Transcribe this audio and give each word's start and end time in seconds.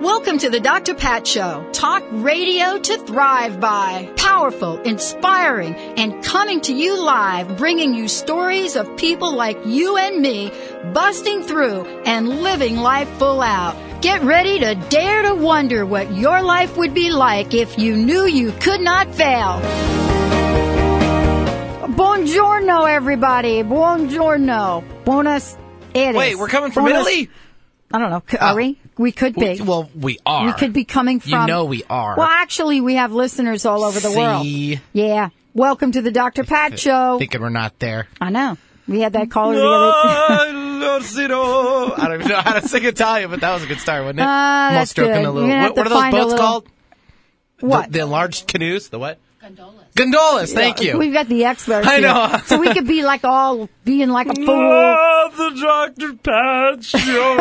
Welcome 0.00 0.38
to 0.38 0.50
the 0.50 0.60
Dr. 0.60 0.94
Pat 0.94 1.26
Show. 1.26 1.68
Talk 1.72 2.04
radio 2.12 2.78
to 2.78 2.98
thrive 2.98 3.58
by. 3.58 4.08
Powerful, 4.16 4.78
inspiring, 4.82 5.74
and 5.74 6.22
coming 6.22 6.60
to 6.62 6.72
you 6.74 7.02
live, 7.02 7.56
bringing 7.56 7.94
you 7.94 8.06
stories 8.06 8.76
of 8.76 8.96
people 8.96 9.32
like 9.34 9.58
you 9.66 9.96
and 9.96 10.20
me 10.22 10.52
busting 10.92 11.42
through 11.42 11.84
and 12.04 12.28
living 12.42 12.76
life 12.76 13.08
full 13.18 13.40
out. 13.42 13.74
Get 14.00 14.22
ready 14.22 14.60
to 14.60 14.76
dare 14.88 15.22
to 15.22 15.34
wonder 15.34 15.84
what 15.84 16.14
your 16.14 16.42
life 16.42 16.76
would 16.76 16.94
be 16.94 17.10
like 17.10 17.52
if 17.54 17.76
you 17.78 17.96
knew 17.96 18.24
you 18.26 18.52
could 18.60 18.80
not 18.80 19.12
fail. 19.14 19.60
Buongiorno, 21.96 22.88
everybody. 22.88 23.62
Buongiorno. 23.64 24.84
Buenos 25.04 25.56
Aires. 25.94 26.14
Wait, 26.16 26.36
we're 26.38 26.46
coming 26.48 26.70
from 26.70 26.84
Buenos- 26.84 27.06
Italy? 27.08 27.30
I 27.92 27.98
don't 27.98 28.10
know. 28.10 28.22
Are 28.40 28.52
Oh. 28.52 28.56
we? 28.56 28.78
We 28.98 29.12
could 29.12 29.34
be. 29.34 29.60
Well, 29.62 29.88
we 29.94 30.18
are. 30.26 30.46
We 30.46 30.52
could 30.54 30.72
be 30.72 30.84
coming 30.84 31.20
from. 31.20 31.42
You 31.42 31.46
know 31.46 31.64
we 31.66 31.84
are. 31.88 32.16
Well, 32.16 32.26
actually, 32.26 32.80
we 32.80 32.94
have 32.94 33.12
listeners 33.12 33.64
all 33.64 33.84
over 33.84 34.00
the 34.00 34.10
world. 34.10 34.44
Yeah. 34.92 35.28
Welcome 35.54 35.92
to 35.92 36.02
the 36.02 36.10
Dr. 36.10 36.44
Pat 36.44 36.78
Show. 36.84 37.18
Thinking 37.18 37.40
we're 37.40 37.48
not 37.48 37.78
there. 37.78 38.08
I 38.20 38.30
know. 38.30 38.58
We 38.88 39.00
had 39.00 39.12
that 39.12 39.30
caller 39.30 39.54
the 39.54 39.66
other. 39.66 39.92
I 40.96 42.04
don't 42.08 42.14
even 42.20 42.28
know 42.28 42.40
how 42.40 42.58
to 42.58 42.66
sing 42.66 42.84
Italian, 42.84 43.30
but 43.30 43.40
that 43.40 43.52
was 43.54 43.62
a 43.62 43.66
good 43.66 43.80
start, 43.80 44.02
wasn't 44.02 44.20
it? 44.20 44.24
I'm 44.24 44.74
that's 44.74 44.92
good. 44.94 45.10
a 45.10 45.30
little. 45.30 45.40
You're 45.42 45.50
gonna 45.50 45.56
have 45.62 45.70
What, 45.76 45.76
what 45.76 45.86
are 45.86 45.90
those 45.90 46.10
boats 46.12 46.24
little- 46.32 46.38
called? 46.38 46.68
What? 47.60 47.86
The, 47.86 47.92
the 47.98 48.00
enlarged 48.04 48.46
canoes? 48.48 48.88
The 48.88 48.98
what? 48.98 49.18
Gondolas. 49.40 49.87
Gondolas. 49.98 50.52
Thank 50.52 50.80
you. 50.80 50.96
We've 50.96 51.12
got 51.12 51.28
the 51.28 51.44
experts. 51.44 51.86
I 51.86 51.98
here. 51.98 52.08
know. 52.08 52.40
so 52.46 52.58
we 52.58 52.72
could 52.72 52.86
be 52.86 53.02
like 53.02 53.24
all 53.24 53.68
being 53.84 54.08
like 54.10 54.28
a 54.28 54.34
fool. 54.46 54.46
Love 54.46 55.36
the 55.36 55.50
Dr. 55.60 56.14
Pat 56.14 56.84
Show. 56.84 57.36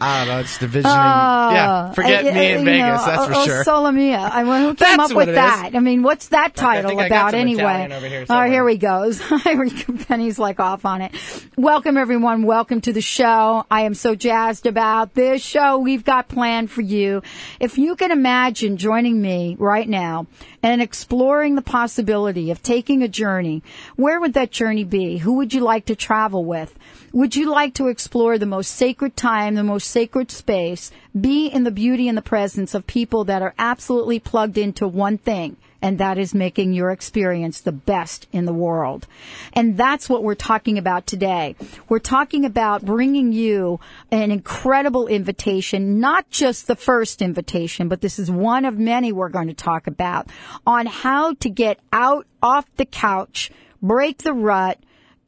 I 0.00 0.24
don't 0.24 0.28
know. 0.28 0.40
It's 0.40 0.58
divisioning. 0.58 0.84
yeah. 0.84 1.92
Forget 1.92 2.24
Uh, 2.26 2.32
me 2.32 2.52
in 2.52 2.64
Vegas, 2.64 3.06
know, 3.06 3.06
that's 3.06 3.26
for 3.26 3.32
oh, 3.34 3.44
sure. 3.44 3.64
Sola 3.64 3.92
Mia. 3.92 4.18
I 4.18 4.42
mean, 4.42 4.62
who 4.62 4.74
came 4.74 4.96
That's 4.96 5.10
up 5.10 5.16
with 5.16 5.28
it 5.28 5.32
is. 5.32 5.36
that? 5.36 5.70
I 5.74 5.80
mean, 5.80 6.02
what's 6.02 6.28
that 6.28 6.54
title 6.56 6.90
think 6.90 7.00
I 7.02 7.08
got 7.08 7.28
about 7.30 7.34
anyway? 7.34 7.88
Here 7.90 8.26
oh, 8.28 8.42
here 8.44 8.68
he 8.68 8.76
goes. 8.78 9.20
Penny's 10.08 10.38
like 10.38 10.60
off 10.60 10.84
on 10.84 11.02
it. 11.02 11.12
Welcome 11.56 11.96
everyone. 11.96 12.44
Welcome 12.44 12.80
to 12.82 12.92
the 12.92 13.00
show. 13.00 13.64
I 13.70 13.82
am 13.82 13.94
so 13.94 14.14
jazzed 14.14 14.66
about 14.66 15.14
this 15.14 15.42
show 15.42 15.78
we've 15.78 16.04
got 16.04 16.28
planned 16.28 16.70
for 16.70 16.80
you. 16.80 17.22
If 17.60 17.78
you 17.78 17.96
can 17.96 18.10
imagine 18.10 18.76
joining 18.76 19.20
me 19.20 19.56
right 19.58 19.88
now 19.88 20.21
and 20.62 20.80
exploring 20.80 21.54
the 21.54 21.62
possibility 21.62 22.50
of 22.50 22.62
taking 22.62 23.02
a 23.02 23.08
journey, 23.08 23.62
where 23.96 24.20
would 24.20 24.34
that 24.34 24.50
journey 24.50 24.84
be? 24.84 25.18
Who 25.18 25.34
would 25.34 25.54
you 25.54 25.60
like 25.60 25.86
to 25.86 25.96
travel 25.96 26.44
with? 26.44 26.74
Would 27.12 27.36
you 27.36 27.50
like 27.50 27.74
to 27.74 27.88
explore 27.88 28.38
the 28.38 28.46
most 28.46 28.70
sacred 28.70 29.16
time, 29.16 29.54
the 29.54 29.62
most 29.62 29.88
sacred 29.88 30.30
space, 30.30 30.90
be 31.18 31.46
in 31.46 31.64
the 31.64 31.70
beauty 31.70 32.08
and 32.08 32.16
the 32.16 32.22
presence 32.22 32.74
of 32.74 32.86
people 32.86 33.24
that 33.24 33.42
are 33.42 33.54
absolutely 33.58 34.18
plugged 34.18 34.56
into 34.56 34.88
one 34.88 35.18
thing? 35.18 35.56
And 35.82 35.98
that 35.98 36.16
is 36.16 36.32
making 36.32 36.72
your 36.72 36.90
experience 36.90 37.60
the 37.60 37.72
best 37.72 38.28
in 38.32 38.46
the 38.46 38.52
world. 38.52 39.06
And 39.52 39.76
that's 39.76 40.08
what 40.08 40.22
we're 40.22 40.36
talking 40.36 40.78
about 40.78 41.06
today. 41.06 41.56
We're 41.88 41.98
talking 41.98 42.44
about 42.44 42.84
bringing 42.84 43.32
you 43.32 43.80
an 44.10 44.30
incredible 44.30 45.08
invitation, 45.08 45.98
not 45.98 46.30
just 46.30 46.68
the 46.68 46.76
first 46.76 47.20
invitation, 47.20 47.88
but 47.88 48.00
this 48.00 48.18
is 48.18 48.30
one 48.30 48.64
of 48.64 48.78
many 48.78 49.12
we're 49.12 49.28
going 49.28 49.48
to 49.48 49.54
talk 49.54 49.86
about 49.86 50.28
on 50.66 50.86
how 50.86 51.34
to 51.34 51.50
get 51.50 51.80
out 51.92 52.26
off 52.42 52.64
the 52.76 52.86
couch, 52.86 53.50
break 53.82 54.18
the 54.18 54.32
rut, 54.32 54.78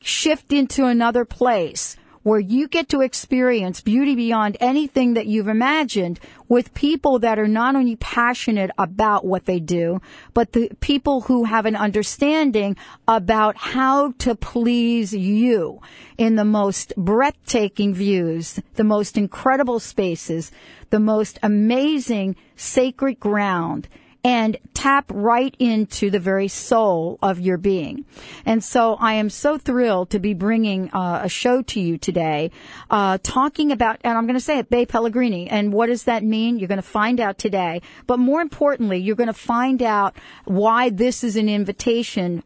shift 0.01 0.53
into 0.53 0.87
another 0.87 1.25
place 1.25 1.97
where 2.25 2.41
you 2.41 2.67
get 2.67 2.89
to 2.89 3.03
experience 3.03 3.81
beauty 3.81 4.17
beyond 4.17 4.57
anything 4.59 5.15
that 5.15 5.27
you've 5.27 5.47
imagined 5.47 6.19
with 6.49 6.75
people 6.75 7.21
that 7.21 7.39
are 7.39 7.47
not 7.47 7.77
only 7.77 7.97
passionate 7.97 8.71
about 8.77 9.25
what 9.25 9.45
they 9.45 9.61
do, 9.61 10.01
but 10.33 10.53
the 10.53 10.71
people 10.81 11.21
who 11.21 11.45
have 11.45 11.67
an 11.67 11.77
understanding 11.77 12.77
about 13.07 13.57
how 13.57 14.11
to 14.13 14.35
please 14.35 15.15
you 15.15 15.81
in 16.17 16.35
the 16.35 16.45
most 16.45 16.95
breathtaking 16.97 17.95
views, 17.95 18.59
the 18.75 18.85
most 18.85 19.17
incredible 19.19 19.79
spaces, 19.79 20.51
the 20.91 21.01
most 21.01 21.39
amazing 21.43 22.35
sacred 22.57 23.21
ground 23.21 23.87
and 24.25 24.57
tap 24.73 25.05
right 25.13 25.55
into 25.59 26.09
the 26.11 26.19
very 26.19 26.49
soul 26.49 27.19
of 27.21 27.39
your 27.39 27.59
being. 27.59 28.07
And 28.47 28.65
so 28.65 28.95
I 28.99 29.15
am 29.15 29.29
so 29.29 29.59
thrilled 29.59 30.11
to 30.11 30.19
be 30.19 30.33
bringing 30.33 30.91
uh, 30.95 31.21
a 31.25 31.29
show 31.29 31.61
to 31.63 31.81
you 31.81 31.99
today, 31.99 32.51
uh, 32.91 33.19
talking 33.23 33.71
about, 33.71 33.99
and 34.03 34.17
I'm 34.17 34.25
going 34.27 34.35
to 34.35 34.41
say 34.41 34.59
it, 34.59 34.71
Bei 34.71 34.87
Pellegrini. 34.87 35.49
And 35.51 35.73
what 35.73 35.87
does 35.87 36.05
that 36.05 36.25
mean? 36.25 36.59
You're 36.59 36.69
going 36.69 36.77
to 36.77 36.83
find 36.83 37.21
out 37.21 37.37
today. 37.37 37.83
But 38.07 38.19
more 38.19 38.41
importantly, 38.41 38.99
you're 38.99 39.17
going 39.17 39.27
to 39.27 39.33
find 39.35 39.83
out 39.83 40.17
why 40.47 40.89
this 40.89 41.23
is 41.23 41.37
an 41.37 41.49
invitation 41.51 42.43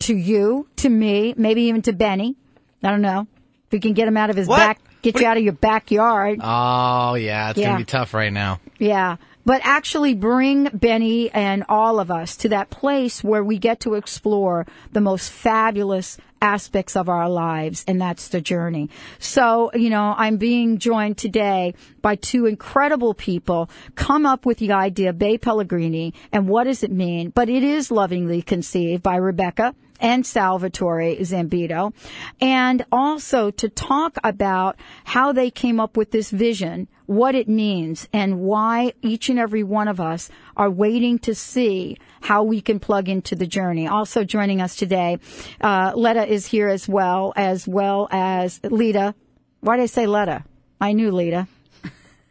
to 0.00 0.14
you, 0.16 0.68
to 0.76 0.88
me, 0.88 1.34
maybe 1.36 1.62
even 1.62 1.82
to 1.82 1.92
Benny. 1.92 2.36
I 2.82 2.90
don't 2.90 3.00
know. 3.02 3.26
If 3.66 3.72
we 3.72 3.80
can 3.80 3.94
get 3.94 4.06
him 4.08 4.16
out 4.16 4.30
of 4.30 4.36
his 4.36 4.46
What? 4.48 4.58
back, 4.58 4.80
get 5.02 5.14
What 5.14 5.20
you 5.22 5.26
out 5.28 5.36
of 5.36 5.42
your 5.44 5.52
backyard. 5.52 6.40
Oh, 6.42 7.14
yeah. 7.14 7.50
It's 7.50 7.58
Yeah. 7.58 7.66
going 7.66 7.76
to 7.78 7.80
be 7.80 7.90
tough 7.90 8.12
right 8.12 8.32
now. 8.32 8.60
Yeah. 8.78 9.16
But 9.46 9.62
actually 9.64 10.14
bring 10.14 10.64
Benny 10.64 11.30
and 11.30 11.64
all 11.68 12.00
of 12.00 12.10
us 12.10 12.36
to 12.38 12.48
that 12.50 12.68
place 12.68 13.24
where 13.24 13.44
we 13.44 13.58
get 13.58 13.80
to 13.80 13.94
explore 13.94 14.66
the 14.92 15.00
most 15.00 15.30
fabulous 15.30 16.18
aspects 16.42 16.96
of 16.96 17.08
our 17.08 17.28
lives, 17.28 17.84
and 17.88 18.00
that's 18.00 18.28
the 18.28 18.40
journey. 18.40 18.90
So, 19.18 19.70
you 19.72 19.88
know, 19.88 20.14
I'm 20.16 20.36
being 20.36 20.78
joined 20.78 21.16
today 21.16 21.74
by 22.02 22.16
two 22.16 22.46
incredible 22.46 23.14
people, 23.14 23.70
come 23.94 24.26
up 24.26 24.44
with 24.44 24.58
the 24.58 24.72
idea 24.72 25.12
Bei 25.12 25.38
Pellegrini 25.38 26.12
and 26.32 26.48
what 26.48 26.64
does 26.64 26.82
it 26.82 26.90
mean? 26.90 27.30
But 27.30 27.48
it 27.48 27.62
is 27.62 27.90
lovingly 27.90 28.42
conceived 28.42 29.02
by 29.02 29.16
Rebecca 29.16 29.74
and 30.00 30.26
Salvatore 30.26 31.16
Zambito, 31.20 31.94
and 32.40 32.84
also 32.92 33.50
to 33.52 33.68
talk 33.68 34.18
about 34.22 34.76
how 35.04 35.32
they 35.32 35.50
came 35.50 35.80
up 35.80 35.96
with 35.96 36.10
this 36.10 36.30
vision, 36.30 36.88
what 37.06 37.34
it 37.34 37.48
means, 37.48 38.08
and 38.12 38.40
why 38.40 38.92
each 39.02 39.28
and 39.28 39.38
every 39.38 39.62
one 39.62 39.88
of 39.88 40.00
us 40.00 40.28
are 40.56 40.70
waiting 40.70 41.18
to 41.20 41.34
see 41.34 41.96
how 42.20 42.42
we 42.42 42.60
can 42.60 42.80
plug 42.80 43.08
into 43.08 43.34
the 43.34 43.46
journey. 43.46 43.86
Also 43.86 44.24
joining 44.24 44.60
us 44.60 44.76
today, 44.76 45.18
uh, 45.60 45.92
Letta 45.94 46.26
is 46.26 46.46
here 46.46 46.68
as 46.68 46.88
well, 46.88 47.32
as 47.36 47.66
well 47.66 48.08
as 48.10 48.60
Lita. 48.64 49.14
Why 49.60 49.76
did 49.76 49.84
I 49.84 49.86
say 49.86 50.06
Letta? 50.06 50.44
I 50.80 50.92
knew 50.92 51.10
Lita. 51.10 51.48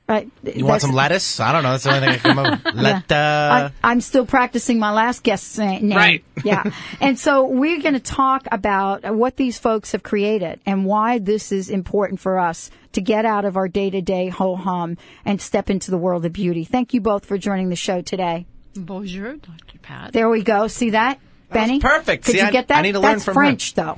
Right. 0.08 0.30
You 0.44 0.66
want 0.66 0.82
some 0.84 0.92
lettuce? 0.94 1.40
I 1.40 1.52
don't 1.52 1.64
know. 1.64 1.72
That's 1.72 1.84
the 1.86 1.96
only 1.96 2.02
thing 2.02 2.10
I 2.10 2.18
can 2.20 2.36
come 2.36 2.40
up 2.40 2.64
with. 2.66 2.76
Let, 2.84 3.12
uh, 3.12 3.72
I, 3.84 3.90
I'm 3.92 4.02
still 4.02 4.26
practicing 4.28 4.78
my 4.78 4.92
last 4.92 5.24
guest's 5.24 5.58
name. 5.58 5.90
Right. 5.92 6.24
yeah. 6.44 6.72
And 7.02 7.18
so 7.18 7.46
we're 7.46 7.82
going 7.82 7.96
to 7.96 8.00
talk 8.00 8.48
about 8.52 9.16
what 9.16 9.36
these 9.36 9.58
folks 9.58 9.94
have 9.94 10.04
created 10.04 10.60
and 10.64 10.86
why 10.86 11.18
this 11.18 11.52
is 11.52 11.72
important 11.72 12.20
for 12.20 12.38
us 12.38 12.70
to 12.92 13.02
get 13.02 13.26
out 13.26 13.46
of 13.46 13.58
our 13.58 13.68
day 13.68 13.90
to 13.90 14.02
day 14.02 14.30
ho 14.30 14.56
hum 14.56 14.98
and 15.26 15.42
step 15.42 15.72
into 15.72 15.90
the 15.90 15.98
world 15.98 16.24
of 16.24 16.34
beauty. 16.34 16.66
Thank 16.66 16.94
you 16.94 17.02
both 17.02 17.26
for 17.26 17.40
joining 17.40 17.70
the 17.70 17.76
show 17.76 18.02
today. 18.02 18.46
Bonjour, 18.76 19.38
Dr. 19.38 19.80
Pat. 19.82 20.14
There 20.14 20.30
we 20.30 20.44
go. 20.44 20.68
See 20.68 20.92
that? 20.92 21.20
Benny? 21.52 21.80
perfect. 21.80 22.26
Could 22.26 22.34
See, 22.34 22.42
you 22.42 22.46
I- 22.48 22.52
get 22.52 22.68
that? 22.68 22.78
I 22.78 22.82
need 22.82 22.92
to 22.92 23.00
learn 23.00 23.14
That's 23.14 23.26
from 23.26 23.34
French, 23.34 23.74
though. 23.74 23.98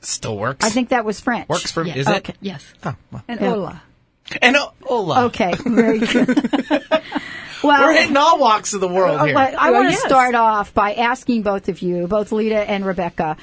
still 0.00 0.36
works. 0.36 0.64
I 0.64 0.70
think 0.70 0.88
that 0.88 1.04
was 1.04 1.20
French. 1.20 1.48
works 1.48 1.70
for. 1.70 1.84
Yes. 1.84 1.96
Is 1.98 2.08
it? 2.08 2.16
Okay. 2.16 2.34
Yes. 2.40 2.64
Oh, 2.84 2.96
well. 3.12 3.22
And 3.28 3.40
Yeah. 3.40 3.50
hola. 3.50 3.82
And 4.42 4.56
uh, 4.56 4.70
hola. 4.82 5.24
Okay. 5.26 5.52
Very 5.64 5.98
good. 6.00 6.28
well, 7.62 7.82
We're 7.86 7.92
hitting 7.94 8.16
all 8.16 8.38
walks 8.38 8.74
of 8.74 8.80
the 8.80 8.88
world 8.88 9.20
Uh, 9.20 9.24
here. 9.24 9.34
well, 9.34 9.54
I 9.58 9.70
want 9.70 9.86
to 9.88 9.92
yes. 9.92 10.02
start 10.04 10.34
off 10.34 10.72
by 10.74 10.94
asking 10.94 11.42
both 11.42 11.68
of 11.68 11.82
you, 11.82 12.06
both 12.06 12.32
Lita 12.32 12.68
and 12.68 12.84
Rebecca, 12.86 13.36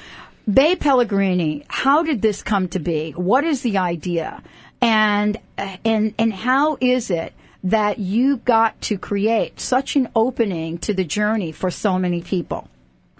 Bei 0.46 0.74
Pellegrini, 0.74 1.64
how 1.68 2.02
did 2.02 2.20
this 2.20 2.42
come 2.42 2.68
to 2.68 2.80
be? 2.80 3.12
What 3.12 3.44
is 3.44 3.62
the 3.62 3.78
idea? 3.78 4.42
And, 4.80 5.36
uh, 5.56 5.76
and, 5.84 6.14
and 6.18 6.32
how 6.32 6.76
is 6.80 7.10
it 7.10 7.32
that 7.64 8.00
you 8.00 8.38
got 8.38 8.80
to 8.82 8.98
create 8.98 9.60
such 9.60 9.94
an 9.94 10.08
opening 10.16 10.78
to 10.78 10.92
the 10.94 11.04
journey 11.04 11.52
for 11.52 11.70
so 11.70 11.96
many 11.96 12.22
people? 12.22 12.68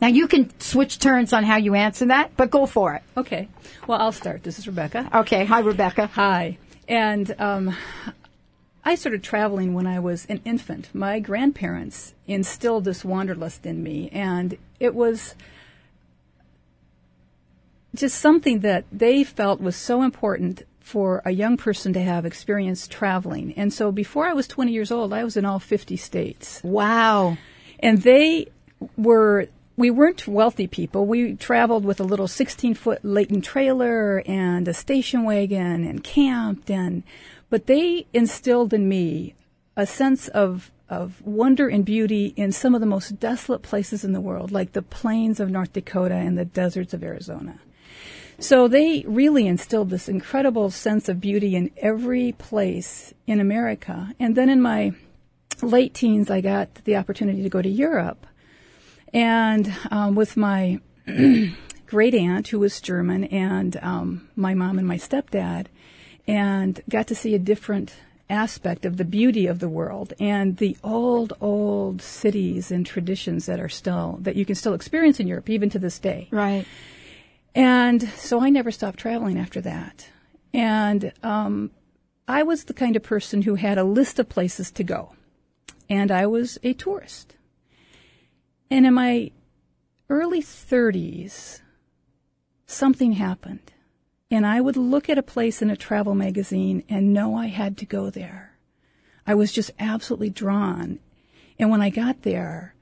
Now 0.00 0.08
you 0.08 0.26
can 0.26 0.50
switch 0.58 0.98
turns 0.98 1.32
on 1.32 1.44
how 1.44 1.58
you 1.58 1.76
answer 1.76 2.06
that, 2.06 2.37
but 2.37 2.50
go 2.50 2.66
for 2.66 2.94
it. 2.94 3.02
Okay. 3.16 3.48
Well, 3.87 4.00
I'll 4.00 4.10
start. 4.10 4.42
This 4.42 4.58
is 4.58 4.66
Rebecca. 4.66 5.08
Okay. 5.14 5.44
Hi, 5.44 5.60
Rebecca. 5.60 6.08
Hi. 6.08 6.58
And 6.92 7.34
um, 7.38 7.74
I 8.84 8.96
started 8.96 9.22
traveling 9.22 9.72
when 9.72 9.86
I 9.86 9.98
was 9.98 10.26
an 10.26 10.42
infant. 10.44 10.94
My 10.94 11.20
grandparents 11.20 12.12
instilled 12.26 12.84
this 12.84 13.02
wanderlust 13.02 13.64
in 13.64 13.82
me, 13.82 14.10
and 14.12 14.58
it 14.78 14.94
was 14.94 15.34
just 17.94 18.18
something 18.18 18.60
that 18.60 18.84
they 18.92 19.24
felt 19.24 19.58
was 19.58 19.74
so 19.74 20.02
important 20.02 20.64
for 20.80 21.22
a 21.24 21.30
young 21.30 21.56
person 21.56 21.94
to 21.94 22.02
have 22.02 22.26
experience 22.26 22.86
traveling. 22.86 23.54
And 23.56 23.72
so 23.72 23.90
before 23.90 24.26
I 24.26 24.34
was 24.34 24.46
20 24.46 24.70
years 24.70 24.90
old, 24.92 25.14
I 25.14 25.24
was 25.24 25.38
in 25.38 25.46
all 25.46 25.60
50 25.60 25.96
states. 25.96 26.60
Wow. 26.62 27.38
And 27.80 28.02
they 28.02 28.48
were 28.98 29.48
we 29.76 29.90
weren't 29.90 30.28
wealthy 30.28 30.66
people. 30.66 31.06
We 31.06 31.34
traveled 31.34 31.84
with 31.84 32.00
a 32.00 32.04
little 32.04 32.28
16 32.28 32.74
foot 32.74 33.04
Leighton 33.04 33.40
trailer 33.40 34.22
and 34.26 34.69
a 34.69 34.74
station 34.74 35.24
wagon 35.24 35.84
and 35.84 36.04
camped 36.04 36.70
and, 36.70 37.02
but 37.50 37.66
they 37.66 38.06
instilled 38.12 38.72
in 38.72 38.88
me 38.88 39.34
a 39.76 39.86
sense 39.86 40.28
of, 40.28 40.70
of 40.88 41.22
wonder 41.22 41.69
and 41.69 41.84
beauty 41.84 42.34
in 42.36 42.52
some 42.52 42.74
of 42.74 42.80
the 42.80 42.86
most 42.86 43.19
desolate 43.19 43.62
places 43.62 44.04
in 44.04 44.12
the 44.12 44.20
world, 44.20 44.52
like 44.52 44.72
the 44.72 44.82
plains 44.82 45.40
of 45.40 45.50
North 45.50 45.72
Dakota 45.72 46.14
and 46.14 46.36
the 46.36 46.44
deserts 46.44 46.92
of 46.92 47.02
Arizona. 47.02 47.58
So 48.38 48.68
they 48.68 49.04
really 49.06 49.46
instilled 49.46 49.90
this 49.90 50.08
incredible 50.08 50.70
sense 50.70 51.08
of 51.08 51.20
beauty 51.20 51.54
in 51.54 51.70
every 51.76 52.32
place 52.32 53.14
in 53.26 53.40
America. 53.40 54.14
And 54.18 54.34
then 54.34 54.48
in 54.48 54.60
my 54.60 54.92
late 55.62 55.94
teens, 55.94 56.30
I 56.30 56.40
got 56.40 56.75
the 56.84 56.96
opportunity 56.96 57.42
to 57.42 57.48
go 57.48 57.62
to 57.62 57.68
Europe. 57.68 58.26
And 59.12 59.75
um, 59.91 60.14
with 60.14 60.37
my 60.37 60.81
great 61.87 62.14
aunt, 62.14 62.49
who 62.49 62.59
was 62.59 62.81
German, 62.81 63.25
and 63.25 63.76
um, 63.82 64.29
my 64.37 64.55
mom 64.55 64.79
and 64.79 64.88
my 64.88 64.97
stepdad, 64.97 65.67
and 66.26 66.81
got 66.88 67.06
to 67.09 67.14
see 67.14 67.35
a 67.35 67.38
different 67.38 67.94
aspect 68.31 68.87
of 68.87 68.97
the 68.97 69.05
beauty 69.05 69.47
of 69.47 69.59
the 69.59 69.69
world 69.69 70.14
and 70.19 70.56
the 70.56 70.76
old, 70.82 71.35
old 71.41 72.00
cities 72.00 72.70
and 72.70 72.87
traditions 72.87 73.47
that 73.47 73.61
are 73.61 73.69
still, 73.69 74.19
that 74.23 74.37
you 74.37 74.44
can 74.44 74.55
still 74.55 74.73
experience 74.73 75.20
in 75.20 75.26
Europe, 75.26 75.50
even 75.50 75.69
to 75.69 75.79
this 75.79 75.99
day. 75.99 76.29
Right. 76.31 76.64
And 77.55 78.09
so 78.11 78.41
I 78.41 78.49
never 78.49 78.70
stopped 78.70 78.99
traveling 78.99 79.38
after 79.38 79.61
that. 79.61 80.09
And 80.55 81.12
um, 81.23 81.70
I 82.26 82.43
was 82.43 82.64
the 82.64 82.75
kind 82.75 82.97
of 82.97 83.03
person 83.03 83.43
who 83.43 83.56
had 83.56 83.76
a 83.76 83.85
list 83.85 84.19
of 84.19 84.29
places 84.29 84.70
to 84.73 84.85
go. 84.85 85.14
And 85.91 86.11
I 86.11 86.26
was 86.26 86.59
a 86.62 86.73
tourist. 86.73 87.37
And 88.72 88.86
in 88.86 88.94
my 88.94 89.30
early 90.08 90.40
30s, 90.40 91.60
something 92.64 93.12
happened. 93.12 93.70
And 94.30 94.46
I 94.46 94.62
would 94.62 94.78
look 94.78 95.10
at 95.10 95.19
a 95.19 95.22
place 95.22 95.60
in 95.60 95.69
a 95.69 95.76
travel 95.76 96.14
magazine 96.14 96.82
and 96.88 97.12
know 97.12 97.36
I 97.36 97.48
had 97.48 97.76
to 97.76 97.84
go 97.84 98.08
there. 98.08 98.56
I 99.26 99.34
was 99.34 99.52
just 99.52 99.72
absolutely 99.78 100.30
drawn. 100.30 101.00
And 101.58 101.70
when 101.70 101.82
I 101.82 101.90
got 101.90 102.22
there, 102.22 102.74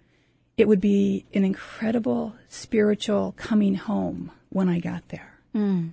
it 0.56 0.68
would 0.68 0.80
be 0.80 1.24
an 1.34 1.44
incredible 1.44 2.36
spiritual 2.48 3.34
coming 3.36 3.74
home 3.74 4.30
when 4.50 4.68
I 4.68 4.78
got 4.78 5.08
there. 5.08 5.40
Mm. 5.56 5.90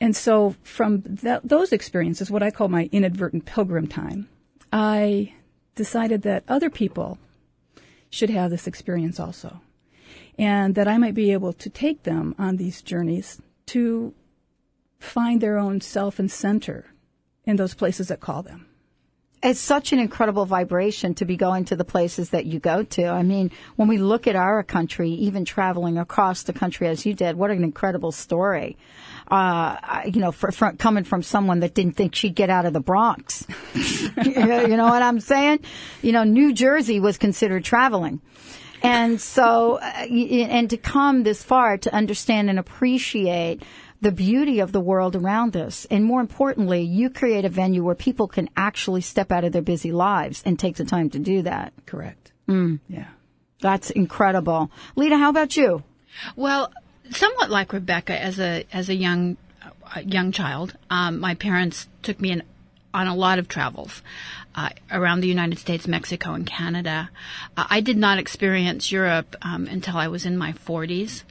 And 0.00 0.16
so 0.16 0.56
from 0.64 1.02
that, 1.04 1.48
those 1.48 1.72
experiences, 1.72 2.28
what 2.28 2.42
I 2.42 2.50
call 2.50 2.66
my 2.66 2.88
inadvertent 2.90 3.46
pilgrim 3.46 3.86
time, 3.86 4.28
I 4.72 5.34
decided 5.76 6.22
that 6.22 6.42
other 6.48 6.70
people 6.70 7.18
should 8.10 8.30
have 8.30 8.50
this 8.50 8.66
experience 8.66 9.18
also. 9.20 9.60
And 10.38 10.74
that 10.74 10.88
I 10.88 10.98
might 10.98 11.14
be 11.14 11.32
able 11.32 11.52
to 11.54 11.68
take 11.68 12.04
them 12.04 12.34
on 12.38 12.56
these 12.56 12.82
journeys 12.82 13.40
to 13.66 14.14
find 14.98 15.40
their 15.40 15.58
own 15.58 15.80
self 15.80 16.18
and 16.18 16.30
center 16.30 16.86
in 17.44 17.56
those 17.56 17.74
places 17.74 18.08
that 18.08 18.20
call 18.20 18.42
them 18.42 18.68
it's 19.42 19.60
such 19.60 19.92
an 19.92 19.98
incredible 19.98 20.46
vibration 20.46 21.14
to 21.14 21.24
be 21.24 21.36
going 21.36 21.64
to 21.66 21.76
the 21.76 21.84
places 21.84 22.30
that 22.30 22.46
you 22.46 22.58
go 22.58 22.82
to. 22.82 23.06
I 23.06 23.22
mean, 23.22 23.52
when 23.76 23.86
we 23.86 23.98
look 23.98 24.26
at 24.26 24.34
our 24.34 24.62
country, 24.62 25.10
even 25.10 25.44
traveling 25.44 25.96
across 25.96 26.42
the 26.42 26.52
country 26.52 26.88
as 26.88 27.06
you 27.06 27.14
did, 27.14 27.36
what 27.36 27.50
an 27.50 27.62
incredible 27.62 28.10
story. 28.10 28.76
Uh, 29.30 30.02
you 30.06 30.20
know, 30.20 30.32
for, 30.32 30.50
for, 30.50 30.72
coming 30.72 31.04
from 31.04 31.22
someone 31.22 31.60
that 31.60 31.74
didn't 31.74 31.96
think 31.96 32.14
she'd 32.14 32.34
get 32.34 32.48
out 32.48 32.64
of 32.64 32.72
the 32.72 32.80
Bronx. 32.80 33.46
you 33.74 34.32
know 34.76 34.86
what 34.86 35.02
I'm 35.02 35.20
saying? 35.20 35.60
You 36.00 36.12
know, 36.12 36.24
New 36.24 36.54
Jersey 36.54 36.98
was 36.98 37.18
considered 37.18 37.62
traveling. 37.62 38.22
And 38.82 39.20
so, 39.20 39.80
uh, 39.82 40.06
and 40.06 40.70
to 40.70 40.76
come 40.76 41.24
this 41.24 41.42
far 41.42 41.78
to 41.78 41.94
understand 41.94 42.48
and 42.48 42.58
appreciate 42.58 43.62
the 44.00 44.12
beauty 44.12 44.60
of 44.60 44.72
the 44.72 44.80
world 44.80 45.16
around 45.16 45.56
us. 45.56 45.86
And 45.90 46.04
more 46.04 46.20
importantly, 46.20 46.82
you 46.82 47.10
create 47.10 47.44
a 47.44 47.48
venue 47.48 47.82
where 47.82 47.94
people 47.94 48.28
can 48.28 48.48
actually 48.56 49.00
step 49.00 49.32
out 49.32 49.44
of 49.44 49.52
their 49.52 49.62
busy 49.62 49.92
lives 49.92 50.42
and 50.46 50.58
take 50.58 50.76
the 50.76 50.84
time 50.84 51.10
to 51.10 51.18
do 51.18 51.42
that. 51.42 51.72
Correct. 51.86 52.32
Mm. 52.48 52.78
Yeah. 52.88 53.08
That's 53.60 53.90
incredible. 53.90 54.70
Lita, 54.94 55.16
how 55.16 55.30
about 55.30 55.56
you? 55.56 55.82
Well, 56.36 56.72
somewhat 57.10 57.50
like 57.50 57.72
Rebecca, 57.72 58.20
as 58.20 58.38
a 58.38 58.64
as 58.72 58.88
a 58.88 58.94
young 58.94 59.36
uh, 59.62 60.00
young 60.00 60.32
child, 60.32 60.76
um, 60.90 61.20
my 61.20 61.34
parents 61.34 61.88
took 62.02 62.20
me 62.20 62.32
in, 62.32 62.42
on 62.92 63.06
a 63.06 63.14
lot 63.14 63.38
of 63.38 63.48
travels 63.48 64.02
uh, 64.54 64.70
around 64.90 65.20
the 65.20 65.28
United 65.28 65.58
States, 65.58 65.86
Mexico, 65.86 66.32
and 66.32 66.46
Canada. 66.46 67.10
Uh, 67.56 67.66
I 67.68 67.80
did 67.80 67.96
not 67.96 68.18
experience 68.18 68.90
Europe 68.90 69.36
um, 69.42 69.66
until 69.66 69.96
I 69.96 70.08
was 70.08 70.26
in 70.26 70.36
my 70.36 70.52
40s 70.52 71.22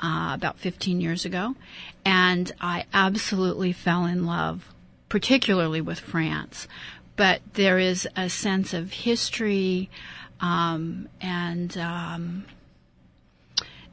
uh, 0.00 0.32
about 0.34 0.58
15 0.58 1.00
years 1.00 1.24
ago, 1.24 1.54
and 2.04 2.50
I 2.60 2.86
absolutely 2.92 3.72
fell 3.72 4.04
in 4.04 4.26
love, 4.26 4.68
particularly 5.08 5.80
with 5.80 6.00
France. 6.00 6.66
But 7.14 7.42
there 7.54 7.78
is 7.78 8.08
a 8.16 8.28
sense 8.28 8.74
of 8.74 8.92
history 8.92 9.90
um, 10.40 11.08
and 11.20 11.76
um, 11.78 12.46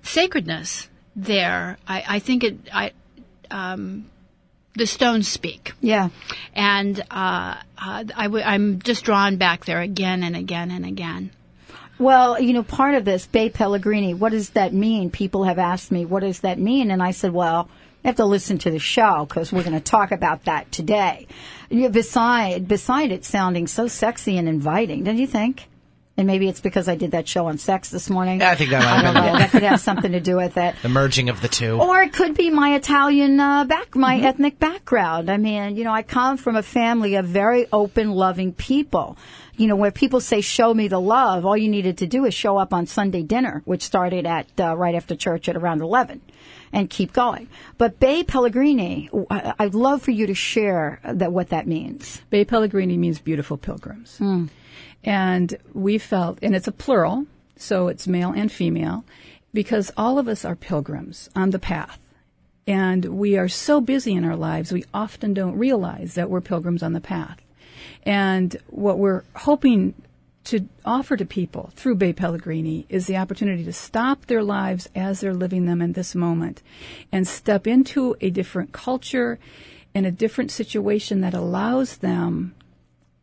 sacredness 0.02 0.90
there. 1.24 1.78
I, 1.88 2.04
I 2.08 2.20
think 2.20 2.44
it. 2.44 2.58
I, 2.74 2.92
um, 3.52 4.06
the 4.76 4.88
stones 4.88 5.28
speak. 5.28 5.74
Yeah. 5.82 6.10
And 6.54 7.00
uh, 7.12 7.56
uh, 7.78 8.04
I 8.16 8.24
w- 8.24 8.44
I'm 8.44 8.80
just 8.80 9.04
drawn 9.04 9.38
back 9.38 9.66
there 9.66 9.82
again 9.82 10.24
and 10.24 10.36
again 10.36 10.72
and 10.72 10.86
again. 10.86 11.32
Well, 11.98 12.40
you 12.40 12.54
know, 12.54 12.64
part 12.64 12.96
of 12.96 13.04
this, 13.04 13.28
Bei 13.28 13.50
Pellegrini, 13.50 14.14
what 14.14 14.32
does 14.32 14.52
that 14.52 14.74
mean? 14.74 15.12
People 15.12 15.44
have 15.44 15.60
asked 15.60 15.92
me, 15.92 16.06
what 16.06 16.22
does 16.22 16.42
that 16.42 16.58
mean? 16.58 16.92
And 16.92 17.04
I 17.04 17.12
said, 17.12 17.34
well, 17.34 17.68
you 18.04 18.08
have 18.08 18.16
to 18.18 18.26
listen 18.26 18.58
to 18.60 18.72
the 18.72 18.80
show 18.80 19.26
because 19.28 19.52
we're 19.52 19.64
going 19.64 19.74
to 19.74 19.82
talk 19.82 20.12
about 20.12 20.46
that 20.46 20.72
today. 20.72 21.28
Beside, 21.70 22.68
beside 22.70 23.12
it 23.12 23.26
sounding 23.26 23.68
so 23.68 23.88
sexy 23.88 24.38
and 24.38 24.48
inviting, 24.48 25.04
don't 25.04 25.18
you 25.18 25.28
think? 25.28 25.68
And 26.20 26.28
maybe 26.28 26.50
it's 26.50 26.60
because 26.60 26.90
I 26.90 26.96
did 26.96 27.12
that 27.12 27.30
show 27.30 27.46
on 27.46 27.58
sex 27.58 27.92
this 27.92 28.10
morning. 28.10 28.42
Yeah, 28.42 28.52
I 28.52 28.56
think 28.56 28.72
that 28.72 28.84
might 28.84 29.06
have 29.06 29.14
been 29.14 29.24
know, 29.24 29.40
That 29.40 29.52
could 29.52 29.64
have 29.64 29.80
something 29.80 30.12
to 30.12 30.20
do 30.20 30.36
with 30.36 30.58
it. 30.58 30.76
The 30.82 30.90
merging 30.90 31.30
of 31.30 31.40
the 31.40 31.48
two. 31.48 31.80
Or 31.80 32.02
it 32.02 32.12
could 32.12 32.36
be 32.36 32.50
my 32.50 32.76
Italian 32.76 33.40
uh, 33.40 33.64
back, 33.64 33.96
my 33.96 34.18
Mm-hmm. 34.18 34.26
ethnic 34.26 34.60
background. 34.60 35.32
I 35.32 35.38
mean, 35.38 35.78
you 35.78 35.86
know, 35.86 35.94
I 35.94 36.04
come 36.04 36.36
from 36.36 36.58
a 36.58 36.62
family 36.62 37.16
of 37.16 37.26
very 37.26 37.68
open, 37.72 38.12
loving 38.12 38.52
people 38.52 39.18
you 39.56 39.68
know, 39.68 39.76
where 39.76 39.92
people 39.92 40.22
say, 40.22 40.40
show 40.40 40.74
me 40.74 40.88
the 40.88 41.02
love, 41.02 41.46
all 41.46 41.58
you 41.58 41.68
needed 41.68 41.98
to 41.98 42.08
do 42.08 42.24
is 42.24 42.34
show 42.34 42.58
up 42.58 42.74
on 42.74 42.86
Sunday 42.86 43.24
dinner, 43.24 43.62
which 43.66 43.82
started 43.82 44.26
at 44.26 44.48
uh, 44.58 44.74
right 44.78 44.96
after 44.96 45.18
church 45.18 45.50
at 45.50 45.58
around 45.58 45.82
11 45.82 46.22
and 46.72 46.90
keep 46.90 47.12
going. 47.12 47.50
But 47.78 48.00
Bei 48.00 48.24
Pellegrini, 48.24 49.10
I'd 49.30 49.76
love 49.76 50.02
for 50.02 50.12
you 50.12 50.28
to 50.28 50.34
share 50.34 51.02
that 51.04 51.34
what 51.34 51.50
that 51.50 51.68
means. 51.68 52.22
Bei 52.30 52.46
Pellegrini 52.46 52.96
means 52.96 53.20
beautiful 53.20 53.58
pilgrims. 53.58 54.18
Mm. 54.20 54.48
And 55.04 55.58
we 55.74 55.98
felt, 55.98 56.40
and 56.42 56.56
it's 56.56 56.68
a 56.68 56.74
plural, 56.74 57.26
so 57.56 57.88
it's 57.88 58.08
male 58.08 58.32
and 58.32 58.52
female, 58.52 59.06
because 59.54 59.92
all 59.98 60.20
of 60.20 60.28
us 60.28 60.46
are 60.46 60.56
pilgrims 60.56 61.30
on 61.36 61.50
the 61.52 61.60
path. 61.60 62.00
And 62.68 63.06
we 63.06 63.38
are 63.38 63.48
so 63.48 63.82
busy 63.82 64.14
in 64.14 64.26
our 64.26 64.36
lives, 64.36 64.72
we 64.72 64.86
often 64.94 65.34
don't 65.34 65.58
realize 65.58 66.14
that 66.14 66.30
we're 66.30 66.42
pilgrims 66.42 66.84
on 66.84 66.94
the 66.94 67.02
path. 67.02 67.40
And 68.04 68.56
what 68.68 69.00
we're 69.00 69.24
hoping 69.36 69.96
to 70.46 70.68
offer 70.86 71.18
to 71.18 71.26
people 71.26 71.72
through 71.76 71.96
Bei 71.96 72.14
Pellegrini 72.14 72.86
is 72.90 73.08
the 73.08 73.18
opportunity 73.18 73.64
to 73.64 73.74
stop 73.74 74.26
their 74.26 74.44
lives 74.44 74.88
as 74.96 75.20
they're 75.20 75.34
living 75.34 75.66
them 75.66 75.82
in 75.82 75.94
this 75.94 76.16
moment 76.16 76.62
and 77.12 77.28
step 77.28 77.68
into 77.68 78.16
a 78.22 78.30
different 78.30 78.72
culture 78.72 79.38
and 79.94 80.06
a 80.06 80.12
different 80.12 80.52
situation 80.52 81.22
that 81.22 81.34
allows 81.34 81.98
them 81.98 82.56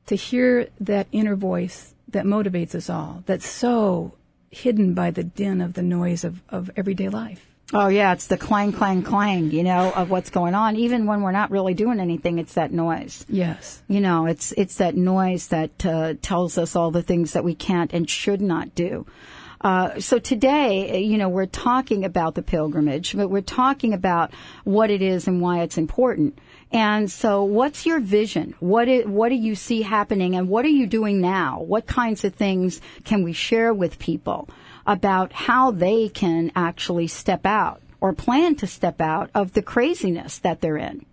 to 0.06 0.16
hear 0.16 0.68
that 0.80 1.06
inner 1.12 1.36
voice 1.36 1.94
that 2.08 2.24
motivates 2.24 2.74
us 2.74 2.88
all, 2.88 3.22
that's 3.26 3.48
so 3.48 4.12
hidden 4.50 4.94
by 4.94 5.10
the 5.10 5.24
din 5.24 5.60
of 5.60 5.74
the 5.74 5.82
noise 5.82 6.24
of, 6.24 6.42
of 6.48 6.70
everyday 6.76 7.08
life. 7.08 7.46
Oh 7.72 7.88
yeah, 7.88 8.12
it's 8.12 8.28
the 8.28 8.36
clang, 8.36 8.72
clang, 8.72 9.02
clang, 9.02 9.50
you 9.50 9.64
know, 9.64 9.92
of 9.92 10.08
what's 10.08 10.30
going 10.30 10.54
on. 10.54 10.76
Even 10.76 11.06
when 11.06 11.22
we're 11.22 11.32
not 11.32 11.50
really 11.50 11.74
doing 11.74 11.98
anything, 11.98 12.38
it's 12.38 12.54
that 12.54 12.72
noise. 12.72 13.26
Yes. 13.28 13.82
You 13.88 14.00
know, 14.00 14.26
it's 14.26 14.52
it's 14.52 14.76
that 14.76 14.94
noise 14.94 15.48
that 15.48 15.84
uh, 15.84 16.14
tells 16.22 16.58
us 16.58 16.76
all 16.76 16.92
the 16.92 17.02
things 17.02 17.32
that 17.32 17.42
we 17.42 17.56
can't 17.56 17.92
and 17.92 18.08
should 18.08 18.40
not 18.40 18.76
do. 18.76 19.04
Uh, 19.60 19.98
so 19.98 20.20
today, 20.20 21.02
you 21.02 21.18
know, 21.18 21.28
we're 21.28 21.46
talking 21.46 22.04
about 22.04 22.36
the 22.36 22.42
pilgrimage, 22.42 23.16
but 23.16 23.28
we're 23.28 23.40
talking 23.40 23.92
about 23.94 24.30
what 24.62 24.90
it 24.90 25.02
is 25.02 25.26
and 25.26 25.40
why 25.40 25.62
it's 25.62 25.78
important. 25.78 26.38
And 26.72 27.10
so, 27.10 27.44
what's 27.44 27.86
your 27.86 28.00
vision? 28.00 28.54
What 28.60 28.88
is, 28.88 29.06
what 29.06 29.28
do 29.28 29.36
you 29.36 29.54
see 29.54 29.82
happening, 29.82 30.34
and 30.34 30.48
what 30.48 30.64
are 30.64 30.68
you 30.68 30.86
doing 30.86 31.20
now? 31.20 31.60
What 31.60 31.86
kinds 31.86 32.24
of 32.24 32.34
things 32.34 32.80
can 33.04 33.22
we 33.22 33.32
share 33.32 33.72
with 33.72 33.98
people? 33.98 34.48
about 34.86 35.32
how 35.32 35.70
they 35.70 36.08
can 36.08 36.52
actually 36.54 37.08
step 37.08 37.44
out 37.44 37.82
or 38.00 38.12
plan 38.12 38.54
to 38.54 38.66
step 38.66 39.00
out 39.00 39.30
of 39.34 39.52
the 39.52 39.62
craziness 39.62 40.38
that 40.38 40.60
they're 40.60 40.76
in? 40.76 41.04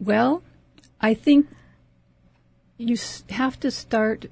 Well, 0.00 0.42
I 1.00 1.14
think 1.14 1.46
you 2.76 2.96
have 3.30 3.58
to 3.60 3.70
start 3.70 4.26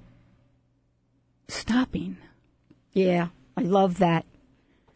stopping. 1.48 2.16
Yeah, 2.92 3.28
I 3.56 3.62
love 3.62 3.98
that. 3.98 4.26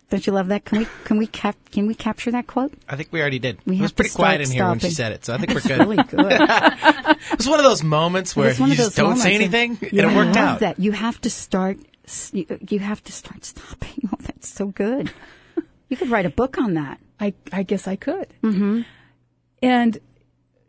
Don't 0.08 0.25
you 0.25 0.32
love 0.32 0.48
that? 0.48 0.64
Can 0.64 0.78
we 0.78 0.86
can 1.04 1.18
we 1.18 1.26
cap 1.26 1.56
can 1.72 1.86
we 1.88 1.94
capture 1.94 2.30
that 2.30 2.46
quote? 2.46 2.72
I 2.88 2.94
think 2.96 3.08
we 3.12 3.20
already 3.20 3.40
did. 3.40 3.58
We 3.66 3.78
it 3.78 3.82
was 3.82 3.92
pretty 3.92 4.10
quiet 4.10 4.40
in 4.40 4.46
start 4.46 4.56
here 4.56 4.68
when 4.68 4.78
she 4.78 4.90
said 4.90 5.10
it, 5.12 5.25
so 5.25 5.34
I 5.34 5.38
think 5.38 5.52
we're 5.52 5.60
good. 5.60 5.78
really 5.80 5.96
good. 5.96 6.32
It 7.32 7.38
was 7.38 7.48
one 7.48 7.58
of 7.58 7.64
those 7.64 7.82
moments 7.82 8.36
where 8.36 8.50
It's 8.50 8.60
one 8.60 8.68
you 8.68 8.75
of 8.75 8.78
just 8.78 8.90
those 8.96 9.04
don't 9.04 9.16
say 9.16 9.32
moments, 9.34 9.54
anything, 9.54 9.70
and- 9.82 9.82
and 9.82 10.00
it 10.00 10.04
I 10.04 10.16
worked 10.16 10.36
love 10.36 10.44
out. 10.48 10.60
That 10.60 10.78
you 10.78 10.92
have 10.92 11.20
to 11.22 11.30
start. 11.30 11.78
You, 12.32 12.46
you 12.68 12.78
have 12.78 13.02
to 13.04 13.12
start 13.12 13.44
stopping. 13.44 14.08
Oh, 14.12 14.16
that's 14.20 14.48
so 14.48 14.66
good. 14.68 15.10
You 15.88 15.96
could 15.96 16.08
write 16.10 16.26
a 16.26 16.30
book 16.30 16.58
on 16.58 16.75
that. 16.75 17.00
I, 17.18 17.34
I 17.52 17.64
guess 17.64 17.88
I 17.88 17.96
could. 17.96 18.28
Mm-hmm. 18.42 18.82
And 19.62 19.98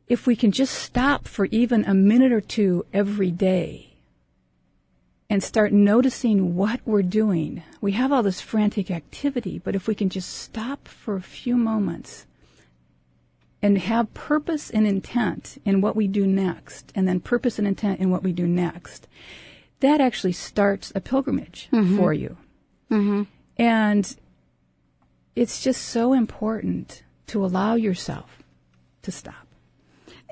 if 0.08 0.26
we 0.26 0.36
can 0.36 0.52
just 0.52 0.74
stop 0.74 1.28
for 1.28 1.46
even 1.46 1.86
a 1.86 1.94
minute 1.94 2.32
or 2.32 2.42
two 2.42 2.86
every 2.94 3.30
day 3.30 3.97
and 5.30 5.44
start 5.44 5.74
noticing 5.74 6.56
what 6.56 6.80
we're 6.86 7.02
doing, 7.02 7.64
we 7.82 7.92
have 7.94 8.12
all 8.12 8.24
this 8.24 8.42
frantic 8.42 8.90
activity, 8.90 9.60
but 9.60 9.76
if 9.76 9.88
we 9.88 9.96
can 9.96 10.10
just 10.10 10.30
stop 10.30 10.88
for 10.88 11.16
a 11.16 11.22
few 11.22 11.58
moments 11.58 12.26
and 13.62 13.78
have 13.78 14.14
purpose 14.14 14.70
and 14.70 14.88
intent 14.88 15.62
in 15.66 15.82
what 15.82 15.96
we 15.96 16.08
do 16.08 16.26
next, 16.26 16.92
and 16.96 17.08
then 17.08 17.20
purpose 17.20 17.60
and 17.60 17.68
intent 17.68 18.00
in 18.00 18.10
what 18.10 18.24
we 18.24 18.32
do 18.32 18.48
next, 18.48 19.08
that 19.80 20.00
actually 20.00 20.32
starts 20.32 20.94
a 20.96 21.02
pilgrimage 21.02 21.68
mm-hmm. 21.72 21.98
for 21.98 22.14
you. 22.14 22.38
Mm-hmm. 22.90 23.24
And 23.58 24.16
it's 25.36 25.64
just 25.64 25.82
so 25.82 26.14
important 26.14 27.04
to 27.28 27.44
allow 27.44 27.76
yourself 27.76 28.44
to 29.02 29.12
stop. 29.12 29.47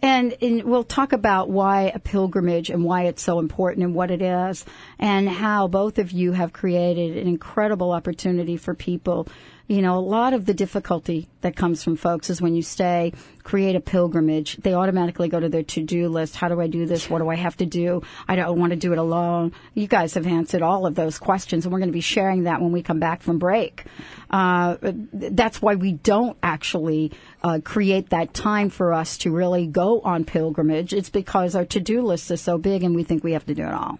And, 0.06 0.36
we'll 0.66 0.84
talk 0.84 1.14
about 1.14 1.50
why 1.50 1.92
a 1.96 1.98
pilgrimage 1.98 2.70
and 2.70 2.84
why 2.84 3.06
it's 3.06 3.24
so 3.24 3.40
important 3.40 3.84
and 3.84 3.96
what 3.96 4.12
it 4.12 4.22
is, 4.22 4.64
and 5.00 5.28
how 5.28 5.68
both 5.68 5.98
of 5.98 6.12
you 6.12 6.34
have 6.34 6.54
created 6.54 7.18
an 7.18 7.28
incredible 7.28 7.92
opportunity 7.92 8.56
for 8.56 8.76
people. 8.76 9.28
You 9.68 9.82
know, 9.82 9.98
a 9.98 10.00
lot 10.00 10.34
of 10.34 10.46
the 10.46 10.54
difficulty 10.54 11.28
that 11.42 11.56
comes 11.56 11.84
from 11.84 11.96
folks 11.96 12.30
is 12.30 12.40
when 12.40 12.54
you 12.56 12.62
say, 12.62 13.14
create 13.44 13.76
a 13.76 13.80
pilgrimage, 13.80 14.58
they 14.58 14.76
automatically 14.76 15.28
go 15.28 15.40
to 15.40 15.50
their 15.50 15.64
to 15.64 15.82
do 15.82 16.08
list. 16.08 16.36
How 16.36 16.50
do 16.50 16.62
I 16.62 16.68
do 16.68 16.86
this? 16.86 17.10
What 17.10 17.18
do 17.18 17.30
I 17.30 17.36
have 17.36 17.58
to 17.58 17.66
do? 17.66 18.04
I 18.28 18.36
don't 18.36 18.60
want 18.60 18.72
to 18.72 18.76
do 18.76 18.92
it 18.92 19.00
alone. 19.00 19.54
You 19.74 19.88
guys 19.88 20.14
have 20.14 20.28
answered 20.28 20.62
all 20.62 20.86
of 20.86 20.94
those 20.94 21.18
questions, 21.18 21.66
and 21.66 21.74
we're 21.74 21.80
going 21.80 21.90
to 21.90 21.94
be 21.94 22.02
sharing 22.02 22.44
that 22.44 22.62
when 22.62 22.74
we 22.74 22.84
come 22.84 23.00
back 23.00 23.24
from 23.24 23.40
break. 23.40 23.86
Uh, 24.30 24.78
that's 24.82 25.62
why 25.64 25.74
we 25.74 25.94
don't 25.94 26.38
actually 26.44 27.12
uh, 27.44 27.60
create 27.64 28.10
that 28.10 28.36
time 28.36 28.70
for 28.70 28.94
us 28.94 29.18
to 29.20 29.32
really 29.32 29.66
go 29.66 30.00
on 30.02 30.26
pilgrimage. 30.26 30.94
It's 30.94 31.10
because 31.10 31.56
our 31.56 31.66
to 31.66 31.80
do 31.80 32.04
list 32.04 32.30
is 32.30 32.42
so 32.42 32.60
big, 32.60 32.84
and 32.84 32.96
we 32.96 33.04
think 33.04 33.24
we 33.24 33.34
have 33.34 33.46
to 33.48 33.56
do 33.56 33.64
it 33.64 33.74
all. 33.74 33.98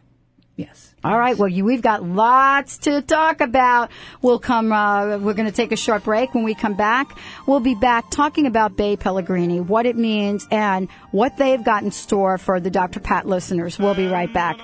Yes. 0.58 0.94
All 1.04 1.20
right. 1.20 1.38
Well, 1.38 1.50
you, 1.50 1.66
we've 1.66 1.82
got 1.82 2.04
lots 2.04 2.78
to 2.80 3.02
talk 3.02 3.42
about. 3.42 3.92
We'll 4.22 4.40
come. 4.40 4.72
Uh, 4.72 5.18
we're 5.18 5.34
going 5.34 5.48
to 5.48 5.52
take 5.52 5.74
a 5.74 5.78
short 5.78 6.04
break. 6.06 6.34
When 6.34 6.46
we 6.46 6.56
come 6.56 6.76
back, 6.76 7.18
we'll 7.46 7.60
be 7.60 7.76
back 7.76 8.10
talking 8.10 8.48
about 8.48 8.78
Bei 8.78 8.96
Pellegrini, 8.96 9.60
what 9.60 9.86
it 9.86 9.98
means, 9.98 10.48
and 10.50 10.90
what 11.12 11.36
they've 11.38 11.64
got 11.64 11.84
in 11.84 11.92
store 11.92 12.38
for 12.38 12.62
the 12.62 12.72
Dr. 12.72 13.02
Pat 13.02 13.28
listeners. 13.28 13.78
We'll 13.78 13.96
be 13.96 14.08
right 14.08 14.34
back. 14.34 14.58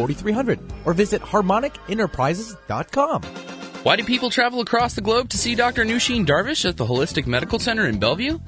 4300 0.00 0.58
or 0.84 0.94
visit 0.94 1.22
harmonicenterprises.com. 1.22 3.22
Why 3.82 3.96
do 3.96 4.04
people 4.04 4.30
travel 4.30 4.60
across 4.60 4.94
the 4.94 5.00
globe 5.00 5.28
to 5.30 5.38
see 5.38 5.54
Dr. 5.54 5.84
Nushin 5.84 6.26
Darvish 6.26 6.68
at 6.68 6.76
the 6.76 6.84
Holistic 6.84 7.26
Medical 7.26 7.58
Center 7.58 7.86
in 7.86 7.98
Bellevue? 7.98 8.38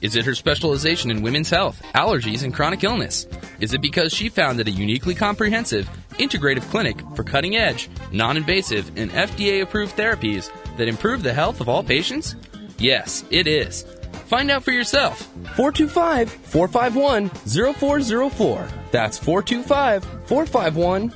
Is 0.00 0.16
it 0.16 0.24
her 0.24 0.34
specialization 0.34 1.10
in 1.10 1.22
women's 1.22 1.50
health, 1.50 1.82
allergies, 1.94 2.42
and 2.42 2.54
chronic 2.54 2.82
illness? 2.84 3.26
Is 3.60 3.74
it 3.74 3.82
because 3.82 4.12
she 4.12 4.28
founded 4.28 4.66
a 4.66 4.70
uniquely 4.70 5.14
comprehensive, 5.14 5.88
integrative 6.12 6.68
clinic 6.70 7.00
for 7.14 7.22
cutting 7.22 7.56
edge, 7.56 7.88
non 8.10 8.36
invasive, 8.36 8.90
and 8.96 9.10
FDA 9.10 9.62
approved 9.62 9.96
therapies 9.96 10.50
that 10.78 10.88
improve 10.88 11.22
the 11.22 11.34
health 11.34 11.60
of 11.60 11.68
all 11.68 11.84
patients? 11.84 12.34
Yes, 12.78 13.24
it 13.30 13.46
is. 13.46 13.84
Find 14.30 14.48
out 14.48 14.62
for 14.62 14.70
yourself. 14.70 15.22
425 15.56 16.30
451 16.30 17.30
0404. 17.74 18.68
That's 18.92 19.18
425 19.18 20.04
451 20.04 21.10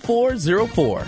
0404. 0.00 1.04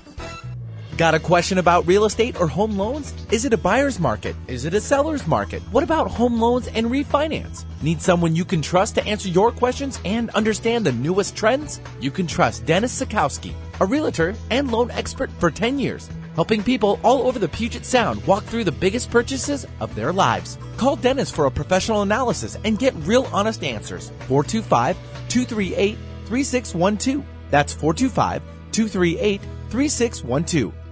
Got 0.97 1.13
a 1.13 1.19
question 1.19 1.57
about 1.57 1.85
real 1.85 2.05
estate 2.05 2.39
or 2.39 2.47
home 2.47 2.77
loans? 2.77 3.13
Is 3.29 3.43
it 3.43 3.51
a 3.51 3.57
buyer's 3.57 3.99
market? 3.99 4.33
Is 4.47 4.63
it 4.63 4.73
a 4.73 4.79
seller's 4.79 5.27
market? 5.27 5.61
What 5.73 5.83
about 5.83 6.09
home 6.09 6.39
loans 6.39 6.67
and 6.67 6.87
refinance? 6.87 7.65
Need 7.81 8.01
someone 8.01 8.33
you 8.33 8.45
can 8.45 8.61
trust 8.61 8.95
to 8.95 9.05
answer 9.05 9.27
your 9.27 9.51
questions 9.51 9.99
and 10.05 10.29
understand 10.29 10.85
the 10.85 10.93
newest 10.93 11.35
trends? 11.35 11.81
You 11.99 12.11
can 12.11 12.27
trust 12.27 12.65
Dennis 12.65 12.97
Sikowski, 12.97 13.53
a 13.81 13.85
realtor 13.85 14.35
and 14.51 14.71
loan 14.71 14.89
expert 14.91 15.29
for 15.37 15.51
10 15.51 15.79
years, 15.79 16.09
helping 16.35 16.63
people 16.63 16.97
all 17.03 17.27
over 17.27 17.39
the 17.39 17.49
Puget 17.49 17.83
Sound 17.83 18.25
walk 18.25 18.45
through 18.45 18.63
the 18.63 18.71
biggest 18.71 19.11
purchases 19.11 19.67
of 19.81 19.93
their 19.95 20.13
lives. 20.13 20.57
Call 20.77 20.95
Dennis 20.95 21.29
for 21.29 21.45
a 21.45 21.51
professional 21.51 22.03
analysis 22.03 22.57
and 22.63 22.79
get 22.79 22.93
real 22.99 23.27
honest 23.33 23.65
answers. 23.65 24.11
425 24.29 24.95
238 25.27 25.97
3612. 26.27 27.25
That's 27.51 27.73
425 27.73 28.41
238 28.71 29.41
3612. 29.69 30.84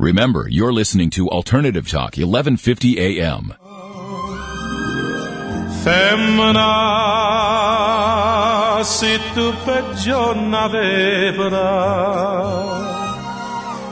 Remember, 0.00 0.48
you're 0.48 0.72
listening 0.72 1.10
to 1.10 1.28
Alternative 1.28 1.86
Talk 1.86 2.16
1150 2.16 2.98
AM. 3.20 3.52
Femmina, 5.84 6.64
se 8.82 9.18
tu 9.34 9.52
peggio 9.66 10.32
n'avevra, 10.32 11.68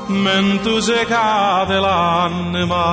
mentuze 0.09 1.05
cade 1.05 1.79
l'anima. 1.79 2.87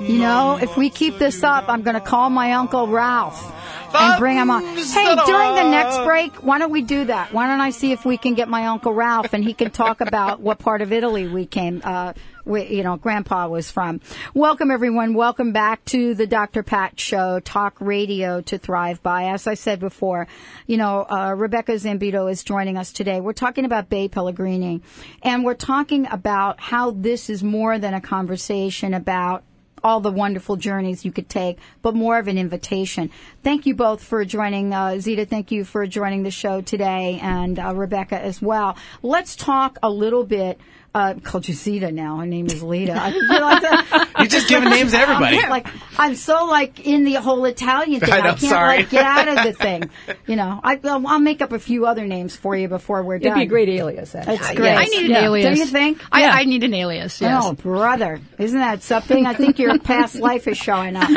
You 0.00 0.20
know, 0.20 0.56
if 0.56 0.74
we 0.78 0.88
keep 0.88 1.18
this 1.18 1.42
up, 1.42 1.68
I'm 1.68 1.82
going 1.82 1.96
to 1.96 2.00
call 2.00 2.30
my 2.30 2.52
Uncle 2.52 2.88
Ralph 2.88 3.52
and 3.94 4.18
bring 4.18 4.36
him 4.36 4.50
on. 4.50 4.62
Hey, 4.62 5.14
during 5.26 5.54
the 5.54 5.70
next 5.70 5.98
break, 6.04 6.36
why 6.42 6.58
don't 6.58 6.70
we 6.70 6.82
do 6.82 7.04
that? 7.06 7.32
Why 7.32 7.46
don't 7.46 7.60
I 7.60 7.70
see 7.70 7.92
if 7.92 8.04
we 8.04 8.16
can 8.16 8.34
get 8.34 8.48
my 8.48 8.66
Uncle 8.66 8.92
Ralph 8.92 9.32
and 9.32 9.44
he 9.44 9.54
can 9.54 9.70
talk 9.70 10.00
about 10.00 10.40
what 10.40 10.58
part 10.58 10.82
of 10.82 10.92
Italy 10.92 11.26
we 11.26 11.46
came, 11.46 11.80
uh, 11.84 12.12
we, 12.44 12.66
you 12.66 12.82
know, 12.82 12.96
Grandpa 12.96 13.48
was 13.48 13.70
from. 13.70 14.00
Welcome 14.34 14.70
everyone. 14.70 15.14
Welcome 15.14 15.52
back 15.52 15.84
to 15.86 16.14
the 16.14 16.26
Dr. 16.26 16.62
Pat 16.62 17.00
Show, 17.00 17.40
talk 17.40 17.80
radio 17.80 18.40
to 18.42 18.58
thrive 18.58 19.02
by. 19.02 19.26
As 19.26 19.46
I 19.46 19.54
said 19.54 19.80
before, 19.80 20.26
you 20.66 20.76
know, 20.76 21.06
uh, 21.08 21.34
Rebecca 21.36 21.72
Zambito 21.72 22.30
is 22.30 22.44
joining 22.44 22.76
us 22.76 22.92
today. 22.92 23.20
We're 23.20 23.32
talking 23.32 23.64
about 23.64 23.88
Bei 23.88 24.08
Pellegrini 24.08 24.82
and 25.22 25.44
we're 25.44 25.54
talking 25.54 26.06
about 26.10 26.60
how 26.60 26.90
this 26.90 27.30
is 27.30 27.42
more 27.42 27.78
than 27.78 27.94
a 27.94 28.00
conversation 28.00 28.92
about 28.94 29.44
all 29.84 30.00
the 30.00 30.10
wonderful 30.10 30.56
journeys 30.56 31.04
you 31.04 31.12
could 31.12 31.28
take, 31.28 31.58
but 31.82 31.94
more 31.94 32.18
of 32.18 32.26
an 32.26 32.38
invitation. 32.38 33.10
Thank 33.42 33.66
you 33.66 33.74
both 33.74 34.02
for 34.02 34.24
joining. 34.24 34.72
Uh, 34.72 34.98
Zita, 34.98 35.26
thank 35.26 35.52
you 35.52 35.64
for 35.64 35.86
joining 35.86 36.22
the 36.22 36.30
show 36.30 36.62
today, 36.62 37.20
and 37.22 37.58
uh, 37.58 37.74
Rebecca 37.74 38.18
as 38.18 38.40
well. 38.40 38.76
Let's 39.02 39.36
talk 39.36 39.78
a 39.82 39.90
little 39.90 40.24
bit. 40.24 40.58
Uh, 40.94 41.14
called 41.24 41.48
you 41.48 41.54
Zita 41.54 41.90
now. 41.90 42.18
Her 42.18 42.26
name 42.26 42.46
is 42.46 42.62
Lita. 42.62 42.94
I 42.96 43.10
feel 43.10 43.40
like. 43.40 44.08
You're 44.18 44.28
just 44.28 44.48
giving 44.48 44.70
names 44.70 44.92
to 44.92 44.98
everybody. 44.98 45.38
I'm 45.40 45.50
like 45.50 45.66
I'm 45.98 46.14
so 46.14 46.44
like 46.46 46.86
in 46.86 47.04
the 47.04 47.14
whole 47.14 47.44
Italian 47.46 47.98
thing. 48.00 48.12
I 48.12 48.18
know, 48.18 48.22
can't 48.34 48.40
sorry. 48.40 48.76
like 48.78 48.90
get 48.90 49.04
out 49.04 49.26
of 49.28 49.44
the 49.44 49.52
thing. 49.52 49.90
You 50.26 50.36
know, 50.36 50.58
I, 50.64 50.80
I'll 50.84 51.06
I'll 51.06 51.18
make 51.20 51.42
up 51.42 51.52
a 51.52 51.58
few 51.58 51.84
other 51.86 52.06
names 52.06 52.34
for 52.34 52.56
you 52.56 52.66
before 52.68 53.02
we're 53.02 53.18
done. 53.18 53.32
It'd 53.32 53.40
be 53.40 53.42
a 53.42 53.46
great 53.46 53.68
alias. 53.68 54.14
Actually. 54.14 54.36
It's 54.36 54.54
great. 54.54 54.74
I 54.74 54.84
need 54.84 55.04
an 55.06 55.10
Yeah. 55.10 55.24
alias. 55.24 55.44
Don't 55.46 55.56
you 55.58 55.66
think? 55.66 56.02
I, 56.10 56.20
Yeah. 56.22 56.30
I 56.32 56.44
need 56.44 56.64
an 56.64 56.72
alias. 56.72 57.20
Yes. 57.20 57.42
Oh, 57.44 57.52
brother. 57.52 58.20
Isn't 58.38 58.58
that 58.58 58.82
something? 58.82 59.26
I 59.26 59.34
think 59.34 59.58
your 59.58 59.78
past 59.78 60.14
life 60.14 60.48
is 60.48 60.56
showing 60.56 60.96
up. 60.96 61.10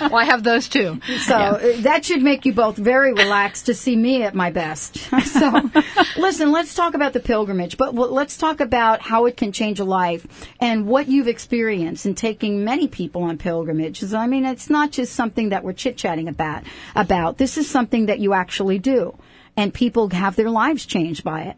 Well, 0.00 0.16
I 0.16 0.24
have 0.24 0.42
those 0.42 0.68
too. 0.68 1.00
So 1.20 1.34
uh, 1.36 1.72
that 1.82 2.04
should 2.04 2.22
make 2.22 2.46
you 2.46 2.52
both 2.52 2.76
very 2.76 3.12
relaxed 3.12 3.66
to 3.66 3.74
see 3.74 3.94
me 3.94 4.22
at 4.24 4.34
my 4.34 4.50
best. 4.50 4.96
so, 5.26 5.70
listen, 6.16 6.50
let's 6.50 6.74
talk 6.74 6.94
about 6.94 7.12
the 7.12 7.20
pilgrimage, 7.20 7.76
but 7.76 7.92
w- 7.94 8.12
let's 8.12 8.36
talk 8.36 8.60
about 8.60 9.02
how 9.02 9.17
it 9.26 9.36
can 9.36 9.52
change 9.52 9.80
a 9.80 9.84
life 9.84 10.26
and 10.60 10.86
what 10.86 11.08
you've 11.08 11.28
experienced 11.28 12.06
in 12.06 12.14
taking 12.14 12.64
many 12.64 12.88
people 12.88 13.22
on 13.22 13.38
pilgrimages. 13.38 14.14
I 14.14 14.26
mean, 14.26 14.44
it's 14.44 14.70
not 14.70 14.90
just 14.90 15.14
something 15.14 15.50
that 15.50 15.64
we're 15.64 15.72
chit 15.72 15.96
chatting 15.96 16.28
about. 16.28 16.64
About 16.94 17.38
this 17.38 17.58
is 17.58 17.68
something 17.68 18.06
that 18.06 18.18
you 18.18 18.32
actually 18.32 18.78
do, 18.78 19.16
and 19.56 19.72
people 19.72 20.08
have 20.10 20.36
their 20.36 20.50
lives 20.50 20.86
changed 20.86 21.24
by 21.24 21.42
it. 21.42 21.56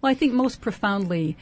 Well, 0.00 0.10
I 0.10 0.14
think 0.14 0.32
most 0.32 0.60
profoundly, 0.60 1.36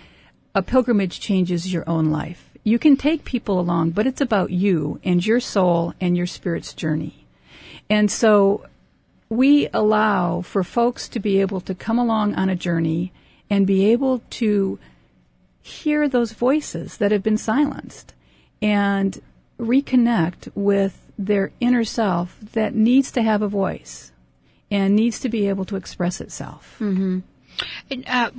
a 0.55 0.63
pilgrimage 0.63 1.21
changes 1.21 1.73
your 1.73 1.89
own 1.89 2.07
life. 2.11 2.51
You 2.65 2.79
can 2.79 2.97
take 2.97 3.25
people 3.25 3.61
along, 3.61 3.91
but 3.91 4.07
it's 4.07 4.21
about 4.21 4.51
you 4.51 5.01
and 5.05 5.25
your 5.25 5.41
soul 5.41 5.95
and 6.01 6.17
your 6.17 6.27
spirit's 6.27 6.75
journey. 6.75 7.27
And 7.89 8.11
so 8.11 8.67
we 9.29 9.69
allow 9.73 10.41
for 10.41 10.65
folks 10.65 11.09
to 11.11 11.21
be 11.21 11.41
able 11.41 11.61
to 11.63 11.75
come 11.75 11.99
along 11.99 12.35
on 12.35 12.49
a 12.49 12.57
journey 12.57 13.13
and 13.49 13.67
be 13.67 13.87
able 13.93 14.23
to 14.31 14.79
hear 15.69 16.09
those 16.09 16.33
voices 16.33 16.97
that 16.99 17.13
have 17.13 17.23
been 17.23 17.39
silenced 17.39 18.15
and 18.61 19.21
reconnect 19.59 20.51
with 20.55 20.95
their 21.19 21.51
inner 21.61 21.85
self 21.85 22.39
that 22.53 22.75
needs 22.75 23.11
to 23.13 23.23
have 23.23 23.43
a 23.43 23.49
voice 23.49 24.13
and 24.71 24.95
needs 24.95 25.21
to 25.21 25.29
be 25.29 25.49
able 25.49 25.65
to 25.65 25.77
express 25.77 26.21
itself. 26.21 26.77
And, 27.91 28.05
uh, 28.07 28.31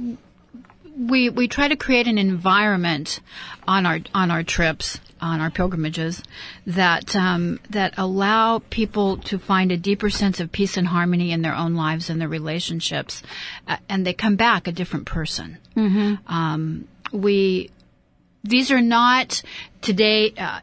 we 0.98 1.30
we 1.30 1.48
try 1.48 1.68
to 1.68 1.78
create 1.78 2.08
an 2.08 2.18
environment 2.18 3.22
on 3.68 3.86
our 3.86 4.00
on 4.14 4.32
our 4.32 4.44
trips 4.44 5.00
on 5.22 5.40
our 5.40 5.50
pilgrimages 5.50 6.22
that 6.66 7.16
um, 7.16 7.60
that 7.70 7.94
allow 7.98 8.60
people 8.70 9.18
to 9.18 9.40
find 9.40 9.72
a 9.72 9.78
deeper 9.78 10.10
sense 10.10 10.40
of 10.40 10.52
peace 10.52 10.78
and 10.78 10.88
harmony 10.88 11.32
in 11.32 11.42
their 11.42 11.56
own 11.56 11.76
lives 11.76 12.10
and 12.10 12.20
their 12.20 12.28
relationships, 12.28 13.24
uh, 13.68 13.78
and 13.88 14.06
they 14.06 14.14
come 14.14 14.36
back 14.36 14.68
a 14.68 14.72
different 14.72 15.06
person. 15.06 15.58
Um, 16.28 16.88
we 17.12 17.72
these 18.44 18.72
are 18.72 18.82
not 18.82 19.42
today. 19.82 20.34
Uh, 20.38 20.60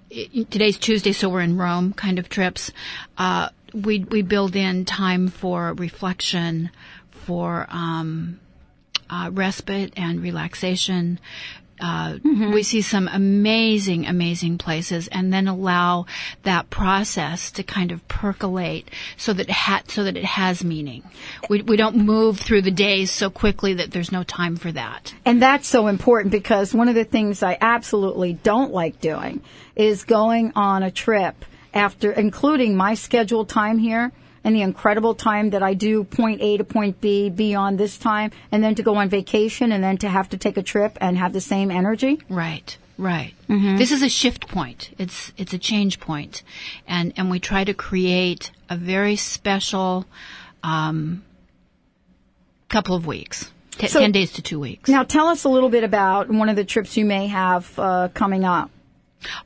today's 0.50 0.78
Tuesday, 0.78 1.12
so 1.12 1.28
we're 1.28 1.40
in 1.40 1.58
Rome 1.58 1.92
kind 1.92 2.18
of 2.18 2.28
trips. 2.28 2.70
Uh, 3.18 3.50
we 3.74 4.00
we 4.00 4.22
build 4.22 4.56
in 4.56 4.84
time 4.84 5.28
for 5.28 5.74
reflection, 5.74 6.70
for 7.10 7.66
um, 7.68 8.40
uh, 9.10 9.30
respite 9.32 9.92
and 9.96 10.22
relaxation. 10.22 11.18
Uh, 11.80 12.18
We 12.24 12.62
see 12.62 12.82
some 12.82 13.08
amazing, 13.08 14.06
amazing 14.06 14.58
places, 14.58 15.08
and 15.08 15.32
then 15.32 15.48
allow 15.48 16.06
that 16.42 16.70
process 16.70 17.50
to 17.52 17.62
kind 17.62 17.92
of 17.92 18.06
percolate, 18.08 18.90
so 19.16 19.32
that 19.32 19.48
it 19.48 19.50
ha- 19.50 19.82
so 19.88 20.04
that 20.04 20.16
it 20.16 20.24
has 20.24 20.64
meaning. 20.64 21.02
We 21.50 21.62
we 21.62 21.76
don't 21.76 21.96
move 21.96 22.38
through 22.40 22.62
the 22.62 22.70
days 22.70 23.10
so 23.10 23.30
quickly 23.30 23.74
that 23.74 23.90
there's 23.90 24.12
no 24.12 24.22
time 24.22 24.56
for 24.56 24.72
that. 24.72 25.14
And 25.24 25.40
that's 25.42 25.68
so 25.68 25.86
important 25.88 26.32
because 26.32 26.74
one 26.74 26.88
of 26.88 26.94
the 26.94 27.04
things 27.04 27.42
I 27.42 27.58
absolutely 27.60 28.32
don't 28.34 28.72
like 28.72 29.00
doing 29.00 29.42
is 29.74 30.04
going 30.04 30.52
on 30.54 30.82
a 30.82 30.90
trip 30.90 31.44
after 31.74 32.10
including 32.12 32.76
my 32.76 32.94
scheduled 32.94 33.48
time 33.48 33.78
here 33.78 34.12
and 34.46 34.54
the 34.54 34.62
incredible 34.62 35.14
time 35.16 35.50
that 35.50 35.62
I 35.64 35.74
do 35.74 36.04
point 36.04 36.40
A 36.40 36.56
to 36.58 36.64
point 36.64 37.00
B 37.00 37.28
beyond 37.30 37.78
this 37.78 37.98
time 37.98 38.30
and 38.52 38.62
then 38.62 38.76
to 38.76 38.82
go 38.84 38.94
on 38.94 39.08
vacation 39.08 39.72
and 39.72 39.82
then 39.82 39.96
to 39.98 40.08
have 40.08 40.28
to 40.30 40.36
take 40.38 40.56
a 40.56 40.62
trip 40.62 40.96
and 41.00 41.18
have 41.18 41.32
the 41.32 41.40
same 41.40 41.72
energy. 41.72 42.20
Right, 42.28 42.78
right. 42.96 43.34
This 43.48 43.90
is 43.90 44.02
a 44.02 44.08
shift 44.08 44.46
point. 44.46 44.94
It's 44.98 45.32
it's 45.36 45.52
a 45.52 45.58
change 45.58 45.98
point, 45.98 46.44
and 46.86 47.12
and 47.16 47.28
we 47.28 47.40
try 47.40 47.64
to 47.64 47.74
create 47.74 48.52
a 48.70 48.76
very 48.76 49.16
special 49.16 50.06
um, 50.62 51.24
couple 52.68 52.94
of 52.94 53.04
weeks, 53.06 53.50
T- 53.72 53.88
So- 53.88 54.00
ten 54.00 54.12
days 54.12 54.32
to 54.34 54.42
two 54.42 54.60
weeks. 54.60 54.88
Now 54.88 55.02
tell 55.02 55.26
us 55.26 55.42
a 55.44 55.48
little 55.48 55.70
bit 55.70 55.82
about 55.84 56.28
one 56.30 56.48
of 56.48 56.54
the 56.56 56.64
trips 56.64 56.96
you 56.96 57.04
may 57.04 57.26
have 57.26 57.76
uh, 57.78 58.08
coming 58.14 58.44
up. 58.44 58.70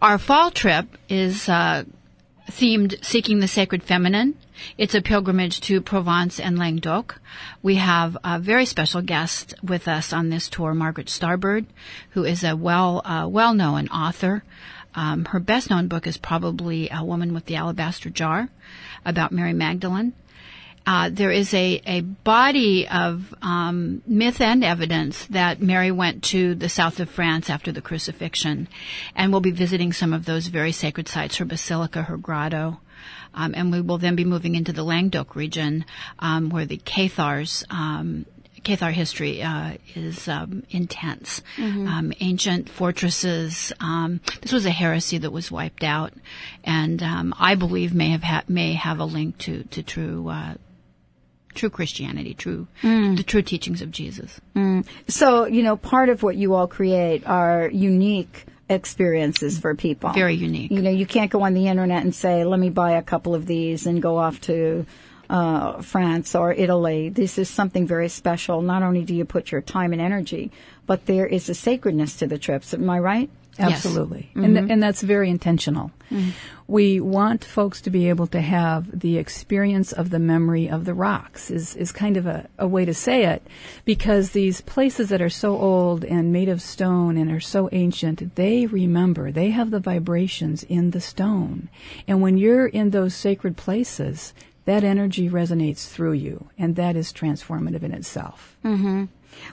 Our 0.03 0.19
fall 0.19 0.51
trip 0.51 0.87
is 1.09 1.49
uh, 1.49 1.85
themed 2.51 3.03
Seeking 3.05 3.41
the 3.41 3.49
Sacred 3.49 3.83
Feminine. 3.83 4.35
It's 4.79 4.95
a 4.95 5.03
pilgrimage 5.03 5.61
to 5.63 5.81
Provence 5.81 6.41
and 6.41 6.59
Languedoc. 6.59 7.21
We 7.63 7.77
have 7.77 8.17
a 8.25 8.39
very 8.39 8.67
special 8.67 9.03
guest 9.03 9.55
with 9.63 9.89
us 9.89 10.13
on 10.13 10.31
this 10.31 10.49
tour, 10.49 10.75
Margaret 10.75 11.09
Starbird, 11.09 11.67
who 12.11 12.25
is 12.25 12.45
a 12.45 12.57
well 12.57 13.03
uh, 13.05 13.29
well 13.29 13.55
known 13.55 13.89
author. 13.89 14.43
Um, 14.95 15.25
her 15.27 15.41
best 15.41 15.71
known 15.71 15.89
book 15.89 16.07
is 16.07 16.17
probably 16.17 16.89
A 16.91 17.05
Woman 17.05 17.33
with 17.33 17.47
the 17.47 17.57
Alabaster 17.57 18.11
Jar 18.11 18.49
about 19.05 19.33
Mary 19.33 19.53
Magdalene. 19.53 20.15
Uh, 20.87 21.11
there 21.13 21.31
is 21.31 21.53
a, 21.55 21.81
a 21.87 22.01
body 22.01 22.89
of 22.89 23.35
um, 23.43 24.03
myth 24.07 24.41
and 24.41 24.65
evidence 24.65 25.27
that 25.27 25.61
Mary 25.61 25.91
went 25.91 26.25
to 26.25 26.55
the 26.55 26.69
south 26.69 26.99
of 27.01 27.11
France 27.11 27.51
after 27.51 27.71
the 27.71 27.83
crucifixion, 27.83 28.67
and 29.15 29.31
we'll 29.31 29.41
be 29.41 29.51
visiting 29.51 29.93
some 29.93 30.13
of 30.13 30.25
those 30.25 30.47
very 30.47 30.73
sacred 30.73 31.07
sites, 31.07 31.37
her 31.37 31.45
basilica, 31.45 32.03
her 32.03 32.17
grotto, 32.17 32.81
um, 33.35 33.55
and 33.57 33.73
we 33.73 33.81
will 33.81 33.99
then 33.99 34.17
be 34.17 34.25
moving 34.25 34.55
into 34.55 34.73
the 34.73 34.83
Languedoc 34.83 35.37
region, 35.37 35.85
um, 36.19 36.51
where 36.51 36.67
the 36.67 36.79
Cathars. 36.79 37.65
Um, 37.71 38.27
Cathar 38.63 38.93
history 38.93 39.43
uh, 39.43 39.79
is 39.95 40.29
um, 40.29 40.65
intense. 40.69 41.41
Um, 41.89 42.13
ancient 42.21 42.69
fortresses. 42.69 43.73
Um, 43.81 44.21
this 44.43 44.53
was 44.53 44.67
a 44.67 44.71
heresy 44.71 45.17
that 45.17 45.31
was 45.31 45.51
wiped 45.51 45.83
out, 45.83 46.13
and 46.63 47.03
um, 47.03 47.35
I 47.39 47.55
believe 47.55 47.95
may 47.95 48.11
have 48.11 48.23
ha- 48.23 48.45
may 48.49 48.75
have 48.75 48.99
a 48.99 49.07
link 49.07 49.39
to 49.39 49.65
to 49.65 49.83
true 49.83 50.29
uh, 50.29 50.55
true 51.55 51.71
Christianity, 51.71 52.35
true 52.35 52.67
the 53.17 53.23
true 53.23 53.41
teachings 53.43 53.81
of 53.81 53.91
Jesus. 53.91 54.41
So, 55.09 55.47
you 55.47 55.63
know, 55.63 55.77
part 55.77 56.11
of 56.11 56.23
what 56.23 56.37
you 56.37 56.55
all 56.55 56.67
create 56.67 57.27
are 57.27 57.71
unique 57.73 58.45
experiences 58.71 59.59
for 59.59 59.75
people. 59.75 60.11
Very 60.13 60.35
unique. 60.35 60.71
You 60.71 60.81
know, 60.81 60.91
you 60.91 61.05
can't 61.05 61.31
go 61.31 61.43
on 61.43 61.55
the 61.55 61.67
internet 61.69 62.05
and 62.05 62.15
say, 62.15 62.45
let 62.45 62.61
me 62.61 62.71
buy 62.71 62.93
a 62.93 63.03
couple 63.03 63.35
of 63.35 63.45
these 63.45 63.87
and 63.87 64.01
go 64.01 64.17
off 64.17 64.41
to 64.43 64.87
uh, 65.29 65.83
France 65.83 66.35
or 66.35 66.53
Italy. 66.53 67.09
This 67.09 67.37
is 67.37 67.51
something 67.51 67.87
very 67.87 68.09
special. 68.09 68.63
Not 68.63 68.83
only 68.83 69.05
do 69.05 69.15
you 69.15 69.25
put 69.25 69.53
your 69.53 69.61
time 69.61 69.93
and 69.93 70.01
energy, 70.01 70.51
but 70.87 71.07
there 71.07 71.27
is 71.27 71.49
a 71.49 71.55
sacredness 71.55 72.17
to 72.17 72.27
the 72.27 72.39
trips. 72.39 72.73
Am 72.73 72.89
I 72.89 72.99
right? 72.99 73.31
Absolutely. 73.61 74.31
And, 74.35 74.45
mm-hmm. 74.45 74.55
th- 74.55 74.71
and 74.71 74.83
that's 74.83 75.03
very 75.03 75.31
intentional. 75.31 75.91
Mm-hmm. 76.11 76.31
We 76.67 77.01
want 77.01 77.45
folks 77.45 77.81
to 77.83 77.91
be 77.91 78.09
able 78.09 78.27
to 78.29 78.41
have 78.41 79.01
the 79.01 79.19
experience 79.19 79.93
of 79.93 80.11
the 80.11 80.19
memory 80.19 80.69
of 80.69 80.85
the 80.85 80.95
rocks 80.95 81.51
is, 81.51 81.75
is 81.77 81.93
kind 81.93 82.17
of 82.17 82.27
a, 82.27 82.49
a 82.59 82.67
way 82.67 82.85
to 82.85 82.95
say 82.95 83.25
it 83.25 83.47
because 83.85 84.31
these 84.31 84.61
places 84.61 85.09
that 85.09 85.23
are 85.23 85.31
so 85.31 85.57
old 85.59 86.05
and 86.05 86.33
made 86.33 86.49
of 86.49 86.63
stone 86.63 87.17
and 87.17 87.31
are 87.31 87.41
so 87.41 87.69
ancient, 87.73 88.37
they 88.37 88.67
remember. 88.67 89.33
They 89.33 89.51
have 89.51 89.71
the 89.71 89.81
vibrations 89.81 90.63
in 90.63 90.93
the 90.93 91.01
stone. 91.01 91.69
And 92.07 92.21
when 92.21 92.39
you're 92.39 92.67
in 92.67 92.91
those 92.91 93.15
sacred 93.15 93.57
places, 93.57 94.33
that 94.65 94.85
energy 94.85 95.29
resonates 95.29 95.89
through 95.89 96.13
you 96.13 96.49
and 96.59 96.77
that 96.77 96.95
is 96.95 97.13
transformative 97.13 97.83
in 97.83 97.93
itself. 97.93 98.57
Mm-hmm. 98.65 99.07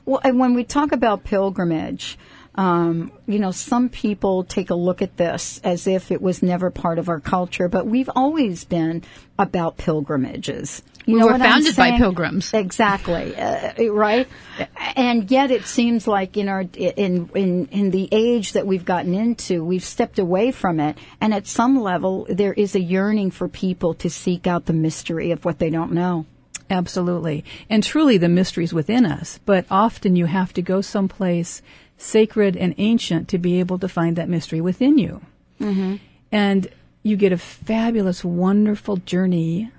Well, 0.06 0.22
and 0.24 0.40
when 0.40 0.54
we 0.54 0.64
talk 0.64 0.92
about 0.92 1.24
pilgrimage, 1.24 2.18
um, 2.58 3.12
you 3.28 3.38
know, 3.38 3.52
some 3.52 3.88
people 3.88 4.44
take 4.44 4.72
a 4.72 4.76
look 4.76 5.04
at 5.04 5.16
this 5.16 5.62
as 5.64 5.86
if 5.86 6.12
it 6.12 6.22
was 6.22 6.42
never 6.42 6.72
part 6.72 6.98
of 6.98 7.08
our 7.08 7.20
culture, 7.20 7.70
but 7.70 7.86
we've 7.86 8.10
always 8.16 8.66
been 8.66 9.04
about 9.38 9.78
pilgrimages. 9.78 10.82
You 11.06 11.14
We 11.14 11.20
know 11.20 11.28
were 11.28 11.38
founded 11.38 11.76
by 11.76 11.98
pilgrims. 11.98 12.54
Exactly, 12.54 13.36
uh, 13.36 13.92
right? 13.92 14.28
And 14.96 15.30
yet, 15.32 15.52
it 15.52 15.66
seems 15.66 16.08
like 16.08 16.36
in 16.36 16.50
our 16.50 16.66
in 16.74 17.30
in 17.34 17.68
in 17.68 17.92
the 17.92 18.10
age 18.12 18.54
that 18.54 18.68
we've 18.68 18.84
gotten 18.84 19.14
into, 19.14 19.64
we've 19.64 19.86
stepped 19.86 20.20
away 20.20 20.52
from 20.52 20.80
it, 20.80 20.98
and 21.22 21.34
at 21.34 21.48
some 21.48 21.80
level, 21.80 22.26
there 22.28 22.54
is 22.54 22.76
a 22.76 22.82
yearning 22.82 23.32
for 23.32 23.48
people 23.48 23.94
to 23.96 24.10
seek 24.10 24.48
out 24.48 24.66
the 24.66 24.74
mystery 24.74 25.32
of 25.32 25.46
what 25.46 25.60
they 25.60 25.70
don't 25.70 25.94
know. 25.94 26.26
Absolutely. 26.70 27.46
And 27.70 27.82
truly 27.82 28.18
the 28.18 28.28
mysteries 28.28 28.74
within 28.74 29.06
us, 29.06 29.40
but 29.46 29.66
often 29.72 30.18
you 30.18 30.26
have 30.26 30.52
to 30.54 30.62
go 30.62 30.82
someplace 30.82 31.62
sacred 31.98 32.56
and 32.56 32.76
ancient 32.78 33.28
to 33.30 33.38
be 33.38 33.60
able 33.60 33.80
to 33.80 33.88
find 33.88 34.16
that 34.16 34.30
mystery 34.30 34.62
within 34.62 34.98
you. 34.98 35.22
Mm-hmm. 35.60 35.96
And 36.32 36.68
you 37.04 37.18
get 37.18 37.32
a 37.32 37.38
fabulous, 37.38 38.24
wonderful 38.24 38.98
journey, 38.98 39.72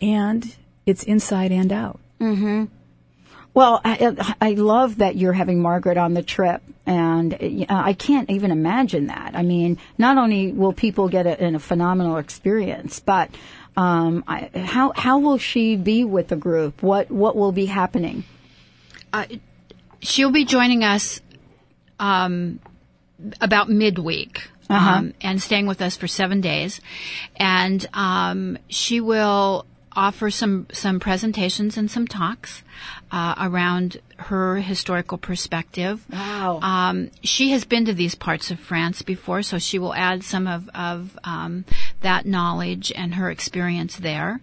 and 0.00 0.56
it's 0.86 1.02
inside 1.02 1.52
and 1.52 1.72
out. 1.72 2.00
Well, 3.52 3.80
I, 3.84 4.34
I 4.40 4.52
love 4.52 4.98
that 4.98 5.16
you're 5.16 5.32
having 5.32 5.60
Margaret 5.60 5.98
on 5.98 6.14
the 6.14 6.22
trip, 6.22 6.62
and 6.86 7.34
uh, 7.34 7.66
I 7.68 7.94
can't 7.94 8.30
even 8.30 8.52
imagine 8.52 9.08
that. 9.08 9.32
I 9.34 9.42
mean, 9.42 9.78
not 9.98 10.18
only 10.18 10.52
will 10.52 10.72
people 10.72 11.08
get 11.08 11.26
a, 11.26 11.42
in 11.44 11.56
a 11.56 11.58
phenomenal 11.58 12.16
experience, 12.18 13.00
but 13.00 13.30
um, 13.76 14.22
I, 14.28 14.50
how 14.54 14.92
how 14.94 15.18
will 15.18 15.38
she 15.38 15.74
be 15.74 16.04
with 16.04 16.28
the 16.28 16.36
group? 16.36 16.82
What 16.82 17.10
what 17.10 17.34
will 17.34 17.52
be 17.52 17.66
happening? 17.66 18.22
She'll 20.00 20.30
be 20.30 20.44
joining 20.44 20.84
us 20.84 21.20
um, 22.00 22.58
about 23.40 23.68
midweek. 23.68 24.48
Um, 24.72 25.14
and 25.20 25.42
staying 25.42 25.66
with 25.66 25.82
us 25.82 25.96
for 25.96 26.06
seven 26.06 26.40
days, 26.40 26.80
and 27.34 27.84
um, 27.92 28.56
she 28.68 29.00
will 29.00 29.66
offer 29.92 30.30
some 30.30 30.66
some 30.72 31.00
presentations 31.00 31.76
and 31.76 31.90
some 31.90 32.06
talks 32.06 32.62
uh, 33.10 33.34
around 33.38 34.00
her 34.16 34.56
historical 34.56 35.18
perspective. 35.18 36.04
Wow. 36.10 36.60
Um, 36.62 37.10
she 37.22 37.50
has 37.50 37.64
been 37.64 37.84
to 37.86 37.94
these 37.94 38.14
parts 38.14 38.50
of 38.50 38.60
France 38.60 39.02
before, 39.02 39.42
so 39.42 39.58
she 39.58 39.78
will 39.78 39.94
add 39.94 40.22
some 40.22 40.46
of, 40.46 40.68
of 40.74 41.18
um, 41.24 41.64
that 42.00 42.26
knowledge 42.26 42.92
and 42.94 43.14
her 43.14 43.30
experience 43.30 43.96
there. 43.96 44.40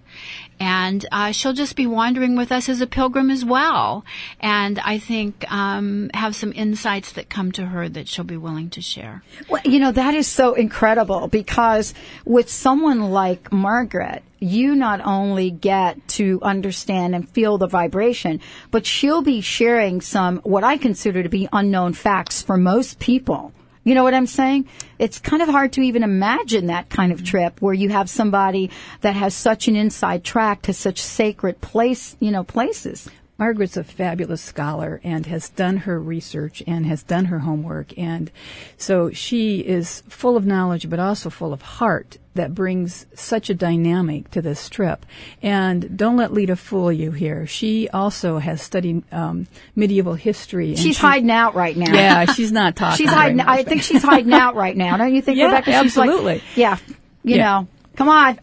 And 0.59 1.05
uh, 1.11 1.31
she'll 1.31 1.53
just 1.53 1.75
be 1.75 1.85
wandering 1.85 2.35
with 2.35 2.51
us 2.51 2.67
as 2.67 2.81
a 2.81 2.87
pilgrim 2.87 3.29
as 3.29 3.45
well. 3.45 4.03
And 4.39 4.79
I 4.79 4.97
think 4.97 5.45
um, 5.51 6.09
have 6.13 6.35
some 6.35 6.51
insights 6.53 7.11
that 7.13 7.29
come 7.29 7.51
to 7.53 7.67
her 7.67 7.87
that 7.89 8.07
she'll 8.07 8.25
be 8.25 8.37
willing 8.37 8.69
to 8.71 8.81
share. 8.81 9.23
Well, 9.49 9.61
you 9.65 9.79
know, 9.79 9.91
that 9.91 10.15
is 10.15 10.27
so 10.27 10.53
incredible 10.53 11.27
because 11.27 11.93
with 12.25 12.49
someone 12.49 13.11
like 13.11 13.51
Margaret, 13.51 14.23
you 14.39 14.75
not 14.75 15.01
only 15.05 15.51
get 15.51 16.07
to 16.07 16.39
understand 16.41 17.15
and 17.15 17.27
feel 17.29 17.57
the 17.57 17.67
vibration, 17.67 18.39
but 18.71 18.85
she'll 18.85 19.21
be 19.21 19.41
sharing 19.41 20.01
some, 20.01 20.37
what 20.39 20.63
I 20.63 20.77
consider 20.77 21.23
to 21.23 21.29
be 21.29 21.49
unknown 21.51 21.93
facts 21.93 22.41
for 22.41 22.57
most 22.57 22.99
people. 22.99 23.51
You 23.87 23.95
know 23.95 24.03
what 24.03 24.13
I'm 24.13 24.27
saying? 24.27 24.67
It's 24.99 25.17
kind 25.17 25.41
of 25.41 25.47
hard 25.47 25.71
to 25.73 25.81
even 25.81 26.03
imagine 26.03 26.65
that 26.65 26.89
kind 26.89 27.13
of 27.13 27.23
trip 27.23 27.61
where 27.61 27.73
you 27.73 27.87
have 27.87 28.09
somebody 28.09 28.69
that 28.99 29.15
has 29.15 29.33
such 29.33 29.69
an 29.69 29.77
inside 29.77 30.25
track 30.25 30.63
to 30.63 30.73
such 30.73 31.01
sacred 31.01 31.61
place, 31.61 32.17
you 32.19 32.29
know, 32.29 32.43
places. 32.43 33.09
Margaret's 33.37 33.77
a 33.77 33.85
fabulous 33.85 34.41
scholar 34.41 34.99
and 35.05 35.25
has 35.27 35.47
done 35.47 35.77
her 35.77 36.01
research 36.01 36.61
and 36.67 36.85
has 36.85 37.01
done 37.01 37.25
her 37.25 37.39
homework. 37.39 37.97
And 37.97 38.29
so 38.75 39.11
she 39.11 39.59
is 39.59 40.03
full 40.09 40.35
of 40.35 40.45
knowledge, 40.45 40.89
but 40.89 40.99
also 40.99 41.29
full 41.29 41.53
of 41.53 41.61
heart 41.61 42.17
that 42.37 42.55
brings 42.55 43.05
such 43.13 43.49
a 43.51 43.53
dynamic 43.53 44.31
to 44.31 44.41
this 44.41 44.69
trip. 44.69 45.05
And 45.43 45.95
don't 45.97 46.17
let 46.17 46.33
Lita 46.33 46.55
fool 46.55 46.91
you 46.91 47.11
here. 47.11 47.45
She 47.45 47.87
also 47.89 48.39
has 48.39 48.61
studied 48.61 49.03
um, 49.13 49.45
medieval 49.75 50.13
history. 50.15 50.69
and 50.69 50.79
She's 50.79 50.95
she- 50.95 51.01
hiding 51.01 51.29
out 51.29 51.53
right 51.53 51.75
now. 51.77 51.93
Yeah, 51.93 52.25
she's 52.31 52.51
not 52.51 52.75
talking. 52.77 52.97
She's 52.97 53.13
hiding. 53.13 53.37
much, 53.37 53.47
I 53.47 53.63
think 53.63 53.83
she's 53.83 54.01
hiding 54.03 54.33
out 54.33 54.55
right 54.55 54.75
now. 54.75 54.97
Don't 54.97 55.13
you 55.13 55.21
think, 55.21 55.37
Yeah, 55.39 55.45
Rebecca? 55.47 55.81
She's 55.83 55.97
like- 55.97 56.09
absolutely. 56.09 56.41
yeah. 56.55 56.77
You 57.23 57.35
Yeah. 57.35 57.43
know. 57.61 57.67
Come 57.97 58.09
on, 58.09 58.39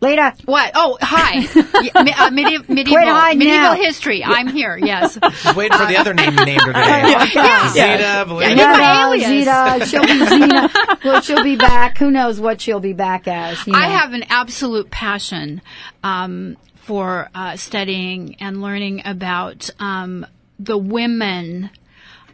Lita. 0.00 0.34
What? 0.46 0.72
Oh, 0.74 0.96
hi. 1.00 1.46
Yeah, 1.82 2.26
uh, 2.26 2.30
medi- 2.30 2.58
medieval 2.68 3.06
hiding 3.06 3.38
medieval 3.38 3.70
now. 3.70 3.74
history. 3.74 4.22
I'm 4.24 4.48
here. 4.48 4.76
Yes. 4.76 5.18
Just 5.20 5.56
waiting 5.56 5.76
for 5.76 5.86
the 5.86 5.96
other 5.96 6.12
name 6.14 6.32
you 6.38 6.44
named 6.44 6.60
her 6.62 6.72
today. 6.72 7.30
Yeah. 7.34 7.68
Zeta, 7.72 8.24
Valera. 8.28 8.54
Yeah. 8.54 9.08
my 9.08 9.18
Zeta, 9.18 9.86
she'll 9.86 10.02
be 10.06 10.26
Zena. 10.26 10.70
well, 11.04 11.20
she'll 11.22 11.42
be 11.44 11.56
back. 11.56 11.98
Who 11.98 12.10
knows 12.10 12.38
what 12.40 12.60
she'll 12.60 12.80
be 12.80 12.92
back 12.92 13.26
as? 13.28 13.66
You 13.66 13.72
know. 13.72 13.78
I 13.78 13.86
have 13.88 14.12
an 14.12 14.24
absolute 14.28 14.90
passion 14.90 15.62
um, 16.04 16.56
for 16.76 17.28
uh, 17.34 17.56
studying 17.56 18.36
and 18.40 18.60
learning 18.62 19.02
about 19.04 19.68
um, 19.78 20.26
the 20.58 20.76
women 20.78 21.70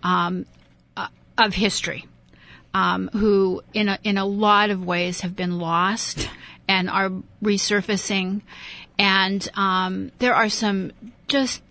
um, 0.02 0.46
uh, 0.96 1.08
of 1.38 1.54
history, 1.54 2.04
um, 2.74 3.08
who 3.12 3.62
in 3.74 3.88
a, 3.88 3.98
in 4.04 4.18
a 4.18 4.24
lot 4.24 4.70
of 4.70 4.84
ways 4.84 5.20
have 5.22 5.34
been 5.36 5.58
lost 5.58 6.28
and 6.68 6.90
are 6.90 7.10
resurfacing, 7.42 8.42
and 8.98 9.48
um, 9.54 10.12
there 10.18 10.34
are 10.34 10.48
some 10.48 10.92
just 11.28 11.62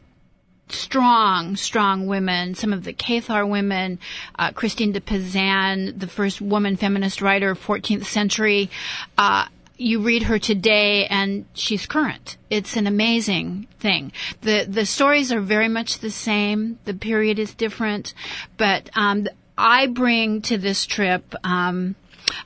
strong, 0.69 1.55
strong 1.55 2.07
women. 2.07 2.55
Some 2.55 2.73
of 2.73 2.83
the 2.83 2.93
Cathar 2.93 3.47
women, 3.47 3.99
uh, 4.37 4.51
Christine 4.51 4.91
de 4.91 5.01
Pizan, 5.01 5.97
the 5.97 6.07
first 6.07 6.41
woman 6.41 6.75
feminist 6.75 7.21
writer, 7.21 7.55
14th 7.55 8.05
century. 8.05 8.69
Uh, 9.17 9.45
you 9.77 10.01
read 10.01 10.23
her 10.23 10.39
today 10.39 11.05
and 11.07 11.45
she's 11.53 11.85
current. 11.85 12.37
It's 12.49 12.77
an 12.77 12.87
amazing 12.87 13.67
thing. 13.79 14.13
The, 14.41 14.65
the 14.67 14.85
stories 14.85 15.31
are 15.31 15.41
very 15.41 15.67
much 15.67 15.99
the 15.99 16.11
same. 16.11 16.79
The 16.85 16.93
period 16.93 17.39
is 17.39 17.53
different, 17.53 18.13
but, 18.57 18.89
um, 18.95 19.27
I 19.57 19.87
bring 19.87 20.41
to 20.43 20.57
this 20.57 20.85
trip, 20.85 21.33
um, 21.45 21.95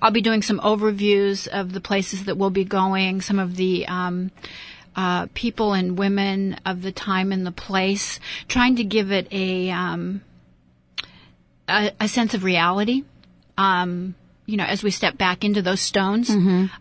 I'll 0.01 0.11
be 0.11 0.21
doing 0.21 0.41
some 0.41 0.59
overviews 0.59 1.47
of 1.47 1.73
the 1.73 1.81
places 1.81 2.25
that 2.25 2.37
we'll 2.37 2.49
be 2.49 2.65
going, 2.65 3.21
some 3.21 3.39
of 3.39 3.55
the, 3.55 3.87
um, 3.87 4.31
uh, 4.95 5.27
people 5.33 5.73
and 5.73 5.97
women 5.97 6.59
of 6.65 6.81
the 6.81 6.91
time 6.91 7.31
and 7.31 7.45
the 7.45 7.51
place, 7.51 8.19
trying 8.47 8.75
to 8.75 8.83
give 8.83 9.11
it 9.11 9.27
a 9.31 9.69
um, 9.69 10.21
a, 11.69 11.91
a 12.01 12.07
sense 12.07 12.33
of 12.33 12.43
reality. 12.43 13.03
Um, 13.57 14.15
you 14.49 14.57
know, 14.57 14.65
as 14.65 14.83
we 14.83 14.91
step 14.91 15.17
back 15.17 15.43
into 15.43 15.61
those 15.61 15.79
stones, 15.81 16.29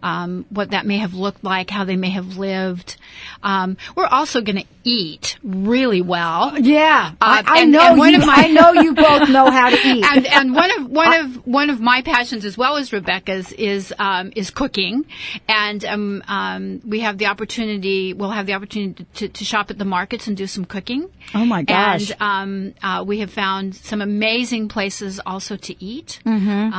um, 0.03 0.47
what 0.51 0.71
that 0.71 0.87
may 0.87 0.99
have 0.99 1.15
looked 1.15 1.45
like, 1.45 1.71
how 1.71 1.85
they 1.85 1.97
may 1.97 2.11
have 2.11 2.37
lived. 2.37 2.97
Um, 3.43 3.77
we're 3.97 4.07
also 4.07 4.41
going 4.41 4.57
to 4.57 4.65
eat 4.85 5.37
really 5.43 6.03
well. 6.03 6.59
Yeah, 6.59 7.13
I, 7.21 7.39
Uh, 7.39 7.43
I 7.47 7.61
and- 7.63 7.73
know 7.73 7.89
and 7.91 7.99
one 7.99 8.13
you. 8.15 8.21
of 8.21 8.27
my- 8.27 8.35
I 8.37 8.49
know 8.49 8.73
you 8.73 8.95
both 8.95 9.29
know 9.29 9.51
how 9.51 9.71
to 9.71 9.77
eat. 9.85 10.05
and 10.05 10.27
and 10.27 10.55
one 10.55 10.71
of 10.79 10.91
one 10.91 11.13
of 11.21 11.47
one 11.47 11.71
of 11.71 11.81
my 11.81 12.03
passions 12.03 12.45
as 12.45 12.57
well 12.57 12.77
as 12.77 12.93
Rebecca's 12.93 13.53
is 13.53 13.93
um, 13.99 14.33
is 14.35 14.51
cooking, 14.51 15.05
and 15.49 15.85
um, 15.85 16.23
um, 16.29 16.81
we 16.87 17.01
have 17.01 17.19
the 17.19 17.27
opportunity. 17.27 18.15
We'll 18.15 18.31
have 18.31 18.47
the 18.47 18.55
opportunity 18.55 19.07
to, 19.17 19.29
to 19.29 19.45
shop 19.45 19.71
at 19.71 19.79
the 19.79 19.85
markets 19.85 20.27
and 20.27 20.37
do 20.37 20.47
some 20.47 20.65
cooking. 20.65 21.09
Oh, 21.35 21.45
my 21.45 21.63
gosh. 21.63 22.11
And 22.19 22.23
um, 22.23 22.75
uh, 22.83 23.05
we 23.05 23.19
have 23.21 23.31
found 23.31 23.75
some 23.75 24.01
amazing 24.01 24.69
places 24.69 25.21
also 25.27 25.57
to 25.57 25.85
eat. 25.85 26.21
Mm-hmm. 26.25 26.73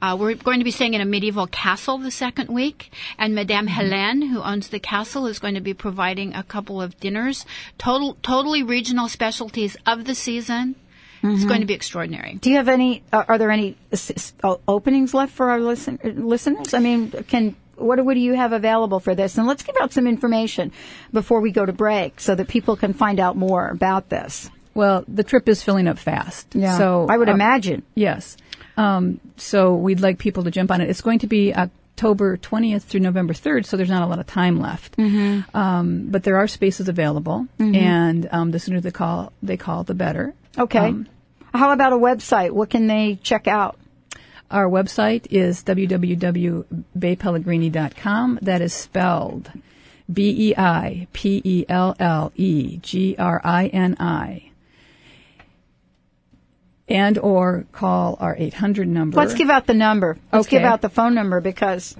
Um, 0.00 0.08
uh, 0.12 0.16
we're 0.16 0.34
going 0.34 0.58
to 0.58 0.64
be 0.64 0.70
staying 0.70 0.94
in 0.94 1.00
a 1.00 1.04
medieval 1.04 1.46
castle 1.46 1.98
the 1.98 2.10
second 2.10 2.48
week, 2.48 2.90
and 3.18 3.34
Madame 3.34 3.66
Mm-hmm. 3.66 3.74
Helene, 3.74 4.22
who 4.22 4.40
owns 4.42 4.68
the 4.68 4.80
castle, 4.80 5.26
is 5.26 5.38
going 5.38 5.54
to 5.54 5.60
be 5.60 5.74
providing 5.74 6.34
a 6.34 6.42
couple 6.42 6.80
of 6.80 6.98
dinners, 6.98 7.44
total 7.78 8.16
totally 8.22 8.62
regional 8.62 9.08
specialties 9.08 9.76
of 9.86 10.04
the 10.04 10.14
season. 10.14 10.74
Mm-hmm. 11.22 11.34
It's 11.36 11.44
going 11.44 11.60
to 11.60 11.66
be 11.66 11.74
extraordinary. 11.74 12.34
Do 12.40 12.50
you 12.50 12.56
have 12.56 12.68
any? 12.68 13.04
Uh, 13.12 13.24
are 13.28 13.38
there 13.38 13.50
any 13.52 13.76
s- 13.92 14.10
s- 14.10 14.32
uh, 14.42 14.56
openings 14.66 15.14
left 15.14 15.32
for 15.32 15.50
our 15.50 15.60
listen, 15.60 15.98
listeners? 16.02 16.74
I 16.74 16.80
mean, 16.80 17.10
can 17.28 17.54
what, 17.76 18.04
what 18.04 18.14
do 18.14 18.20
you 18.20 18.34
have 18.34 18.52
available 18.52 18.98
for 18.98 19.14
this? 19.14 19.38
And 19.38 19.46
let's 19.46 19.62
give 19.62 19.76
out 19.80 19.92
some 19.92 20.08
information 20.08 20.72
before 21.12 21.40
we 21.40 21.52
go 21.52 21.64
to 21.64 21.72
break, 21.72 22.18
so 22.18 22.34
that 22.34 22.48
people 22.48 22.74
can 22.76 22.92
find 22.92 23.20
out 23.20 23.36
more 23.36 23.68
about 23.68 24.08
this. 24.08 24.50
Well, 24.74 25.04
the 25.06 25.22
trip 25.22 25.48
is 25.48 25.62
filling 25.62 25.86
up 25.86 25.98
fast. 25.98 26.54
Yeah, 26.54 26.78
So 26.78 27.06
I 27.08 27.16
would 27.18 27.28
uh, 27.28 27.32
imagine. 27.32 27.82
Yes. 27.94 28.36
Um, 28.76 29.20
so 29.36 29.74
we'd 29.74 30.00
like 30.00 30.18
people 30.18 30.44
to 30.44 30.50
jump 30.50 30.70
on 30.70 30.80
it. 30.80 30.88
It's 30.88 31.00
going 31.00 31.18
to 31.20 31.26
be 31.26 31.54
October 31.54 32.36
20th 32.36 32.82
through 32.82 33.00
November 33.00 33.34
3rd, 33.34 33.66
so 33.66 33.76
there's 33.76 33.90
not 33.90 34.02
a 34.02 34.06
lot 34.06 34.18
of 34.18 34.26
time 34.26 34.60
left. 34.60 34.96
Mm-hmm. 34.96 35.56
Um, 35.56 36.06
but 36.08 36.22
there 36.22 36.36
are 36.36 36.48
spaces 36.48 36.88
available, 36.88 37.46
and 37.58 38.28
um, 38.32 38.50
the 38.50 38.58
sooner 38.58 38.80
they 38.80 38.90
call, 38.90 39.32
they 39.42 39.56
call, 39.56 39.84
the 39.84 39.94
better. 39.94 40.34
Okay. 40.58 40.78
Um, 40.78 41.06
How 41.54 41.72
about 41.72 41.92
a 41.92 41.96
website? 41.96 42.52
What 42.52 42.70
can 42.70 42.86
they 42.86 43.18
check 43.22 43.46
out? 43.46 43.78
Our 44.50 44.68
website 44.68 45.26
is 45.30 45.64
www.beipellegrini.com. 45.64 48.38
That 48.42 48.60
is 48.60 48.74
spelled 48.74 49.50
B 50.12 50.50
E 50.50 50.54
I 50.56 51.06
P 51.12 51.40
E 51.42 51.64
L 51.68 51.96
L 51.98 52.32
E 52.36 52.76
G 52.78 53.16
R 53.18 53.40
I 53.42 53.66
N 53.68 53.96
I. 53.98 54.51
And 56.92 57.16
or 57.18 57.64
call 57.72 58.18
our 58.20 58.36
800 58.38 58.86
number. 58.86 59.16
Let's 59.16 59.32
give 59.34 59.48
out 59.48 59.66
the 59.66 59.72
number. 59.74 60.18
Let's 60.30 60.46
Okay. 60.46 60.58
give 60.58 60.64
out 60.66 60.82
the 60.82 60.90
phone 60.90 61.14
number 61.14 61.40
because 61.40 61.96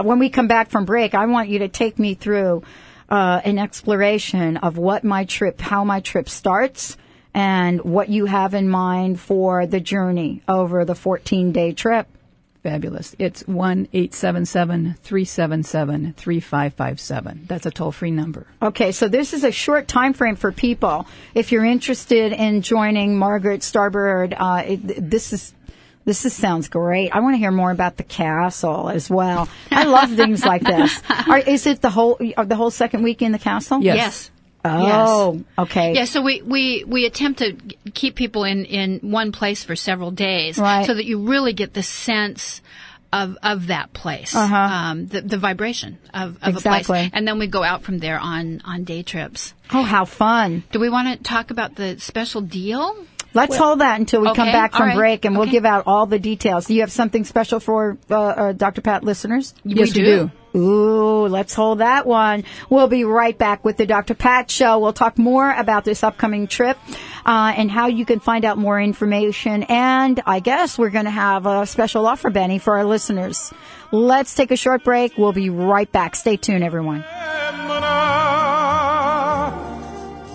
when 0.00 0.20
we 0.20 0.30
come 0.30 0.46
back 0.46 0.70
from 0.70 0.84
break, 0.84 1.14
I 1.14 1.26
want 1.26 1.48
you 1.48 1.58
to 1.60 1.68
take 1.68 1.98
me 1.98 2.14
through 2.14 2.62
uh, 3.08 3.40
an 3.44 3.58
exploration 3.58 4.56
of 4.58 4.78
what 4.78 5.02
my 5.02 5.24
trip, 5.24 5.60
how 5.60 5.82
my 5.82 5.98
trip 5.98 6.28
starts, 6.28 6.96
and 7.34 7.82
what 7.82 8.08
you 8.08 8.26
have 8.26 8.54
in 8.54 8.68
mind 8.68 9.18
for 9.18 9.66
the 9.66 9.80
journey 9.80 10.42
over 10.46 10.84
the 10.84 10.94
14 10.94 11.50
day 11.50 11.72
trip. 11.72 12.06
Fabulous. 12.62 13.16
It's 13.18 13.46
1 13.48 13.88
877 13.92 14.96
377 15.02 16.12
3557. 16.12 17.44
That's 17.46 17.64
a 17.64 17.70
toll 17.70 17.90
free 17.90 18.10
number. 18.10 18.46
Okay, 18.60 18.92
so 18.92 19.08
this 19.08 19.32
is 19.32 19.44
a 19.44 19.50
short 19.50 19.88
time 19.88 20.12
frame 20.12 20.36
for 20.36 20.52
people. 20.52 21.06
If 21.34 21.52
you're 21.52 21.64
interested 21.64 22.32
in 22.32 22.60
joining 22.60 23.16
Margaret 23.16 23.62
Starbird, 23.62 24.34
uh, 24.38 24.62
it, 24.66 25.10
this 25.10 25.32
is 25.32 25.54
this 26.04 26.26
is, 26.26 26.34
sounds 26.34 26.68
great. 26.68 27.14
I 27.14 27.20
want 27.20 27.34
to 27.34 27.38
hear 27.38 27.50
more 27.50 27.70
about 27.70 27.96
the 27.96 28.02
castle 28.02 28.90
as 28.90 29.08
well. 29.08 29.48
I 29.70 29.84
love 29.84 30.14
things 30.14 30.44
like 30.44 30.62
this. 30.62 31.00
Are, 31.28 31.38
is 31.38 31.66
it 31.66 31.80
the 31.80 31.90
whole 31.90 32.18
are 32.36 32.44
the 32.44 32.56
whole 32.56 32.70
second 32.70 33.02
week 33.02 33.22
in 33.22 33.32
the 33.32 33.38
castle? 33.38 33.82
Yes. 33.82 33.96
Yes. 33.96 34.30
Oh, 34.64 35.42
okay. 35.58 35.94
Yeah, 35.94 36.04
so 36.04 36.22
we, 36.22 36.42
we, 36.42 36.84
we 36.86 37.06
attempt 37.06 37.38
to 37.40 37.54
keep 37.94 38.14
people 38.14 38.44
in, 38.44 38.64
in 38.64 39.10
one 39.10 39.32
place 39.32 39.64
for 39.64 39.74
several 39.76 40.10
days 40.10 40.58
Right. 40.58 40.86
so 40.86 40.94
that 40.94 41.04
you 41.04 41.26
really 41.28 41.52
get 41.52 41.72
the 41.74 41.82
sense 41.82 42.60
of, 43.12 43.36
of 43.42 43.66
that 43.68 43.92
place, 43.92 44.36
Uh-huh. 44.36 44.54
um, 44.56 45.06
the, 45.08 45.20
the 45.22 45.36
vibration 45.38 45.98
of, 46.14 46.36
of 46.42 46.54
a 46.54 46.56
Exactly. 46.58 46.84
place. 46.84 47.10
And 47.12 47.26
then 47.26 47.38
we 47.40 47.48
go 47.48 47.62
out 47.64 47.82
from 47.82 47.98
there 47.98 48.18
on, 48.18 48.60
on 48.64 48.84
day 48.84 49.02
trips. 49.02 49.52
Oh, 49.72 49.82
how 49.82 50.04
fun. 50.04 50.62
Do 50.70 50.78
we 50.78 50.88
want 50.88 51.08
to 51.18 51.22
talk 51.22 51.50
about 51.50 51.74
the 51.74 51.98
special 51.98 52.40
deal? 52.40 52.94
Let's 53.32 53.56
hold 53.56 53.80
that 53.80 54.00
until 54.00 54.22
we 54.22 54.34
come 54.34 54.50
back 54.50 54.72
from 54.72 54.88
right, 54.88 54.96
break 54.96 55.24
and 55.24 55.36
we'll 55.36 55.46
give 55.46 55.64
out 55.64 55.84
all 55.86 56.06
the 56.06 56.18
details. 56.18 56.66
Do 56.66 56.74
you 56.74 56.80
have 56.80 56.92
something 56.92 57.24
special 57.24 57.60
for 57.60 57.96
uh, 58.10 58.14
uh, 58.14 58.52
Dr. 58.52 58.80
Pat 58.80 59.04
listeners? 59.04 59.54
Yes, 59.64 59.94
we 59.94 60.02
do. 60.02 60.30
Ooh, 60.54 61.28
let's 61.28 61.54
hold 61.54 61.78
that 61.78 62.06
one. 62.06 62.42
We'll 62.68 62.88
be 62.88 63.04
right 63.04 63.36
back 63.36 63.64
with 63.64 63.76
the 63.76 63.86
Dr. 63.86 64.14
Pat 64.14 64.50
Show. 64.50 64.80
We'll 64.80 64.92
talk 64.92 65.16
more 65.16 65.48
about 65.52 65.84
this 65.84 66.02
upcoming 66.02 66.48
trip 66.48 66.76
uh, 67.24 67.52
and 67.56 67.70
how 67.70 67.86
you 67.86 68.04
can 68.04 68.18
find 68.18 68.44
out 68.44 68.58
more 68.58 68.80
information. 68.80 69.62
And 69.64 70.20
I 70.26 70.40
guess 70.40 70.76
we're 70.76 70.90
going 70.90 71.04
to 71.04 71.10
have 71.12 71.46
a 71.46 71.66
special 71.66 72.06
offer, 72.06 72.30
Benny, 72.30 72.58
for 72.58 72.78
our 72.78 72.84
listeners. 72.84 73.52
Let's 73.92 74.34
take 74.34 74.50
a 74.50 74.56
short 74.56 74.82
break. 74.82 75.16
We'll 75.16 75.32
be 75.32 75.50
right 75.50 75.90
back. 75.90 76.16
Stay 76.16 76.36
tuned, 76.36 76.64
everyone. 76.64 77.04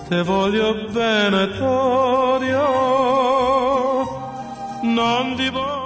Te 0.08 0.22
voglio 0.22 0.86
bene, 0.92 1.50
Torio, 1.58 2.62
non 4.82 5.34
ti 5.34 5.50
posso 5.50 5.85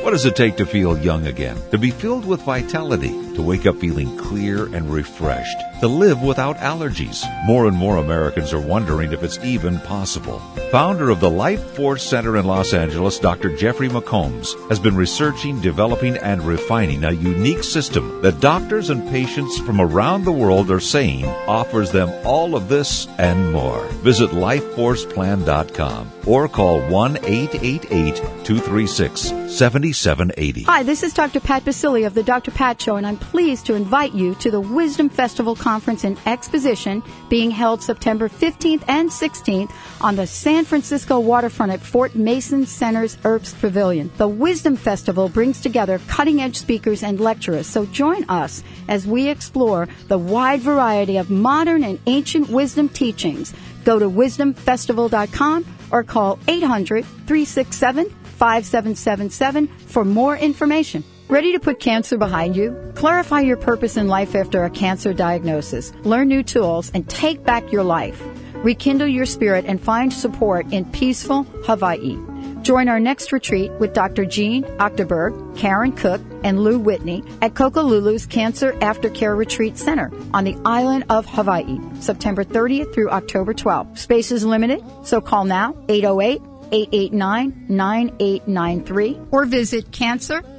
What 0.00 0.10
does 0.10 0.24
it 0.24 0.34
take 0.34 0.56
to 0.56 0.66
feel 0.66 0.98
young 0.98 1.26
again? 1.26 1.56
To 1.70 1.78
be 1.78 1.90
filled 1.90 2.24
with 2.24 2.42
vitality, 2.42 3.12
to 3.34 3.42
wake 3.42 3.66
up 3.66 3.76
feeling 3.76 4.16
clear 4.16 4.66
and 4.74 4.90
refreshed, 4.90 5.56
to 5.80 5.88
live 5.88 6.22
without 6.22 6.56
allergies. 6.58 7.24
More 7.44 7.66
and 7.66 7.76
more 7.76 7.96
Americans 7.96 8.52
are 8.52 8.60
wondering 8.60 9.12
if 9.12 9.22
it's 9.22 9.38
even 9.44 9.78
possible. 9.80 10.38
Founder 10.70 11.10
of 11.10 11.20
the 11.20 11.30
Life 11.30 11.62
Force 11.74 12.02
Center 12.02 12.36
in 12.36 12.46
Los 12.46 12.72
Angeles, 12.72 13.18
Dr. 13.18 13.54
Jeffrey 13.56 13.88
McCombs, 13.88 14.54
has 14.68 14.78
been 14.78 14.96
researching, 14.96 15.60
developing, 15.60 16.16
and 16.16 16.42
refining 16.42 17.04
a 17.04 17.12
unique 17.12 17.62
system 17.62 18.22
that 18.22 18.40
doctors 18.40 18.90
and 18.90 19.08
patients 19.10 19.58
from 19.58 19.80
around 19.80 20.24
the 20.24 20.32
world 20.32 20.70
are 20.70 20.80
saying 20.80 21.26
offers 21.46 21.90
them 21.92 22.10
all 22.24 22.54
of 22.54 22.68
this 22.68 23.06
and 23.18 23.52
more. 23.52 23.84
Visit 24.02 24.30
lifeforceplan.com 24.30 26.10
or 26.26 26.48
call 26.48 26.80
1 26.88 27.16
888 27.18 28.16
236 28.44 29.20
7780. 29.20 30.62
Hi, 30.62 30.82
this 30.82 31.02
is 31.02 31.12
Dr. 31.12 31.40
Pat 31.40 31.64
Basili 31.64 32.04
of 32.04 32.14
the 32.14 32.22
Dr. 32.22 32.50
Pat 32.50 32.80
Show, 32.80 32.96
and 32.96 33.06
I'm 33.06 33.18
pleased 33.22 33.66
to 33.66 33.74
invite 33.74 34.12
you 34.12 34.34
to 34.36 34.50
the 34.50 34.60
Wisdom 34.60 35.08
Festival 35.08 35.56
Conference 35.56 36.04
and 36.04 36.18
Exposition 36.26 37.02
being 37.28 37.50
held 37.50 37.82
September 37.82 38.28
15th 38.28 38.84
and 38.88 39.08
16th 39.08 39.72
on 40.00 40.16
the 40.16 40.26
San 40.26 40.64
Francisco 40.64 41.20
waterfront 41.20 41.72
at 41.72 41.80
Fort 41.80 42.14
Mason 42.14 42.66
Center's 42.66 43.16
Herbst 43.16 43.58
Pavilion. 43.60 44.10
The 44.16 44.28
Wisdom 44.28 44.76
Festival 44.76 45.28
brings 45.28 45.60
together 45.60 46.00
cutting 46.08 46.40
edge 46.40 46.56
speakers 46.56 47.02
and 47.02 47.20
lecturers, 47.20 47.66
so 47.66 47.86
join 47.86 48.24
us 48.28 48.62
as 48.88 49.06
we 49.06 49.28
explore 49.28 49.88
the 50.08 50.18
wide 50.18 50.60
variety 50.60 51.16
of 51.16 51.30
modern 51.30 51.84
and 51.84 51.98
ancient 52.06 52.48
wisdom 52.48 52.88
teachings. 52.88 53.54
Go 53.84 53.98
to 53.98 54.08
wisdomfestival.com 54.10 55.66
or 55.90 56.04
call 56.04 56.38
800 56.48 57.04
367 57.04 58.10
5777 58.10 59.68
for 59.68 60.04
more 60.04 60.36
information. 60.36 61.04
Ready 61.32 61.52
to 61.52 61.60
put 61.60 61.80
cancer 61.80 62.18
behind 62.18 62.56
you? 62.56 62.76
Clarify 62.94 63.40
your 63.40 63.56
purpose 63.56 63.96
in 63.96 64.06
life 64.06 64.34
after 64.34 64.66
a 64.66 64.68
cancer 64.68 65.14
diagnosis. 65.14 65.90
Learn 66.04 66.28
new 66.28 66.42
tools 66.42 66.90
and 66.92 67.08
take 67.08 67.42
back 67.42 67.72
your 67.72 67.82
life. 67.82 68.22
Rekindle 68.56 69.08
your 69.08 69.24
spirit 69.24 69.64
and 69.66 69.80
find 69.80 70.12
support 70.12 70.70
in 70.74 70.84
peaceful 70.92 71.44
Hawaii. 71.64 72.18
Join 72.60 72.86
our 72.86 73.00
next 73.00 73.32
retreat 73.32 73.72
with 73.80 73.94
Dr. 73.94 74.26
Jean 74.26 74.64
Achterberg, 74.76 75.56
Karen 75.56 75.92
Cook, 75.92 76.20
and 76.44 76.62
Lou 76.62 76.78
Whitney 76.78 77.24
at 77.40 77.54
Kokolulu's 77.54 78.26
Cancer 78.26 78.72
Aftercare 78.72 79.34
Retreat 79.34 79.78
Center 79.78 80.12
on 80.34 80.44
the 80.44 80.58
island 80.66 81.06
of 81.08 81.24
Hawaii, 81.24 81.78
September 81.98 82.44
30th 82.44 82.92
through 82.92 83.08
October 83.08 83.54
12th. 83.54 83.96
Space 83.96 84.32
is 84.32 84.44
limited, 84.44 84.84
so 85.02 85.22
call 85.22 85.46
now 85.46 85.74
808 85.88 86.42
889 86.72 87.66
9893 87.68 89.20
or 89.30 89.46
visit 89.46 89.90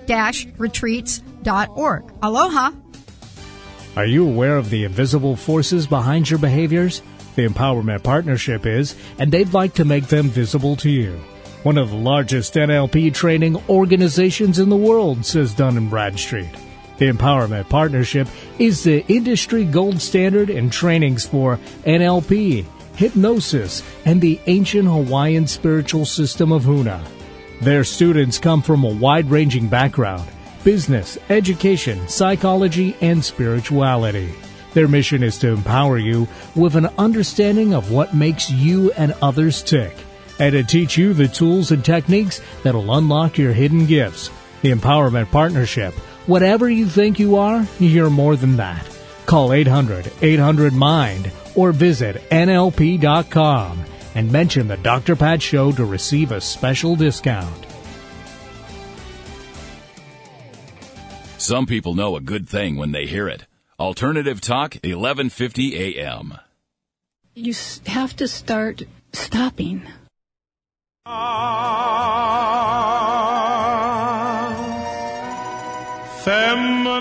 cancer-retreats.org. 0.08 2.04
Aloha! 2.22 2.72
Are 3.96 4.06
you 4.06 4.28
aware 4.28 4.58
of 4.58 4.70
the 4.70 4.86
invisible 4.86 5.36
forces 5.36 5.86
behind 5.86 6.30
your 6.30 6.40
behaviors? 6.40 7.02
The 7.36 7.48
Empowerment 7.48 8.04
Partnership 8.04 8.66
is, 8.66 8.96
and 9.18 9.32
they'd 9.32 9.54
like 9.54 9.76
to 9.76 9.86
make 9.86 10.08
them 10.08 10.30
visible 10.30 10.76
to 10.78 10.90
you. 10.90 11.20
One 11.64 11.78
of 11.78 11.92
the 11.92 11.96
largest 11.96 12.56
NLP 12.56 13.14
training 13.14 13.56
organizations 13.70 14.60
in 14.60 14.70
the 14.70 14.76
world, 14.76 15.26
says 15.26 15.54
Dun 15.54 15.90
& 15.90 15.90
Bradstreet. 15.90 16.50
The 16.98 17.10
Empowerment 17.10 17.70
Partnership 17.70 18.28
is 18.60 18.84
the 18.84 19.06
industry 19.08 19.64
gold 19.64 20.02
standard 20.02 20.50
in 20.50 20.70
trainings 20.70 21.26
for 21.26 21.58
NLP, 21.86 22.66
hypnosis, 22.96 23.82
and 24.06 24.22
the 24.22 24.40
ancient 24.48 24.88
Hawaiian 24.88 25.48
spiritual 25.48 26.06
system 26.06 26.52
of 26.52 26.64
Huna. 26.64 27.02
Their 27.64 27.86
students 27.86 28.40
come 28.40 28.62
from 28.62 28.84
a 28.84 28.90
wide 28.90 29.30
ranging 29.30 29.70
background 29.70 30.28
business, 30.66 31.18
education, 31.30 32.10
psychology, 32.10 32.94
and 33.00 33.24
spirituality. 33.24 34.34
Their 34.74 34.90
mission 34.90 35.24
is 35.24 35.38
to 35.40 35.54
empower 35.54 35.98
you 35.98 36.28
with 36.56 36.76
an 36.76 36.88
understanding 36.98 37.74
of 37.74 37.90
what 37.90 38.14
makes 38.14 38.50
you 38.50 38.92
and 38.94 39.14
others 39.22 39.62
tick, 39.62 39.96
and 40.40 40.52
to 40.52 40.64
teach 40.66 40.98
you 40.98 41.14
the 41.14 41.30
tools 41.30 41.72
and 41.72 41.86
techniques 41.86 42.42
that'll 42.64 42.98
unlock 42.98 43.38
your 43.38 43.54
hidden 43.54 43.86
gifts. 43.86 44.30
The 44.62 44.72
Empowerment 44.72 45.32
Partnership. 45.32 45.94
Whatever 46.28 46.70
you 46.70 46.88
think 46.88 47.18
you 47.18 47.38
are, 47.38 47.66
you're 47.80 48.10
more 48.10 48.36
than 48.36 48.58
that. 48.58 48.86
Call 49.26 49.54
800 49.54 50.12
800 50.22 50.74
MIND 50.74 51.32
or 51.56 51.72
visit 51.72 52.30
NLP.com 52.30 53.86
and 54.16 54.32
mention 54.32 54.68
the 54.68 54.78
Dr. 54.78 55.16
Pat 55.16 55.42
Show 55.42 55.72
to 55.74 55.86
receive 55.86 56.32
a 56.32 56.42
special 56.42 56.96
discount. 56.96 57.66
Some 61.38 61.66
people 61.66 61.94
know 61.94 62.16
a 62.16 62.22
good 62.22 62.48
thing 62.48 62.78
when 62.78 62.94
they 62.94 63.06
hear 63.06 63.28
it. 63.28 63.46
Alternative 63.80 64.40
Talk, 64.40 64.76
1150 64.76 65.98
AM. 65.98 66.38
You 67.36 67.54
have 67.88 68.16
to 68.16 68.28
start 68.28 68.84
stopping. 69.12 69.84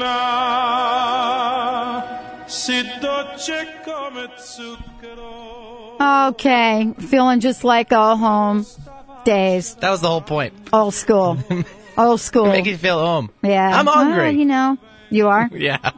Femmina, 0.03 2.48
si 2.48 2.83
dolce 3.01 3.66
come 3.85 4.29
zucchero. 4.38 5.62
Okay, 6.03 6.93
feeling 6.99 7.38
just 7.41 7.62
like 7.65 7.93
old 7.93 8.19
home 8.19 8.67
days, 9.25 9.75
That 9.77 9.91
was 9.91 10.01
the 10.01 10.09
whole 10.09 10.21
point. 10.21 10.53
old 10.73 10.95
school, 10.95 11.38
old 11.97 12.21
school. 12.21 12.47
Make 12.47 12.67
you 12.67 12.77
feel 12.77 12.99
home. 12.99 13.31
Yeah, 13.43 13.69
I'm 13.79 13.87
hungry. 13.87 14.17
Well, 14.19 14.33
you 14.33 14.45
know, 14.45 14.79
you 15.11 15.29
are. 15.29 15.49
Yeah. 15.53 15.91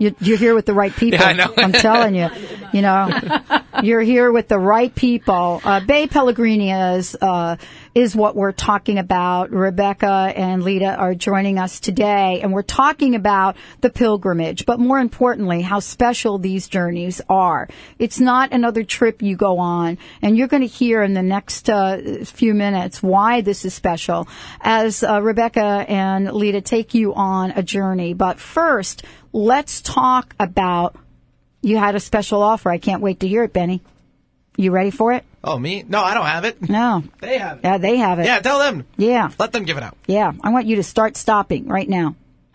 You, 0.00 0.14
you're 0.20 0.38
here 0.38 0.54
with 0.54 0.64
the 0.66 0.74
right 0.74 0.92
people. 0.92 1.18
Yeah, 1.18 1.26
I 1.26 1.32
know. 1.32 1.52
I'm 1.56 1.72
telling 1.72 2.14
you. 2.14 2.28
You 2.72 2.82
know, 2.82 3.10
you're 3.82 4.00
here 4.00 4.30
with 4.32 4.48
the 4.48 4.58
right 4.58 4.94
people. 4.94 5.60
Uh, 5.64 5.80
Bei 5.80 6.06
Pellegrini 6.06 6.70
is, 6.70 7.16
uh, 7.20 7.56
is 7.94 8.14
what 8.14 8.36
we're 8.36 8.52
talking 8.52 8.98
about. 8.98 9.50
Rebecca 9.50 10.32
and 10.34 10.62
Lita 10.62 10.94
are 10.94 11.14
joining 11.14 11.58
us 11.58 11.80
today, 11.80 12.40
and 12.42 12.52
we're 12.52 12.62
talking 12.62 13.14
about 13.14 13.56
the 13.80 13.90
pilgrimage, 13.90 14.66
but 14.66 14.80
more 14.80 14.98
importantly, 14.98 15.62
how 15.62 15.80
special 15.80 16.38
these 16.38 16.68
journeys 16.68 17.20
are. 17.28 17.68
It's 17.98 18.20
not 18.20 18.52
another 18.52 18.84
trip 18.84 19.22
you 19.22 19.36
go 19.36 19.58
on, 19.58 19.98
and 20.22 20.36
you're 20.36 20.48
going 20.48 20.62
to 20.62 20.66
hear 20.66 21.02
in 21.02 21.14
the 21.14 21.22
next 21.22 21.68
uh, 21.70 22.24
few 22.24 22.54
minutes 22.54 23.02
why 23.02 23.40
this 23.40 23.64
is 23.64 23.74
special 23.74 24.28
as 24.60 25.02
uh, 25.02 25.20
Rebecca 25.22 25.84
and 25.88 26.32
Lita 26.32 26.60
take 26.60 26.94
you 26.94 27.14
on 27.14 27.52
a 27.52 27.62
journey. 27.62 28.14
But 28.14 28.38
first, 28.38 29.04
let's 29.32 29.80
talk 29.80 30.34
about 30.38 30.96
you 31.62 31.76
had 31.78 31.94
a 31.94 32.00
special 32.00 32.42
offer. 32.42 32.70
I 32.70 32.78
can't 32.78 33.02
wait 33.02 33.20
to 33.20 33.28
hear 33.28 33.44
it, 33.44 33.52
Benny. 33.52 33.80
You 34.56 34.70
ready 34.72 34.90
for 34.90 35.12
it? 35.12 35.24
Oh, 35.44 35.56
me? 35.58 35.84
No, 35.86 36.02
I 36.02 36.14
don't 36.14 36.26
have 36.26 36.44
it. 36.44 36.68
No. 36.68 37.04
They 37.20 37.38
have 37.38 37.58
it. 37.58 37.64
Yeah, 37.64 37.78
they 37.78 37.96
have 37.98 38.18
it. 38.18 38.26
Yeah, 38.26 38.40
tell 38.40 38.58
them. 38.58 38.84
Yeah. 38.96 39.30
Let 39.38 39.52
them 39.52 39.64
give 39.64 39.76
it 39.76 39.82
out. 39.84 39.96
Yeah. 40.06 40.32
I 40.42 40.50
want 40.50 40.66
you 40.66 40.76
to 40.76 40.82
start 40.82 41.16
stopping 41.16 41.68
right 41.68 41.88
now. 41.88 42.16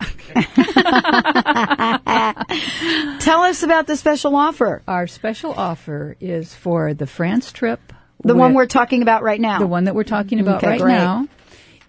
Tell 3.20 3.42
us 3.42 3.62
about 3.62 3.86
the 3.86 3.96
special 3.96 4.36
offer. 4.36 4.82
Our 4.86 5.06
special 5.06 5.52
offer 5.52 6.16
is 6.20 6.54
for 6.54 6.92
the 6.94 7.06
France 7.06 7.52
trip. 7.52 7.80
The 8.22 8.34
one 8.34 8.54
we're 8.54 8.66
talking 8.66 9.02
about 9.02 9.22
right 9.22 9.40
now. 9.40 9.58
The 9.58 9.66
one 9.66 9.84
that 9.84 9.94
we're 9.94 10.04
talking 10.04 10.40
about 10.40 10.58
Okay, 10.58 10.66
right 10.68 10.80
great. 10.80 10.92
now. 10.92 11.26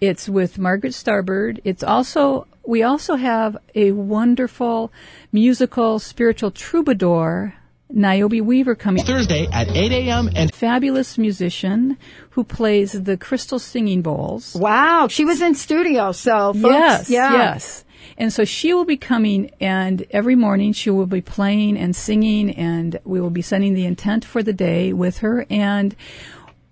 It's 0.00 0.28
with 0.28 0.58
Margaret 0.58 0.92
Starbird. 0.92 1.60
It's 1.64 1.82
also 1.82 2.46
we 2.64 2.82
also 2.82 3.16
have 3.16 3.56
a 3.74 3.92
wonderful 3.92 4.92
musical 5.32 5.98
spiritual 5.98 6.50
troubadour, 6.50 7.54
Niobe 7.88 8.40
Weaver 8.40 8.74
coming 8.74 9.04
Thursday 9.04 9.46
at 9.52 9.68
8 9.68 9.92
a.m. 9.92 10.30
and 10.34 10.52
fabulous 10.52 11.16
musician 11.16 11.96
who 12.30 12.42
plays 12.44 12.92
the 12.92 13.16
crystal 13.16 13.58
singing 13.58 14.02
bowls. 14.02 14.54
Wow, 14.54 15.06
she 15.08 15.24
was 15.24 15.40
in 15.40 15.54
studio, 15.54 16.12
so 16.12 16.52
folks, 16.52 16.64
yes, 16.64 17.10
yeah. 17.10 17.32
yes. 17.32 17.84
And 18.18 18.32
so 18.32 18.44
she 18.44 18.72
will 18.72 18.84
be 18.84 18.96
coming, 18.96 19.50
and 19.60 20.04
every 20.10 20.34
morning 20.34 20.72
she 20.72 20.90
will 20.90 21.06
be 21.06 21.20
playing 21.20 21.76
and 21.76 21.94
singing, 21.94 22.50
and 22.50 22.98
we 23.04 23.20
will 23.20 23.30
be 23.30 23.42
sending 23.42 23.74
the 23.74 23.84
intent 23.84 24.24
for 24.24 24.42
the 24.42 24.52
day 24.52 24.92
with 24.92 25.18
her. 25.18 25.46
And 25.50 25.94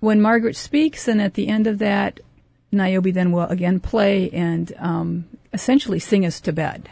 when 0.00 0.20
Margaret 0.20 0.56
speaks, 0.56 1.06
and 1.06 1.20
at 1.20 1.34
the 1.34 1.48
end 1.48 1.66
of 1.66 1.78
that, 1.78 2.20
Niobe 2.74 3.12
then 3.12 3.32
will 3.32 3.46
again 3.46 3.80
play 3.80 4.30
and 4.30 4.72
um, 4.78 5.24
essentially 5.52 5.98
sing 5.98 6.26
us 6.26 6.40
to 6.42 6.52
bed. 6.52 6.88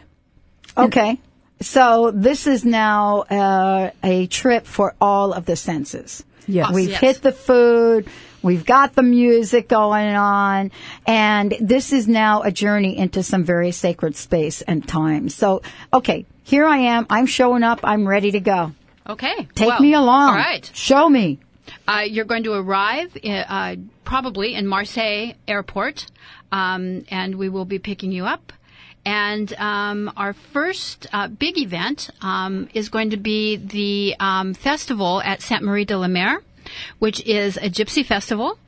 Okay. 0.77 1.19
So 1.61 2.11
this 2.11 2.47
is 2.47 2.65
now 2.65 3.21
uh, 3.31 3.91
a 4.03 4.27
trip 4.27 4.67
for 4.67 4.95
all 5.01 5.33
of 5.33 5.45
the 5.47 5.57
senses. 5.57 6.25
Yes. 6.49 6.73
We've 6.73 6.91
Yes. 6.91 7.01
hit 7.01 7.23
the 7.23 7.33
food. 7.33 8.09
We've 8.43 8.65
got 8.67 8.95
the 8.95 9.03
music 9.05 9.69
going 9.69 10.15
on. 10.17 10.73
And 11.07 11.55
this 11.61 11.93
is 11.93 12.09
now 12.09 12.43
a 12.43 12.51
journey 12.51 12.97
into 12.99 13.23
some 13.23 13.45
very 13.45 13.71
sacred 13.71 14.17
space 14.17 14.63
and 14.63 14.87
time. 14.87 15.29
So, 15.29 15.63
okay, 15.95 16.27
here 16.43 16.67
I 16.67 16.79
am. 16.79 17.07
I'm 17.09 17.27
showing 17.27 17.63
up. 17.63 17.81
I'm 17.85 18.09
ready 18.09 18.33
to 18.33 18.41
go. 18.41 18.73
Okay. 19.09 19.47
Take 19.55 19.69
well, 19.69 19.81
me 19.81 19.95
along. 19.95 20.31
All 20.31 20.35
right. 20.35 20.69
Show 20.75 21.09
me. 21.09 21.39
Uh, 21.87 22.05
you're 22.07 22.25
going 22.25 22.45
to 22.45 22.53
arrive 22.53 23.17
uh, 23.25 23.29
uh, 23.29 23.77
probably 24.05 24.55
in 24.55 24.67
Marseille 24.67 25.35
Airport, 25.47 26.07
um, 26.51 27.05
and 27.11 27.37
we 27.37 27.49
will 27.49 27.65
be 27.65 27.79
picking 27.79 28.13
you 28.13 28.25
up. 28.25 28.53
And 29.05 29.53
um, 29.55 30.13
our 30.17 30.33
first 30.33 31.07
uh, 31.13 31.29
big 31.29 31.59
event 31.59 32.11
um, 32.21 32.69
is 32.73 32.89
going 32.89 33.11
to 33.11 33.17
be 33.17 33.57
the 33.57 34.15
um, 34.21 34.55
festival 34.55 35.21
at 35.23 35.43
Sainte 35.43 35.65
Marie 35.65 35.85
de 35.85 35.99
la 35.99 36.07
Mer, 36.07 36.41
which 37.01 37.21
is 37.27 37.57
a 37.57 37.69
gypsy 37.69 38.07
festival. 38.07 38.59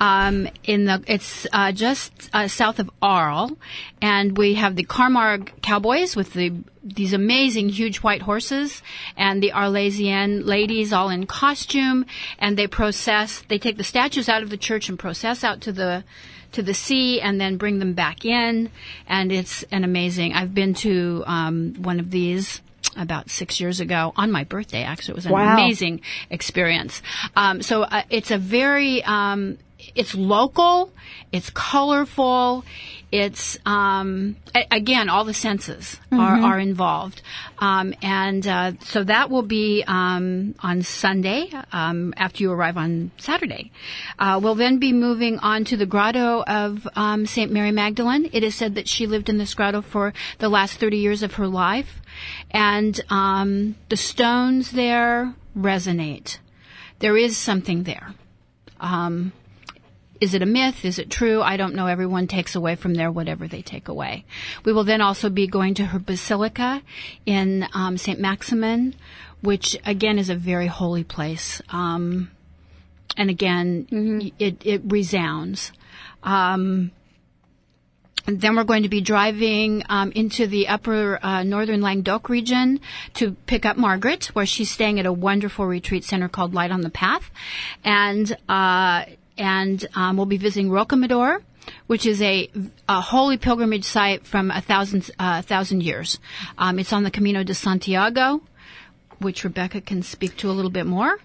Um, 0.00 0.48
in 0.64 0.84
the 0.84 1.02
it's 1.06 1.46
uh, 1.52 1.72
just 1.72 2.30
uh, 2.32 2.48
south 2.48 2.78
of 2.78 2.90
Arles, 3.00 3.52
and 4.00 4.36
we 4.36 4.54
have 4.54 4.76
the 4.76 4.84
Camargue 4.84 5.50
Cowboys 5.62 6.16
with 6.16 6.32
the 6.32 6.52
these 6.82 7.12
amazing 7.12 7.70
huge 7.70 7.98
white 7.98 8.22
horses, 8.22 8.82
and 9.16 9.42
the 9.42 9.52
Arlesian 9.52 10.44
ladies 10.44 10.92
all 10.92 11.08
in 11.08 11.26
costume, 11.26 12.06
and 12.38 12.56
they 12.56 12.66
process. 12.66 13.42
They 13.48 13.58
take 13.58 13.76
the 13.76 13.84
statues 13.84 14.28
out 14.28 14.42
of 14.42 14.50
the 14.50 14.56
church 14.56 14.88
and 14.88 14.98
process 14.98 15.44
out 15.44 15.60
to 15.62 15.72
the 15.72 16.04
to 16.54 16.62
the 16.62 16.74
sea 16.74 17.20
and 17.20 17.40
then 17.40 17.56
bring 17.56 17.78
them 17.78 17.92
back 17.92 18.24
in. 18.24 18.70
And 19.06 19.30
it's 19.30 19.64
an 19.70 19.84
amazing. 19.84 20.32
I've 20.32 20.54
been 20.54 20.74
to 20.74 21.24
um, 21.26 21.74
one 21.78 22.00
of 22.00 22.10
these 22.10 22.60
about 22.96 23.30
six 23.30 23.60
years 23.60 23.80
ago 23.80 24.12
on 24.16 24.30
my 24.32 24.44
birthday. 24.44 24.82
Actually, 24.82 25.12
it 25.12 25.16
was 25.16 25.26
an 25.26 25.32
Wow. 25.32 25.54
amazing 25.54 26.00
experience. 26.30 27.02
Um, 27.36 27.62
so 27.62 27.82
uh, 27.82 28.02
it's 28.10 28.30
a 28.30 28.38
very 28.38 29.02
um, 29.04 29.58
it's 29.94 30.14
local, 30.14 30.90
it's 31.32 31.50
colorful, 31.50 32.64
it's 33.12 33.58
um, 33.66 34.34
a- 34.54 34.66
again 34.72 35.08
all 35.08 35.24
the 35.24 35.34
senses 35.34 36.00
are, 36.10 36.36
Mhm. 36.36 36.44
are 36.44 36.58
involved, 36.58 37.22
um, 37.58 37.94
and 38.02 38.46
uh, 38.46 38.72
so 38.80 39.04
that 39.04 39.30
will 39.30 39.42
be 39.42 39.84
um, 39.86 40.54
on 40.60 40.82
Sunday 40.82 41.50
um, 41.72 42.12
after 42.16 42.42
you 42.42 42.50
arrive 42.50 42.76
on 42.76 43.10
Saturday. 43.18 43.70
Uh, 44.18 44.40
we'll 44.42 44.56
then 44.56 44.78
be 44.78 44.92
moving 44.92 45.38
on 45.38 45.64
to 45.64 45.76
the 45.76 45.86
grotto 45.86 46.42
of 46.44 46.88
um, 46.96 47.26
Saint 47.26 47.52
Mary 47.52 47.70
Magdalene. 47.72 48.28
It 48.32 48.42
is 48.42 48.54
said 48.56 48.74
that 48.76 48.88
she 48.88 49.06
lived 49.06 49.28
in 49.28 49.38
this 49.38 49.54
grotto 49.54 49.80
for 49.82 50.12
the 50.38 50.48
last 50.48 50.78
thirty 50.80 50.98
years 50.98 51.22
of 51.22 51.34
her 51.34 51.46
life, 51.46 52.00
and 52.50 53.00
um, 53.10 53.76
the 53.90 53.96
stones 53.96 54.72
there 54.72 55.34
resonate. 55.56 56.38
There 56.98 57.16
is 57.16 57.36
something 57.36 57.84
there. 57.84 58.14
Um, 58.80 59.32
is 60.20 60.34
it 60.34 60.42
a 60.42 60.46
myth? 60.46 60.84
Is 60.84 60.98
it 60.98 61.10
true? 61.10 61.42
I 61.42 61.56
don't 61.56 61.74
know. 61.74 61.86
Everyone 61.86 62.26
takes 62.26 62.54
away 62.54 62.76
from 62.76 62.94
there 62.94 63.10
whatever 63.10 63.48
they 63.48 63.62
take 63.62 63.88
away. 63.88 64.24
We 64.64 64.72
will 64.72 64.84
then 64.84 65.00
also 65.00 65.28
be 65.28 65.46
going 65.46 65.74
to 65.74 65.86
her 65.86 65.98
basilica 65.98 66.82
in 67.26 67.66
um, 67.74 67.96
St. 67.96 68.20
Maximin, 68.20 68.94
which 69.42 69.76
again 69.84 70.18
is 70.18 70.30
a 70.30 70.34
very 70.34 70.66
holy 70.66 71.04
place. 71.04 71.60
Um, 71.68 72.30
and 73.16 73.30
again, 73.30 73.86
y- 73.90 74.32
it, 74.38 74.64
it 74.64 74.82
resounds. 74.84 75.72
Um, 76.22 76.92
then 78.26 78.56
we're 78.56 78.64
going 78.64 78.84
to 78.84 78.88
be 78.88 79.02
driving 79.02 79.82
um, 79.88 80.10
into 80.12 80.46
the 80.46 80.68
upper 80.68 81.22
uh, 81.22 81.42
northern 81.42 81.82
Languedoc 81.82 82.30
region 82.30 82.80
to 83.14 83.32
pick 83.46 83.66
up 83.66 83.76
Margaret, 83.76 84.26
where 84.32 84.46
she's 84.46 84.70
staying 84.70 84.98
at 84.98 85.04
a 85.04 85.12
wonderful 85.12 85.66
retreat 85.66 86.04
center 86.04 86.28
called 86.28 86.54
Light 86.54 86.70
on 86.70 86.80
the 86.80 86.90
Path, 86.90 87.30
and 87.84 88.34
uh, 88.48 89.04
and 89.36 89.86
um, 89.94 90.16
we'll 90.16 90.26
be 90.26 90.36
visiting 90.36 90.70
Rocamadour, 90.70 91.42
which 91.86 92.06
is 92.06 92.20
a, 92.22 92.50
a 92.88 93.00
holy 93.00 93.36
pilgrimage 93.36 93.84
site 93.84 94.26
from 94.26 94.50
a 94.50 94.60
thousand 94.60 95.10
uh, 95.18 95.42
thousand 95.42 95.82
years. 95.82 96.18
Um, 96.58 96.78
it's 96.78 96.92
on 96.92 97.02
the 97.02 97.10
Camino 97.10 97.42
de 97.42 97.54
Santiago, 97.54 98.42
which 99.18 99.44
Rebecca 99.44 99.80
can 99.80 100.02
speak 100.02 100.36
to 100.38 100.50
a 100.50 100.52
little 100.52 100.70
bit 100.70 100.86
more. 100.86 101.18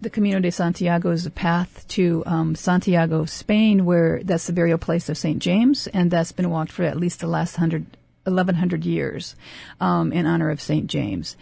The 0.00 0.10
Camino 0.10 0.38
de 0.38 0.52
Santiago 0.52 1.10
is 1.10 1.26
a 1.26 1.30
path 1.30 1.84
to 1.88 2.22
um, 2.24 2.54
Santiago, 2.54 3.24
Spain, 3.24 3.84
where 3.84 4.22
that's 4.22 4.46
the 4.46 4.52
burial 4.52 4.78
place 4.78 5.08
of 5.08 5.18
St. 5.18 5.40
James, 5.40 5.88
and 5.88 6.08
that's 6.08 6.30
been 6.30 6.50
walked 6.50 6.70
for 6.70 6.84
at 6.84 6.96
least 6.96 7.18
the 7.18 7.26
last 7.26 7.54
100, 7.54 7.84
1100 8.22 8.84
years 8.84 9.34
um, 9.80 10.12
in 10.12 10.24
honor 10.24 10.50
of 10.50 10.60
St. 10.60 10.86
James. 10.86 11.36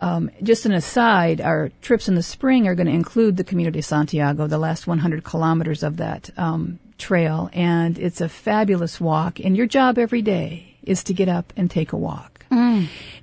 Um, 0.00 0.30
just 0.42 0.66
an 0.66 0.72
aside, 0.72 1.40
our 1.40 1.70
trips 1.82 2.08
in 2.08 2.14
the 2.14 2.22
spring 2.22 2.66
are 2.66 2.74
going 2.74 2.86
to 2.86 2.92
include 2.92 3.36
the 3.36 3.44
Camino 3.44 3.70
de 3.70 3.82
Santiago, 3.82 4.46
the 4.46 4.58
last 4.58 4.86
100 4.86 5.24
kilometers 5.24 5.82
of 5.82 5.98
that 5.98 6.30
um, 6.38 6.78
trail, 6.96 7.50
and 7.52 7.98
it's 7.98 8.20
a 8.20 8.28
fabulous 8.28 9.00
walk. 9.00 9.40
And 9.40 9.56
your 9.56 9.66
job 9.66 9.98
every 9.98 10.22
day 10.22 10.76
is 10.82 11.04
to 11.04 11.14
get 11.14 11.28
up 11.28 11.52
and 11.56 11.70
take 11.70 11.92
a 11.92 11.96
walk. 11.96 12.46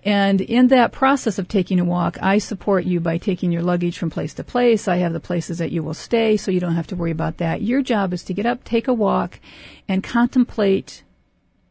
And 0.04 0.40
in 0.40 0.68
that 0.70 0.94
process 0.94 1.38
of 1.38 1.48
taking 1.48 1.80
a 1.80 1.86
walk, 1.86 2.18
I 2.22 2.38
support 2.38 2.86
you 2.86 3.00
by 3.00 3.18
taking 3.18 3.52
your 3.52 3.62
luggage 3.62 3.98
from 3.98 4.10
place 4.10 4.34
to 4.36 4.44
place. 4.44 4.88
I 4.88 4.98
have 4.98 5.12
the 5.12 5.20
places 5.20 5.58
that 5.58 5.72
you 5.72 5.84
will 5.84 5.94
stay, 5.94 6.38
so 6.38 6.52
you 6.52 6.62
don't 6.62 6.76
have 6.76 6.88
to 6.88 6.96
worry 6.96 7.12
about 7.12 7.38
that. 7.38 7.62
Your 7.62 7.82
job 7.82 8.14
is 8.14 8.24
to 8.24 8.34
get 8.34 8.46
up, 8.46 8.64
take 8.64 8.88
a 8.88 8.94
walk, 8.94 9.40
and 9.88 10.04
contemplate 10.04 11.04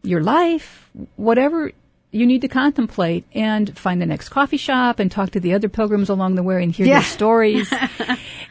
your 0.03 0.23
life, 0.23 0.91
whatever 1.17 1.73
you 2.17 2.27
need 2.27 2.41
to 2.43 2.49
contemplate 2.49 3.25
and 3.35 3.77
find 3.79 4.01
the 4.03 4.07
next 4.07 4.31
coffee 4.31 4.57
shop 4.57 4.99
and 4.99 5.11
talk 5.11 5.31
to 5.33 5.41
the 5.41 5.55
other 5.55 5.69
pilgrims 5.69 6.09
along 6.09 6.35
the 6.35 6.43
way 6.43 6.63
and 6.63 6.73
hear 6.73 6.87
Yeah. 6.87 6.95
their 7.01 7.03
stories. 7.03 7.73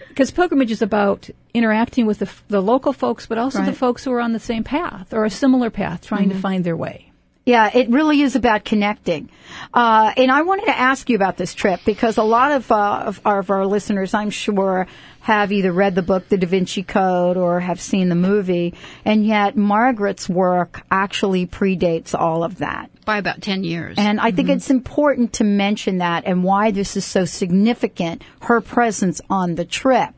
Because 0.10 0.32
pilgrimage 0.32 0.72
is 0.72 0.82
about 0.82 1.30
interacting 1.54 2.06
with 2.06 2.20
the, 2.20 2.30
the 2.48 2.62
local 2.62 2.94
folks, 2.94 3.26
but 3.28 3.38
also 3.38 3.62
the 3.64 3.74
folks 3.74 4.06
who 4.06 4.14
are 4.14 4.22
on 4.22 4.32
the 4.32 4.40
same 4.40 4.64
path 4.64 5.14
or 5.14 5.26
a 5.26 5.30
similar 5.30 5.70
path, 5.70 6.06
trying 6.08 6.30
Mhm. 6.30 6.34
to 6.36 6.40
find 6.40 6.64
their 6.64 6.78
way. 6.78 7.12
Yeah, 7.46 7.70
it 7.72 7.90
really 7.90 8.22
is 8.22 8.36
about 8.36 8.66
connecting. 8.66 9.30
Uh, 9.72 10.12
and 10.18 10.32
I 10.32 10.42
wanted 10.42 10.66
to 10.66 10.78
ask 10.78 11.10
you 11.12 11.16
about 11.16 11.38
this 11.38 11.54
trip 11.54 11.80
because 11.86 12.18
a 12.18 12.24
lot 12.24 12.52
of, 12.52 12.72
uh, 12.72 13.04
of, 13.06 13.22
our, 13.24 13.40
of 13.40 13.52
our 13.52 13.68
listeners, 13.68 14.16
I'm 14.16 14.32
sure, 14.32 14.88
have 15.20 15.52
either 15.52 15.72
read 15.72 15.94
the 15.94 16.02
book, 16.02 16.28
The 16.28 16.38
Da 16.38 16.48
Vinci 16.48 16.82
Code, 16.82 17.38
or 17.38 17.60
have 17.60 17.80
seen 17.80 18.10
the 18.10 18.16
movie. 18.16 18.74
And 19.06 19.26
yet 19.28 19.56
Margaret's 19.56 20.28
work 20.28 20.82
actually 20.90 21.46
predates 21.46 22.20
all 22.20 22.44
of 22.44 22.58
that. 22.58 22.90
By 23.06 23.20
about 23.20 23.44
10 23.44 23.64
years. 23.64 23.96
And 24.00 24.20
I 24.20 24.32
think 24.32 24.50
it's 24.50 24.72
important 24.72 25.34
to 25.34 25.44
mention 25.44 26.00
that 26.00 26.26
and 26.26 26.44
why 26.44 26.72
this 26.72 26.98
is 26.98 27.06
so 27.06 27.26
significant, 27.26 28.24
her 28.42 28.60
presence 28.60 29.22
on 29.30 29.54
the 29.54 29.66
trip. 29.66 30.10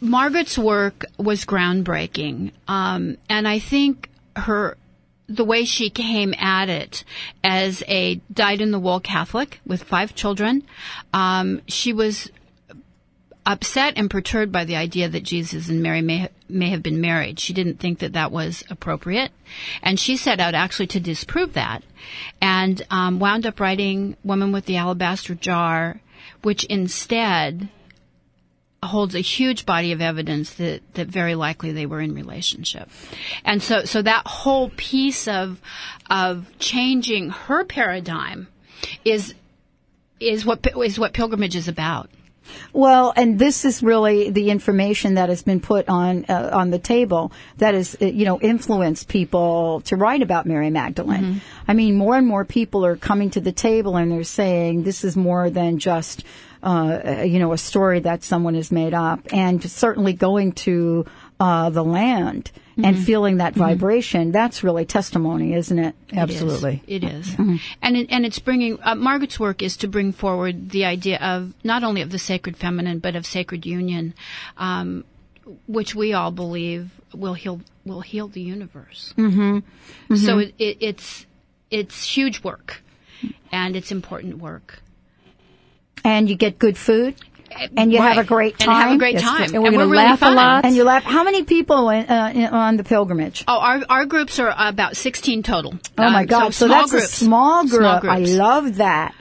Margaret's 0.00 0.56
work 0.56 1.06
was 1.18 1.44
groundbreaking, 1.44 2.52
um, 2.68 3.16
and 3.28 3.48
I 3.48 3.58
think 3.58 4.10
her 4.36 4.76
the 5.30 5.44
way 5.44 5.64
she 5.64 5.90
came 5.90 6.34
at 6.34 6.68
it 6.68 7.04
as 7.44 7.84
a 7.86 8.16
dyed-in-the-wool 8.32 9.00
Catholic 9.00 9.60
with 9.64 9.84
five 9.84 10.14
children, 10.14 10.64
um, 11.14 11.62
she 11.68 11.92
was 11.92 12.30
upset 13.46 13.94
and 13.96 14.10
perturbed 14.10 14.52
by 14.52 14.64
the 14.64 14.76
idea 14.76 15.08
that 15.08 15.22
Jesus 15.22 15.68
and 15.68 15.82
Mary 15.82 16.02
may 16.02 16.28
may 16.48 16.70
have 16.70 16.82
been 16.82 17.00
married. 17.00 17.38
She 17.38 17.52
didn't 17.52 17.78
think 17.78 18.00
that 18.00 18.12
that 18.14 18.32
was 18.32 18.64
appropriate, 18.68 19.30
and 19.82 19.98
she 19.98 20.16
set 20.16 20.40
out 20.40 20.54
actually 20.54 20.88
to 20.88 21.00
disprove 21.00 21.52
that, 21.54 21.84
and 22.40 22.82
um, 22.90 23.20
wound 23.20 23.46
up 23.46 23.60
writing 23.60 24.16
"Woman 24.24 24.50
with 24.50 24.66
the 24.66 24.76
Alabaster 24.76 25.36
Jar," 25.36 26.00
which 26.42 26.64
instead 26.64 27.68
holds 28.82 29.14
a 29.14 29.20
huge 29.20 29.66
body 29.66 29.92
of 29.92 30.00
evidence 30.00 30.54
that, 30.54 30.80
that 30.94 31.06
very 31.06 31.34
likely 31.34 31.72
they 31.72 31.86
were 31.86 32.00
in 32.00 32.14
relationship. 32.14 32.88
And 33.44 33.62
so, 33.62 33.84
so 33.84 34.00
that 34.02 34.26
whole 34.26 34.70
piece 34.76 35.28
of, 35.28 35.60
of 36.08 36.50
changing 36.58 37.30
her 37.30 37.64
paradigm 37.64 38.48
is, 39.04 39.34
is 40.18 40.46
what, 40.46 40.66
is 40.82 40.98
what 40.98 41.12
pilgrimage 41.12 41.56
is 41.56 41.68
about. 41.68 42.10
Well, 42.72 43.12
and 43.14 43.38
this 43.38 43.64
is 43.64 43.82
really 43.82 44.30
the 44.30 44.50
information 44.50 45.14
that 45.14 45.28
has 45.28 45.42
been 45.42 45.60
put 45.60 45.88
on 45.88 46.24
uh, 46.28 46.50
on 46.52 46.70
the 46.70 46.78
table 46.78 47.32
that 47.58 47.74
has, 47.74 47.96
uh, 48.00 48.06
you 48.06 48.24
know, 48.24 48.40
influenced 48.40 49.08
people 49.08 49.82
to 49.82 49.96
write 49.96 50.22
about 50.22 50.46
Mary 50.46 50.70
Magdalene. 50.70 51.42
I 51.68 51.74
mean, 51.74 51.94
more 51.96 52.16
and 52.16 52.26
more 52.26 52.44
people 52.44 52.84
are 52.84 52.96
coming 52.96 53.30
to 53.30 53.40
the 53.40 53.52
table 53.52 53.96
and 53.96 54.10
they're 54.10 54.24
saying 54.24 54.82
this 54.82 55.04
is 55.04 55.16
more 55.16 55.50
than 55.50 55.78
just, 55.78 56.24
uh, 56.62 57.22
you 57.24 57.38
know, 57.38 57.52
a 57.52 57.58
story 57.58 58.00
that 58.00 58.22
someone 58.22 58.54
has 58.54 58.70
made 58.70 58.94
up, 58.94 59.20
and 59.32 59.62
certainly 59.62 60.12
going 60.12 60.52
to 60.52 61.06
uh, 61.38 61.70
the 61.70 61.82
land 61.82 62.50
and 62.76 62.96
Mhm. 62.96 63.04
feeling 63.04 63.36
that 63.38 63.54
vibration. 63.54 64.30
That's 64.30 64.62
really 64.62 64.84
testimony, 64.84 65.54
isn't 65.54 65.78
it? 65.78 65.94
Absolutely. 66.12 66.82
It 66.86 67.02
is. 67.02 67.28
Mhm. 67.28 67.60
And 67.80 67.96
it, 67.96 68.08
and 68.10 68.26
it's 68.26 68.38
bringing 68.38 68.78
uh, 68.82 68.94
Margaret's 68.94 69.40
work 69.40 69.62
is 69.62 69.78
to 69.78 69.88
bring 69.88 70.12
forward 70.12 70.68
the 70.70 70.84
idea 70.84 71.18
of 71.18 71.54
not 71.64 71.82
only 71.82 72.02
of 72.02 72.10
the 72.10 72.18
sacred 72.18 72.56
feminine 72.58 72.98
but 72.98 73.16
of 73.16 73.24
sacred 73.24 73.64
union, 73.64 74.12
um, 74.58 75.04
which 75.66 75.94
we 75.94 76.12
all 76.12 76.30
believe 76.30 76.90
will 77.14 77.34
heal 77.34 77.60
will 77.86 78.02
heal 78.02 78.28
the 78.28 78.42
universe. 78.42 79.14
Mm-hmm. 79.16 80.16
So 80.16 80.38
it, 80.40 80.54
it, 80.58 80.76
it's 80.80 81.26
it's 81.70 82.04
huge 82.04 82.42
work, 82.44 82.82
and 83.50 83.76
it's 83.76 83.90
important 83.90 84.38
work. 84.38 84.82
And 86.04 86.28
you 86.28 86.36
get 86.36 86.58
good 86.58 86.76
food. 86.78 87.14
And 87.76 87.92
you 87.92 87.98
Right. 87.98 88.14
have 88.14 88.24
a 88.24 88.28
great 88.28 88.58
time. 88.60 88.68
And 88.70 88.78
have 88.82 88.92
a 88.92 88.98
great 88.98 89.14
That's 89.16 89.26
time. 89.26 89.42
And 89.54 89.62
we're 89.62 89.68
And 89.70 89.76
we're 89.76 89.82
really 89.84 89.96
laugh 89.96 90.18
a 90.22 90.26
fun. 90.26 90.36
lot. 90.36 90.64
And 90.64 90.74
you 90.76 90.84
laugh. 90.84 91.02
How 91.02 91.24
many 91.24 91.42
people 91.42 91.90
in, 91.90 92.06
uh, 92.08 92.30
in, 92.32 92.44
on 92.44 92.76
the 92.76 92.84
pilgrimage? 92.84 93.44
Oh, 93.48 93.58
our 93.58 93.80
our 93.90 94.06
groups 94.06 94.38
are 94.38 94.54
about 94.56 94.96
sixteen 94.96 95.42
total. 95.42 95.74
Oh 95.98 96.10
my 96.10 96.20
Um, 96.20 96.26
God! 96.26 96.54
So, 96.54 96.66
small 96.66 96.78
that's 96.78 96.90
groups. 96.92 97.06
a 97.06 97.24
small 97.24 97.66
group. 97.66 98.02
Small 98.02 98.08
I 98.10 98.18
love 98.20 98.76
that. 98.76 99.14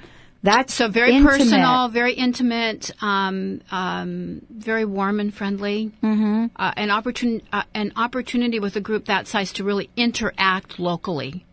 That's 0.44 0.74
So 0.74 0.88
very 0.88 1.14
intimate. 1.16 1.32
personal, 1.40 1.88
very 1.90 2.14
intimate, 2.14 2.92
um, 3.02 3.62
um, 3.72 4.42
very 4.50 4.86
warm 4.86 5.20
and 5.20 5.34
friendly. 5.34 5.92
Mm-hmm. 6.02 6.46
Uh, 6.56 6.72
an 6.78 6.92
opportunity, 6.92 7.44
uh, 7.52 7.64
an 7.74 7.92
opportunity 7.98 8.60
with 8.60 8.76
a 8.78 8.80
group 8.80 9.06
that 9.06 9.28
size 9.28 9.52
to 9.54 9.64
really 9.66 9.90
interact 9.98 10.80
locally. 10.80 11.46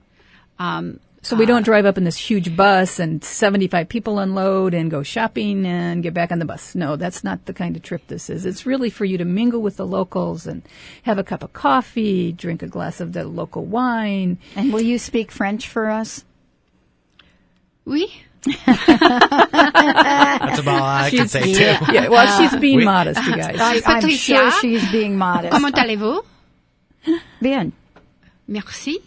Um, 0.60 1.00
So 1.26 1.34
we 1.34 1.44
don't 1.44 1.62
ah. 1.62 1.64
drive 1.64 1.86
up 1.86 1.98
in 1.98 2.04
this 2.04 2.16
huge 2.16 2.54
bus 2.54 3.00
and 3.00 3.24
75 3.24 3.88
people 3.88 4.20
unload 4.20 4.74
and 4.74 4.88
go 4.88 5.02
shopping 5.02 5.66
and 5.66 6.00
get 6.00 6.14
back 6.14 6.30
on 6.30 6.38
the 6.38 6.44
bus. 6.44 6.76
No, 6.76 6.94
that's 6.94 7.24
not 7.24 7.46
the 7.46 7.52
kind 7.52 7.74
of 7.74 7.82
trip 7.82 8.06
this 8.06 8.30
is. 8.30 8.46
It's 8.46 8.64
really 8.64 8.90
for 8.90 9.04
you 9.04 9.18
to 9.18 9.24
mingle 9.24 9.60
with 9.60 9.76
the 9.76 9.84
locals 9.84 10.46
and 10.46 10.62
have 11.02 11.18
a 11.18 11.24
cup 11.24 11.42
of 11.42 11.52
coffee, 11.52 12.30
drink 12.30 12.62
a 12.62 12.68
glass 12.68 13.00
of 13.00 13.12
the 13.12 13.24
local 13.24 13.64
wine. 13.64 14.38
And 14.54 14.72
will 14.72 14.80
you 14.80 15.00
speak 15.00 15.32
French 15.32 15.68
for 15.68 15.90
us? 15.90 16.24
Oui. 17.84 18.22
That's 18.64 18.88
about 20.60 20.80
all 20.80 20.84
I 20.84 21.10
can 21.10 21.26
say 21.26 21.48
yeah, 21.48 21.78
too. 21.80 21.92
yeah, 21.92 22.08
well, 22.08 22.38
she's 22.38 22.56
being 22.60 22.76
We- 22.76 22.84
modest, 22.84 23.20
you 23.24 23.34
guys. 23.34 23.58
I, 23.58 23.82
I'm 23.84 24.00
Patricia? 24.00 24.16
sure 24.16 24.50
she's 24.60 24.92
being 24.92 25.18
modest. 25.18 25.50
Comment 25.50 25.76
allez-vous? 25.76 26.22
Bien. 27.42 27.72
Merci. 28.46 29.02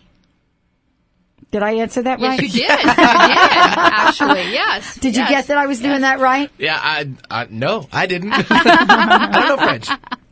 Did 1.52 1.64
I 1.64 1.72
answer 1.78 2.04
that 2.04 2.20
Yes, 2.20 2.30
right? 2.30 2.42
you 2.42 2.48
did. 2.48 2.70
You 2.70 2.76
did. 2.76 2.94
Actually, 2.96 4.52
yes. 4.54 4.96
Did 5.00 5.16
you 5.16 5.22
Yes. 5.24 5.30
get 5.30 5.48
that 5.48 5.58
I 5.58 5.66
was 5.66 5.80
doing 5.80 6.02
that 6.02 6.20
right? 6.20 6.52
Yeah, 6.60 6.80
I, 6.80 7.10
I 7.32 7.48
no, 7.50 7.88
I 7.92 8.06
didn't. 8.06 8.34
I 8.50 9.30
don't 9.32 9.48
know 9.48 9.58
French. 9.58 9.90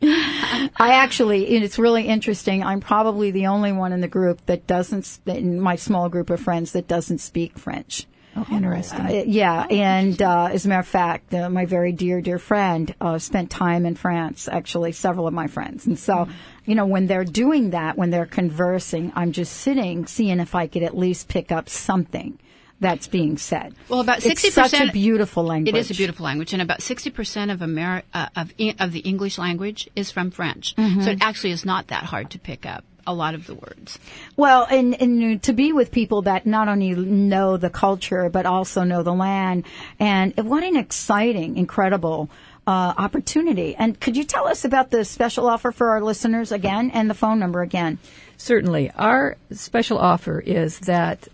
I 0.80 0.92
actually, 0.94 1.56
and 1.56 1.64
it's 1.64 1.78
really 1.78 2.04
interesting. 2.06 2.62
I'm 2.62 2.80
probably 2.80 3.30
the 3.32 3.46
only 3.48 3.72
one 3.72 3.92
in 3.92 4.00
the 4.00 4.06
group 4.08 4.44
that 4.46 4.66
doesn't, 4.68 5.18
in 5.26 5.60
my 5.60 5.74
small 5.76 6.08
group 6.08 6.30
of 6.30 6.40
friends, 6.40 6.72
that 6.72 6.86
doesn't 6.86 7.18
speak 7.18 7.58
French. 7.58 8.06
Oh, 8.38 8.54
interesting. 8.54 9.00
Uh, 9.00 9.22
yeah, 9.26 9.66
and 9.68 10.20
uh, 10.22 10.48
as 10.52 10.64
a 10.64 10.68
matter 10.68 10.80
of 10.80 10.86
fact, 10.86 11.34
uh, 11.34 11.50
my 11.50 11.64
very 11.66 11.92
dear, 11.92 12.20
dear 12.20 12.38
friend 12.38 12.94
uh, 13.00 13.18
spent 13.18 13.50
time 13.50 13.84
in 13.84 13.94
France. 13.96 14.48
Actually, 14.50 14.92
several 14.92 15.26
of 15.26 15.34
my 15.34 15.46
friends, 15.48 15.86
and 15.86 15.98
so 15.98 16.28
you 16.64 16.74
know 16.74 16.86
when 16.86 17.06
they're 17.06 17.24
doing 17.24 17.70
that, 17.70 17.98
when 17.98 18.10
they're 18.10 18.26
conversing, 18.26 19.12
I'm 19.16 19.32
just 19.32 19.52
sitting, 19.54 20.06
seeing 20.06 20.40
if 20.40 20.54
I 20.54 20.66
could 20.68 20.82
at 20.82 20.96
least 20.96 21.28
pick 21.28 21.50
up 21.50 21.68
something 21.68 22.38
that's 22.80 23.08
being 23.08 23.38
said. 23.38 23.74
Well, 23.88 24.00
about 24.00 24.18
It's 24.18 24.26
sixty 24.26 24.50
such 24.50 24.70
percent. 24.70 24.90
a 24.90 24.92
beautiful 24.92 25.42
language. 25.42 25.74
It 25.74 25.78
is 25.78 25.90
a 25.90 25.94
beautiful 25.94 26.24
language, 26.24 26.52
and 26.52 26.62
about 26.62 26.80
sixty 26.80 27.10
percent 27.10 27.50
of 27.50 27.58
Ameri- 27.60 28.04
uh, 28.14 28.28
of 28.36 28.52
E- 28.56 28.74
of 28.78 28.92
the 28.92 29.00
English 29.00 29.36
language 29.38 29.88
is 29.96 30.12
from 30.12 30.30
French. 30.30 30.76
Mhm. 30.76 31.02
So 31.04 31.10
it 31.10 31.18
actually 31.22 31.50
is 31.50 31.64
not 31.64 31.88
that 31.88 32.04
hard 32.04 32.30
to 32.30 32.38
pick 32.38 32.64
up 32.66 32.84
a 33.08 33.14
lot 33.14 33.34
of 33.34 33.46
the 33.46 33.54
words. 33.54 33.98
Well, 34.36 34.66
and, 34.70 35.00
and 35.00 35.42
to 35.42 35.52
be 35.52 35.72
with 35.72 35.90
people 35.90 36.22
that 36.22 36.46
not 36.46 36.68
only 36.68 36.94
know 36.94 37.56
the 37.56 37.70
culture 37.70 38.28
but 38.28 38.46
also 38.46 38.84
know 38.84 39.02
the 39.02 39.14
land, 39.14 39.64
and 39.98 40.36
what 40.36 40.62
an 40.62 40.76
exciting, 40.76 41.56
incredible 41.56 42.30
uh, 42.66 42.94
opportunity! 42.98 43.74
And 43.74 43.98
could 43.98 44.16
you 44.16 44.24
tell 44.24 44.46
us 44.46 44.64
about 44.64 44.90
the 44.90 45.04
special 45.04 45.48
offer 45.48 45.72
for 45.72 45.88
our 45.88 46.02
listeners 46.02 46.52
again, 46.52 46.90
and 46.92 47.08
the 47.08 47.14
phone 47.14 47.38
number 47.38 47.62
again? 47.62 47.98
Certainly. 48.36 48.92
Our 48.94 49.36
special 49.50 49.98
offer 49.98 50.38
is 50.38 50.80
that 50.80 51.26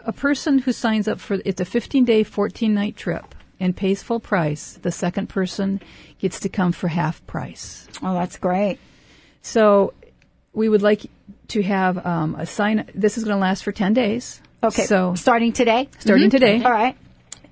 a 0.00 0.12
person 0.12 0.58
who 0.58 0.72
signs 0.72 1.06
up 1.06 1.20
for 1.20 1.38
it's 1.44 1.60
a 1.60 1.64
15 1.64 2.04
day, 2.04 2.24
14 2.24 2.74
night 2.74 2.96
trip 2.96 3.34
and 3.60 3.76
pays 3.76 4.02
full 4.02 4.20
price, 4.20 4.78
the 4.82 4.92
second 4.92 5.28
person 5.28 5.80
gets 6.18 6.40
to 6.40 6.48
come 6.48 6.72
for 6.72 6.88
half 6.88 7.24
price. 7.26 7.88
Oh, 8.02 8.14
that's 8.14 8.36
great. 8.36 8.78
So 9.42 9.92
we 10.58 10.68
would 10.68 10.82
like 10.82 11.06
to 11.48 11.62
have 11.62 12.04
um, 12.04 12.34
a 12.34 12.44
sign. 12.44 12.84
This 12.94 13.16
is 13.16 13.24
going 13.24 13.36
to 13.36 13.40
last 13.40 13.62
for 13.62 13.72
10 13.72 13.94
days. 13.94 14.42
Okay, 14.62 14.82
So 14.84 15.14
starting 15.14 15.52
today. 15.52 15.88
starting 16.00 16.28
Mhm. 16.28 16.32
today. 16.32 16.62
All 16.64 16.72
right. 16.72 16.96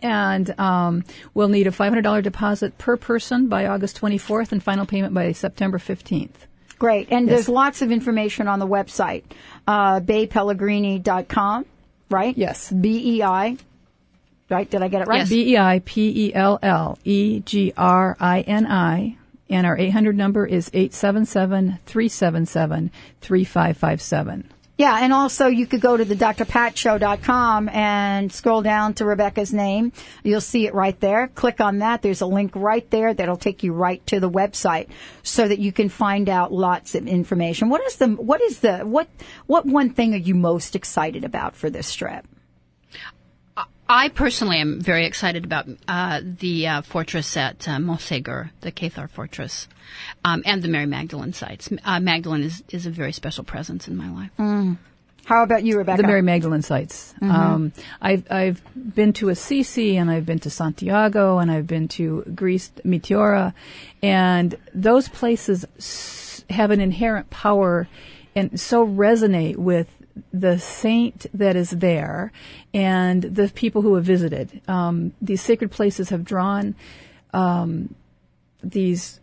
And 0.03 0.59
um, 0.61 1.05
we'll 1.33 1.49
need 1.49 1.67
a 1.67 1.71
$500 1.71 2.23
deposit 2.23 2.77
per 2.79 2.97
person 2.97 3.47
by 3.49 3.67
August 3.67 4.01
24th 4.01 4.51
and 4.53 4.63
final 4.63 4.85
payment 4.87 5.15
by 5.15 5.33
September 5.33 5.79
15th. 5.79 6.31
Great. 6.79 7.09
And 7.11 7.27
Yes. 7.27 7.35
there's 7.35 7.49
lots 7.49 7.81
of 7.81 7.91
information 7.93 8.49
on 8.49 8.59
the 8.59 8.67
website, 8.67 9.23
uh, 9.67 10.01
beipellegrini.com, 10.01 11.65
right? 12.11 12.37
Yes. 12.37 12.71
B-E-I, 12.71 13.57
right? 14.51 14.69
Did 14.71 14.83
I 14.83 14.89
get 14.89 15.03
it 15.03 15.09
right? 15.09 15.27
B 15.29 15.53
E 15.55 15.57
I 15.59 15.81
P 15.85 16.27
E 16.27 16.35
L 16.35 16.59
L 16.63 16.99
E 17.05 17.41
G 17.41 17.73
R 17.77 18.17
I 18.21 18.41
N 18.41 18.67
I. 18.67 19.17
And 19.49 19.67
our 19.67 19.79
800 19.79 20.17
number 20.17 20.47
is 20.47 20.71
877 20.73 21.79
377 21.87 22.91
3557. 23.21 24.51
Yeah, 24.79 24.99
and 25.01 25.11
also 25.11 25.47
you 25.47 25.67
could 25.67 25.81
go 25.81 25.97
to 25.97 26.05
the 26.05 26.15
drpatshow.com 26.15 27.71
and 27.71 28.31
scroll 28.31 28.61
down 28.61 28.93
to 28.95 29.07
Rebecca's 29.07 29.55
name. 29.55 29.93
You'll 30.23 30.43
see 30.43 30.67
it 30.67 30.75
right 30.75 30.99
there. 31.01 31.29
Click 31.29 31.63
on 31.63 31.79
that. 31.79 32.03
There's 32.03 32.21
a 32.21 32.27
link 32.27 32.53
right 32.55 32.89
there 32.91 33.15
that'll 33.15 33.39
take 33.39 33.63
you 33.63 33.73
right 33.73 34.07
to 34.09 34.21
the 34.21 34.29
website 34.29 34.89
so 35.23 35.49
that 35.49 35.61
you 35.61 35.73
can 35.73 35.89
find 35.89 36.29
out 36.29 36.53
lots 36.53 36.95
of 36.95 37.07
information. 37.07 37.71
What 37.71 37.87
is 37.87 37.97
the 37.97 38.09
what 38.09 38.43
is 38.43 38.61
the 38.61 38.81
what 38.81 39.09
what 39.47 39.65
one 39.65 39.91
thing 39.91 40.13
are 40.13 40.19
you 40.19 40.35
most 40.35 40.77
excited 40.77 41.25
about 41.25 41.57
for 41.57 41.71
this 41.71 41.95
trip? 41.95 42.27
I 43.97 44.09
personally 44.11 44.59
am 44.59 44.81
very 44.81 45.07
excited 45.07 45.45
about 45.45 45.67
uh, 45.89 46.21
the 46.23 46.67
uh, 46.69 46.83
fortress 46.83 47.37
at 47.37 47.67
uh, 47.67 47.79
Montségur, 47.79 48.51
the 48.61 48.71
Cathar 48.71 49.09
fortress, 49.09 49.69
um, 50.25 50.43
and 50.45 50.63
the 50.63 50.69
Mary 50.69 50.85
Magdalene 50.87 51.33
sites. 51.33 51.71
Uh, 51.85 51.99
Magdalene 52.01 52.43
is, 52.43 52.63
is 52.71 52.85
a 52.87 52.91
very 52.91 53.13
special 53.13 53.43
presence 53.43 53.89
in 53.89 53.97
my 53.97 54.11
life. 54.13 54.31
Mm. 54.39 54.77
How 55.25 55.43
about 55.43 55.65
you, 55.65 55.79
Rebecca? 55.79 56.03
The 56.03 56.07
Mary 56.09 56.23
Magdalene 56.23 56.63
sites. 56.63 57.15
Mhm. 57.23 57.31
Um, 57.35 57.73
I've 58.01 58.31
I've 58.31 58.61
been 58.77 59.13
to 59.15 59.31
Assisi 59.31 59.97
and 59.97 60.11
I've 60.11 60.27
been 60.27 60.39
to 60.41 60.51
Santiago 60.51 61.39
and 61.39 61.51
I've 61.51 61.67
been 61.67 61.89
to 61.89 62.23
Greece, 62.35 62.71
Meteora, 62.85 63.55
and 64.03 64.55
those 64.75 65.09
places 65.09 65.65
s- 65.79 66.45
have 66.51 66.71
an 66.71 66.81
inherent 66.81 67.31
power 67.31 67.89
and 68.37 68.61
so 68.61 68.87
resonate 68.87 69.57
with 69.57 69.89
the 70.33 70.59
saint 70.59 71.27
that 71.35 71.57
is 71.57 71.71
there 71.71 72.33
and 72.73 73.23
the 73.23 73.49
people 73.55 73.83
who 73.83 73.95
have 73.95 74.05
visited. 74.05 74.61
Um, 74.69 75.13
these 75.21 75.43
sacred 75.43 75.71
places 75.71 76.11
have 76.11 76.25
drawn 76.25 76.75
um, 77.33 77.95
these 78.63 79.21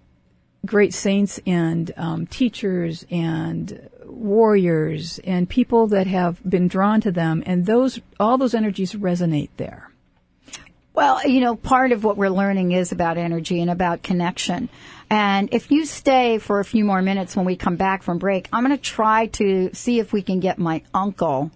great 0.65 0.93
saints 0.93 1.39
and 1.45 1.91
um, 1.97 2.27
teachers 2.27 3.05
and 3.09 3.89
warriors 4.05 5.19
and 5.23 5.49
people 5.49 5.87
that 5.87 6.07
have 6.07 6.39
been 6.47 6.67
drawn 6.67 7.01
to 7.01 7.11
them, 7.11 7.43
and 7.45 7.65
those 7.65 7.99
all 8.19 8.37
those 8.37 8.53
energies 8.53 8.93
resonate 8.93 9.49
there. 9.57 9.89
Well, 10.93 11.27
you 11.27 11.41
know, 11.41 11.55
part 11.55 11.91
of 11.91 12.03
what 12.03 12.17
we're 12.17 12.29
learning 12.29 12.71
is 12.71 12.91
about 12.91 13.17
energy 13.17 13.59
and 13.59 13.69
about 13.69 14.03
connection. 14.03 14.69
And 15.13 15.53
if 15.53 15.69
you 15.69 15.85
stay 15.85 16.39
for 16.39 16.59
a 16.59 16.65
few 16.65 16.83
more 16.83 16.99
minutes 17.03 17.35
when 17.35 17.45
we 17.45 17.55
come 17.55 17.75
back 17.75 18.01
from 18.01 18.17
break, 18.17 18.49
I'm 18.51 18.65
going 18.65 18.75
to 18.75 18.81
try 18.81 19.27
to 19.27 19.69
see 19.71 19.99
if 19.99 20.11
we 20.11 20.23
can 20.23 20.39
get 20.39 20.57
my 20.57 20.81
uncle 20.91 21.51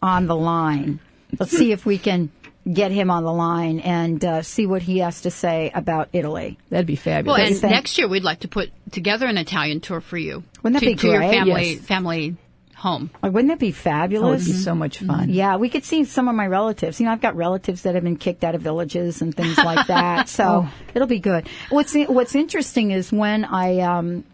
on 0.00 0.26
the 0.26 0.34
line. 0.34 1.00
Let's 1.38 1.52
see 1.52 1.72
if 1.72 1.84
we 1.84 1.98
can 1.98 2.32
get 2.72 2.92
him 2.92 3.10
on 3.10 3.24
the 3.24 3.32
line 3.32 3.80
and 3.80 4.24
uh, 4.24 4.40
see 4.40 4.64
what 4.64 4.80
he 4.80 5.00
has 5.00 5.20
to 5.20 5.30
say 5.30 5.70
about 5.74 6.08
Italy. 6.14 6.56
That'd 6.70 6.86
be 6.86 6.96
fabulous. 6.96 7.26
Well, 7.26 7.44
fabulous. 7.44 7.62
and 7.62 7.72
next 7.72 7.98
year 7.98 8.08
we'd 8.08 8.22
like 8.24 8.40
to 8.40 8.48
put 8.48 8.70
together 8.90 9.26
an 9.26 9.36
Italian 9.36 9.80
tour 9.82 10.00
for 10.00 10.16
you. 10.16 10.42
Wouldn't 10.62 10.80
that 10.80 10.86
to, 10.88 10.94
be 10.94 10.94
to 10.94 11.06
your 11.08 11.18
great? 11.18 11.30
family 11.30 11.72
Yes. 11.74 11.84
family 11.84 12.36
home? 12.84 13.10
Like, 13.22 13.32
wouldn't 13.32 13.50
that 13.50 13.58
be 13.58 13.72
fabulous? 13.72 14.28
Oh, 14.30 14.34
it'd 14.34 14.46
be 14.46 14.52
so 14.52 14.74
much 14.74 14.98
fun. 14.98 15.30
Yeah, 15.30 15.56
we 15.56 15.68
could 15.68 15.84
see 15.84 16.04
some 16.04 16.28
of 16.28 16.34
my 16.36 16.46
relatives. 16.46 17.00
You 17.00 17.06
know, 17.06 17.12
I've 17.12 17.20
got 17.20 17.34
relatives 17.34 17.82
that 17.82 17.94
have 17.96 18.04
been 18.04 18.16
kicked 18.16 18.44
out 18.44 18.54
of 18.54 18.60
villages 18.60 19.22
and 19.22 19.34
things 19.34 19.56
like 19.58 19.86
that. 19.96 20.28
So 20.28 20.44
Oh. 20.44 20.72
it'll 20.94 21.08
be 21.08 21.18
good. 21.20 21.48
What's 21.70 21.94
What's 22.16 22.34
interesting 22.34 22.90
is 22.92 23.10
when 23.12 23.44
I. 23.44 23.80
Um, 23.80 24.24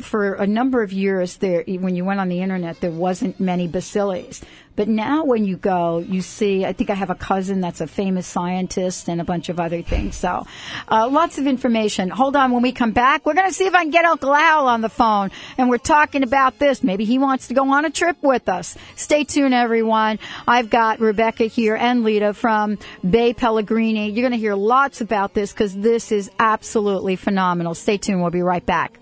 for 0.00 0.32
a 0.32 0.46
number 0.46 0.82
of 0.82 0.92
years 0.94 1.36
there 1.36 1.62
when 1.68 1.94
you 1.94 2.02
went 2.02 2.18
on 2.20 2.30
the 2.30 2.40
internet 2.40 2.80
there 2.80 2.90
wasn't 2.90 3.38
many 3.38 3.68
bacilles 3.68 4.40
but 4.78 4.86
now 4.86 5.24
when 5.24 5.44
you 5.44 5.56
go 5.56 5.98
you 5.98 6.22
see 6.22 6.64
i 6.64 6.72
think 6.72 6.88
i 6.88 6.94
have 6.94 7.10
a 7.10 7.14
cousin 7.16 7.60
that's 7.60 7.80
a 7.80 7.86
famous 7.88 8.28
scientist 8.28 9.08
and 9.08 9.20
a 9.20 9.24
bunch 9.24 9.48
of 9.48 9.58
other 9.58 9.82
things. 9.82 10.16
So 10.16 10.46
uh, 10.88 11.08
lots 11.08 11.36
of 11.38 11.48
information. 11.48 12.10
Hold 12.10 12.36
on 12.36 12.52
when 12.52 12.62
we 12.62 12.70
come 12.70 12.92
back 12.92 13.26
we're 13.26 13.34
going 13.34 13.48
to 13.48 13.52
see 13.52 13.66
if 13.66 13.74
i 13.74 13.82
can 13.82 13.90
get 13.90 14.04
uncle 14.04 14.32
al 14.32 14.68
on 14.68 14.80
the 14.80 14.88
phone. 14.88 15.32
And 15.58 15.68
we're 15.68 15.78
talking 15.78 16.22
about 16.22 16.60
this. 16.60 16.84
Maybe 16.84 17.04
he 17.04 17.18
wants 17.18 17.48
to 17.48 17.54
go 17.54 17.68
on 17.72 17.84
a 17.84 17.90
trip 17.90 18.22
with 18.22 18.48
us. 18.48 18.76
Stay 18.94 19.24
tuned 19.24 19.52
everyone. 19.52 20.20
I've 20.46 20.70
got 20.70 21.00
rebecca 21.00 21.44
here 21.44 21.74
and 21.74 22.04
lita 22.04 22.32
from 22.32 22.78
bei 23.02 23.32
pellegrini. 23.32 24.10
You're 24.10 24.22
going 24.22 24.32
to 24.32 24.38
hear 24.38 24.54
lots 24.54 25.00
about 25.00 25.34
this 25.34 25.52
because 25.52 25.74
this 25.76 26.12
is 26.12 26.30
absolutely 26.38 27.16
phenomenal. 27.16 27.74
Stay 27.74 27.98
tuned 27.98 28.20
we'll 28.20 28.30
be 28.30 28.42
right 28.42 28.64
back. 28.64 29.00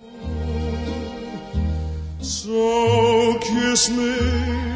So 2.20 3.38
kiss 3.40 3.90
me 3.90 4.75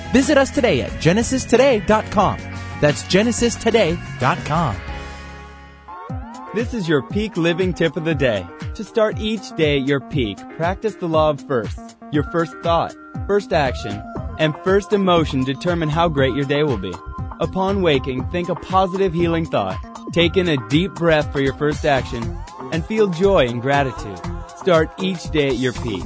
Visit 0.11 0.37
us 0.37 0.49
today 0.51 0.81
at 0.81 0.91
genesistoday.com. 0.91 2.39
That's 2.81 3.03
genesistoday.com. 3.03 4.75
This 6.53 6.73
is 6.73 6.89
your 6.89 7.01
peak 7.01 7.37
living 7.37 7.73
tip 7.73 7.95
of 7.95 8.03
the 8.03 8.15
day. 8.15 8.45
To 8.75 8.83
start 8.83 9.19
each 9.19 9.55
day 9.55 9.79
at 9.79 9.87
your 9.87 10.01
peak, 10.01 10.37
practice 10.57 10.95
the 10.95 11.07
law 11.07 11.29
of 11.29 11.39
first. 11.47 11.95
Your 12.11 12.23
first 12.23 12.53
thought, 12.61 12.93
first 13.25 13.53
action, 13.53 14.03
and 14.37 14.53
first 14.63 14.91
emotion 14.91 15.43
determine 15.45 15.87
how 15.87 16.09
great 16.09 16.35
your 16.35 16.45
day 16.45 16.63
will 16.63 16.77
be. 16.77 16.93
Upon 17.39 17.81
waking, 17.81 18.25
think 18.29 18.49
a 18.49 18.55
positive 18.55 19.13
healing 19.13 19.45
thought. 19.45 19.77
Take 20.11 20.35
in 20.35 20.49
a 20.49 20.67
deep 20.67 20.93
breath 20.93 21.31
for 21.31 21.39
your 21.39 21.53
first 21.53 21.85
action 21.85 22.37
and 22.73 22.85
feel 22.85 23.07
joy 23.07 23.47
and 23.47 23.61
gratitude. 23.61 24.19
Start 24.57 24.91
each 24.99 25.29
day 25.31 25.47
at 25.47 25.57
your 25.57 25.73
peak. 25.73 26.03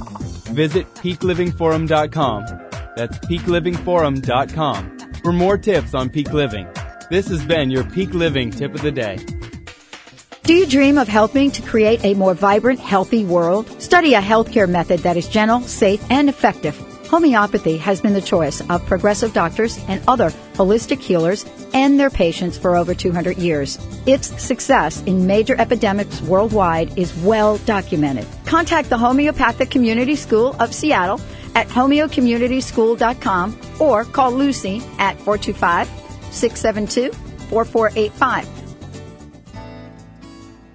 Visit 0.54 0.92
peaklivingforum.com. 0.94 2.65
That's 2.96 3.18
peaklivingforum.com 3.18 4.98
for 5.22 5.32
more 5.32 5.58
tips 5.58 5.94
on 5.94 6.08
peak 6.08 6.32
living. 6.32 6.66
This 7.10 7.28
has 7.28 7.44
been 7.44 7.70
your 7.70 7.84
peak 7.84 8.14
living 8.14 8.50
tip 8.50 8.74
of 8.74 8.80
the 8.82 8.90
day. 8.90 9.18
Do 10.44 10.54
you 10.54 10.66
dream 10.66 10.96
of 10.96 11.06
helping 11.06 11.50
to 11.52 11.62
create 11.62 12.04
a 12.04 12.14
more 12.14 12.32
vibrant, 12.32 12.80
healthy 12.80 13.24
world? 13.24 13.82
Study 13.82 14.14
a 14.14 14.20
healthcare 14.20 14.68
method 14.68 15.00
that 15.00 15.16
is 15.16 15.28
gentle, 15.28 15.60
safe, 15.60 16.00
and 16.10 16.28
effective. 16.28 16.76
Homeopathy 17.08 17.76
has 17.76 18.00
been 18.00 18.14
the 18.14 18.20
choice 18.20 18.60
of 18.68 18.84
progressive 18.86 19.32
doctors 19.32 19.78
and 19.88 20.02
other 20.08 20.30
holistic 20.54 21.00
healers 21.00 21.44
and 21.74 22.00
their 22.00 22.10
patients 22.10 22.56
for 22.56 22.76
over 22.76 22.94
200 22.94 23.36
years. 23.36 23.78
Its 24.06 24.28
success 24.42 25.02
in 25.02 25.26
major 25.26 25.54
epidemics 25.60 26.22
worldwide 26.22 26.96
is 26.98 27.14
well 27.18 27.58
documented. 27.58 28.26
Contact 28.44 28.88
the 28.88 28.98
Homeopathic 28.98 29.70
Community 29.70 30.16
School 30.16 30.56
of 30.58 30.74
Seattle 30.74 31.20
at 31.56 31.66
homeocommunityschool.com 31.68 33.58
or 33.80 34.04
call 34.04 34.30
Lucy 34.30 34.82
at 34.98 35.18
425 35.20 35.88
672 36.30 37.12
4485. 37.48 38.46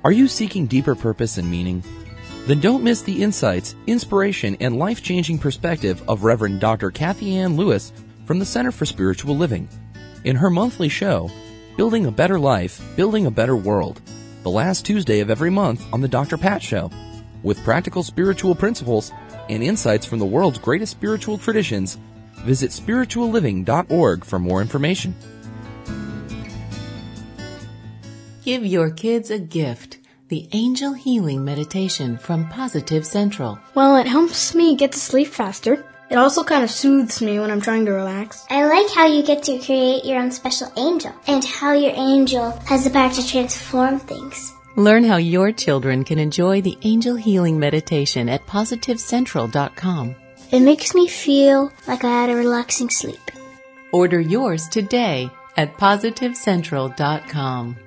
Are 0.03 0.11
you 0.11 0.27
seeking 0.27 0.65
deeper 0.65 0.95
purpose 0.95 1.37
and 1.37 1.49
meaning? 1.49 1.83
Then 2.47 2.59
don't 2.59 2.83
miss 2.83 3.03
the 3.03 3.21
insights, 3.21 3.75
inspiration, 3.85 4.57
and 4.59 4.79
life 4.79 5.03
changing 5.03 5.37
perspective 5.37 6.01
of 6.09 6.23
Reverend 6.23 6.59
Dr. 6.59 6.89
Kathy 6.89 7.37
Ann 7.37 7.55
Lewis 7.55 7.93
from 8.25 8.39
the 8.39 8.45
Center 8.45 8.71
for 8.71 8.87
Spiritual 8.87 9.37
Living. 9.37 9.69
In 10.23 10.35
her 10.35 10.49
monthly 10.49 10.89
show, 10.89 11.29
Building 11.77 12.07
a 12.07 12.11
Better 12.11 12.39
Life, 12.39 12.81
Building 12.95 13.27
a 13.27 13.31
Better 13.31 13.55
World, 13.55 14.01
the 14.41 14.49
last 14.49 14.87
Tuesday 14.87 15.19
of 15.19 15.29
every 15.29 15.51
month 15.51 15.85
on 15.93 16.01
The 16.01 16.07
Dr. 16.07 16.35
Pat 16.35 16.63
Show, 16.63 16.89
with 17.43 17.63
practical 17.63 18.01
spiritual 18.01 18.55
principles 18.55 19.11
and 19.51 19.61
insights 19.61 20.05
from 20.05 20.17
the 20.17 20.25
world's 20.25 20.57
greatest 20.57 20.91
spiritual 20.91 21.37
traditions. 21.37 21.99
Visit 22.45 22.71
spiritualliving.org 22.71 24.25
for 24.25 24.39
more 24.39 24.61
information. 24.61 25.13
Give 28.43 28.65
your 28.65 28.89
kids 28.89 29.29
a 29.29 29.37
gift. 29.37 29.99
The 30.29 30.47
Angel 30.53 30.93
Healing 30.93 31.43
Meditation 31.43 32.17
from 32.17 32.47
Positive 32.47 33.05
Central. 33.05 33.59
Well, 33.75 33.97
it 33.97 34.07
helps 34.07 34.55
me 34.55 34.75
get 34.77 34.93
to 34.93 34.99
sleep 34.99 35.27
faster. 35.27 35.85
It 36.09 36.17
also 36.17 36.43
kind 36.43 36.63
of 36.63 36.71
soothes 36.71 37.21
me 37.21 37.37
when 37.39 37.51
I'm 37.51 37.61
trying 37.61 37.85
to 37.85 37.91
relax. 37.91 38.45
I 38.49 38.65
like 38.65 38.89
how 38.89 39.07
you 39.07 39.23
get 39.23 39.43
to 39.43 39.59
create 39.59 40.05
your 40.05 40.19
own 40.19 40.31
special 40.31 40.71
angel 40.77 41.13
and 41.27 41.43
how 41.43 41.73
your 41.73 41.93
angel 41.93 42.51
has 42.65 42.85
the 42.85 42.89
power 42.89 43.11
to 43.11 43.27
transform 43.27 43.99
things. 43.99 44.53
Learn 44.77 45.03
how 45.03 45.17
your 45.17 45.51
children 45.51 46.05
can 46.05 46.17
enjoy 46.17 46.61
the 46.61 46.77
Angel 46.83 47.17
Healing 47.17 47.59
Meditation 47.59 48.29
at 48.29 48.47
PositiveCentral.com. 48.47 50.15
It 50.51 50.61
makes 50.61 50.95
me 50.95 51.09
feel 51.09 51.73
like 51.87 52.05
I 52.05 52.09
had 52.09 52.29
a 52.29 52.35
relaxing 52.35 52.89
sleep. 52.89 53.19
Order 53.91 54.21
yours 54.21 54.69
today 54.69 55.29
at 55.57 55.75
PositiveCentral.com. 55.77 57.77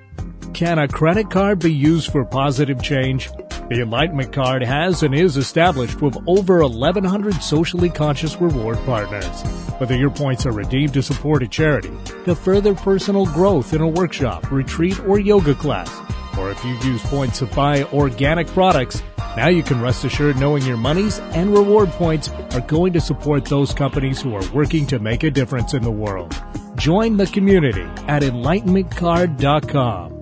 Can 0.53 0.79
a 0.79 0.87
credit 0.87 1.31
card 1.31 1.59
be 1.59 1.73
used 1.73 2.11
for 2.11 2.23
positive 2.23 2.81
change? 2.83 3.31
The 3.69 3.81
Enlightenment 3.81 4.31
Card 4.31 4.61
has 4.61 5.01
and 5.01 5.15
is 5.15 5.37
established 5.37 6.03
with 6.03 6.15
over 6.27 6.59
1,100 6.59 7.41
socially 7.41 7.89
conscious 7.89 8.39
reward 8.39 8.77
partners. 8.85 9.41
Whether 9.79 9.97
your 9.97 10.11
points 10.11 10.45
are 10.45 10.51
redeemed 10.51 10.93
to 10.93 11.01
support 11.01 11.41
a 11.41 11.47
charity, 11.47 11.89
to 12.25 12.35
further 12.35 12.75
personal 12.75 13.25
growth 13.25 13.73
in 13.73 13.81
a 13.81 13.87
workshop, 13.87 14.51
retreat, 14.51 14.99
or 15.07 15.17
yoga 15.19 15.55
class, 15.55 15.89
or 16.37 16.51
if 16.51 16.63
you've 16.63 16.83
used 16.85 17.05
points 17.05 17.39
to 17.39 17.45
buy 17.47 17.83
organic 17.85 18.47
products, 18.47 19.01
now 19.35 19.47
you 19.47 19.63
can 19.63 19.81
rest 19.81 20.05
assured 20.05 20.37
knowing 20.37 20.63
your 20.63 20.77
monies 20.77 21.19
and 21.33 21.53
reward 21.53 21.89
points 21.89 22.29
are 22.29 22.61
going 22.61 22.93
to 22.93 23.01
support 23.01 23.45
those 23.45 23.73
companies 23.73 24.21
who 24.21 24.33
are 24.35 24.51
working 24.51 24.87
to 24.87 24.99
make 24.99 25.23
a 25.23 25.31
difference 25.31 25.73
in 25.73 25.83
the 25.83 25.91
world. 25.91 26.33
Join 26.77 27.17
the 27.17 27.27
community 27.27 27.83
at 28.07 28.21
enlightenmentcard.com. 28.21 30.15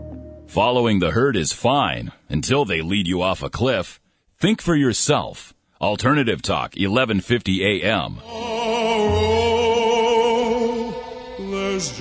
Following 0.47 0.99
the 0.99 1.11
herd 1.11 1.35
is 1.35 1.51
fine 1.51 2.11
until 2.29 2.65
they 2.65 2.81
lead 2.81 3.07
you 3.07 3.21
off 3.21 3.41
a 3.41 3.49
cliff. 3.49 3.99
Think 4.37 4.61
for 4.61 4.75
yourself. 4.75 5.53
Alternative 5.81 6.41
Talk, 6.41 6.75
1150 6.75 7.83
AM. 7.83 8.19
Oh, 8.25 8.53
there's 11.39 11.91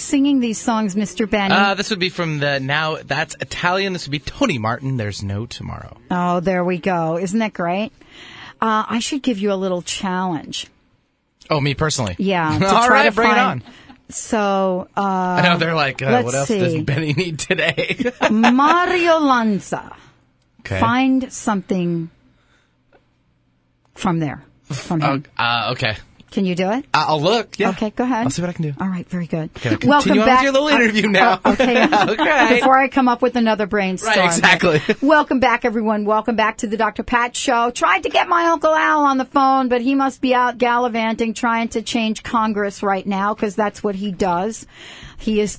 singing 0.00 0.40
these 0.40 0.58
songs, 0.58 0.94
Mr. 0.94 1.28
Benny? 1.28 1.54
Uh, 1.54 1.74
this 1.74 1.90
would 1.90 1.98
be 2.00 2.08
from 2.08 2.38
the 2.38 2.58
now 2.60 2.96
that's 2.96 3.36
Italian. 3.40 3.92
This 3.92 4.06
would 4.06 4.12
be 4.12 4.18
Tony 4.18 4.58
Martin. 4.58 4.96
There's 4.96 5.22
no 5.22 5.46
tomorrow. 5.46 5.96
oh, 6.10 6.40
there 6.40 6.64
we 6.64 6.78
go. 6.78 7.18
Isn't 7.18 7.38
that 7.40 7.52
great? 7.52 7.92
Uh, 8.60 8.84
I 8.88 8.98
should 8.98 9.22
give 9.22 9.38
you 9.38 9.52
a 9.52 9.54
little 9.54 9.82
challenge. 9.82 10.66
Oh, 11.48 11.60
me 11.60 11.74
personally. 11.74 12.14
Yeah. 12.18 12.58
To 12.60 12.66
All 12.66 12.86
try 12.86 12.96
right, 12.96 13.04
to 13.04 13.12
bring 13.12 13.28
find, 13.30 13.62
it 13.62 13.66
on. 13.66 13.72
So, 14.10 14.88
uh, 14.96 15.00
I 15.00 15.42
know 15.42 15.56
they're 15.58 15.74
like, 15.74 16.02
uh, 16.02 16.22
what 16.22 16.34
else 16.34 16.48
see. 16.48 16.58
does 16.58 16.82
Benny 16.84 17.12
need 17.12 17.38
today? 17.38 18.12
Mario 18.30 19.18
Lanza. 19.18 19.96
Okay. 20.60 20.78
Find 20.80 21.32
something 21.32 22.10
from 23.94 24.18
there. 24.18 24.44
From 24.64 25.00
him. 25.00 25.24
uh, 25.38 25.70
okay. 25.72 25.96
Can 26.30 26.44
you 26.44 26.54
do 26.54 26.70
it? 26.70 26.84
I'll 26.94 27.20
look. 27.20 27.58
Yeah. 27.58 27.70
Okay, 27.70 27.90
go 27.90 28.04
ahead. 28.04 28.24
I'll 28.24 28.30
see 28.30 28.40
what 28.40 28.48
I 28.50 28.52
can 28.52 28.62
do. 28.62 28.72
All 28.80 28.86
right, 28.86 29.08
very 29.08 29.26
good. 29.26 29.52
Can 29.54 29.72
I 29.72 29.74
continue 29.76 29.90
Welcome 29.90 30.10
on 30.12 30.16
with 30.18 30.26
back. 30.26 30.42
your 30.44 30.52
little 30.52 30.68
Uh, 30.68 30.76
interview 30.76 31.08
now? 31.08 31.40
uh, 31.44 31.52
okay. 31.52 31.86
Okay. 32.20 32.60
Before 32.60 32.78
I 32.78 32.88
come 32.88 33.08
up 33.08 33.20
with 33.22 33.34
another 33.36 33.66
brainstorm. 33.66 34.16
Right, 34.16 34.24
exactly. 34.26 34.80
Welcome 35.02 35.40
back, 35.40 35.64
everyone. 35.64 36.04
Welcome 36.04 36.36
back 36.36 36.58
to 36.58 36.66
the 36.68 36.76
Dr. 36.76 37.02
Pat 37.02 37.34
Show. 37.34 37.70
Tried 37.70 38.04
to 38.04 38.08
get 38.10 38.28
my 38.28 38.44
Uncle 38.46 38.74
Al 38.74 39.00
on 39.04 39.18
the 39.18 39.24
phone, 39.24 39.68
but 39.68 39.80
he 39.80 39.94
must 39.94 40.20
be 40.20 40.34
out 40.34 40.56
gallivanting, 40.58 41.34
trying 41.34 41.68
to 41.70 41.82
change 41.82 42.22
Congress 42.22 42.82
right 42.82 43.06
now, 43.06 43.34
because 43.34 43.56
that's 43.56 43.82
what 43.82 43.94
he 43.96 44.12
does. 44.12 44.66
He 45.20 45.40
is 45.40 45.58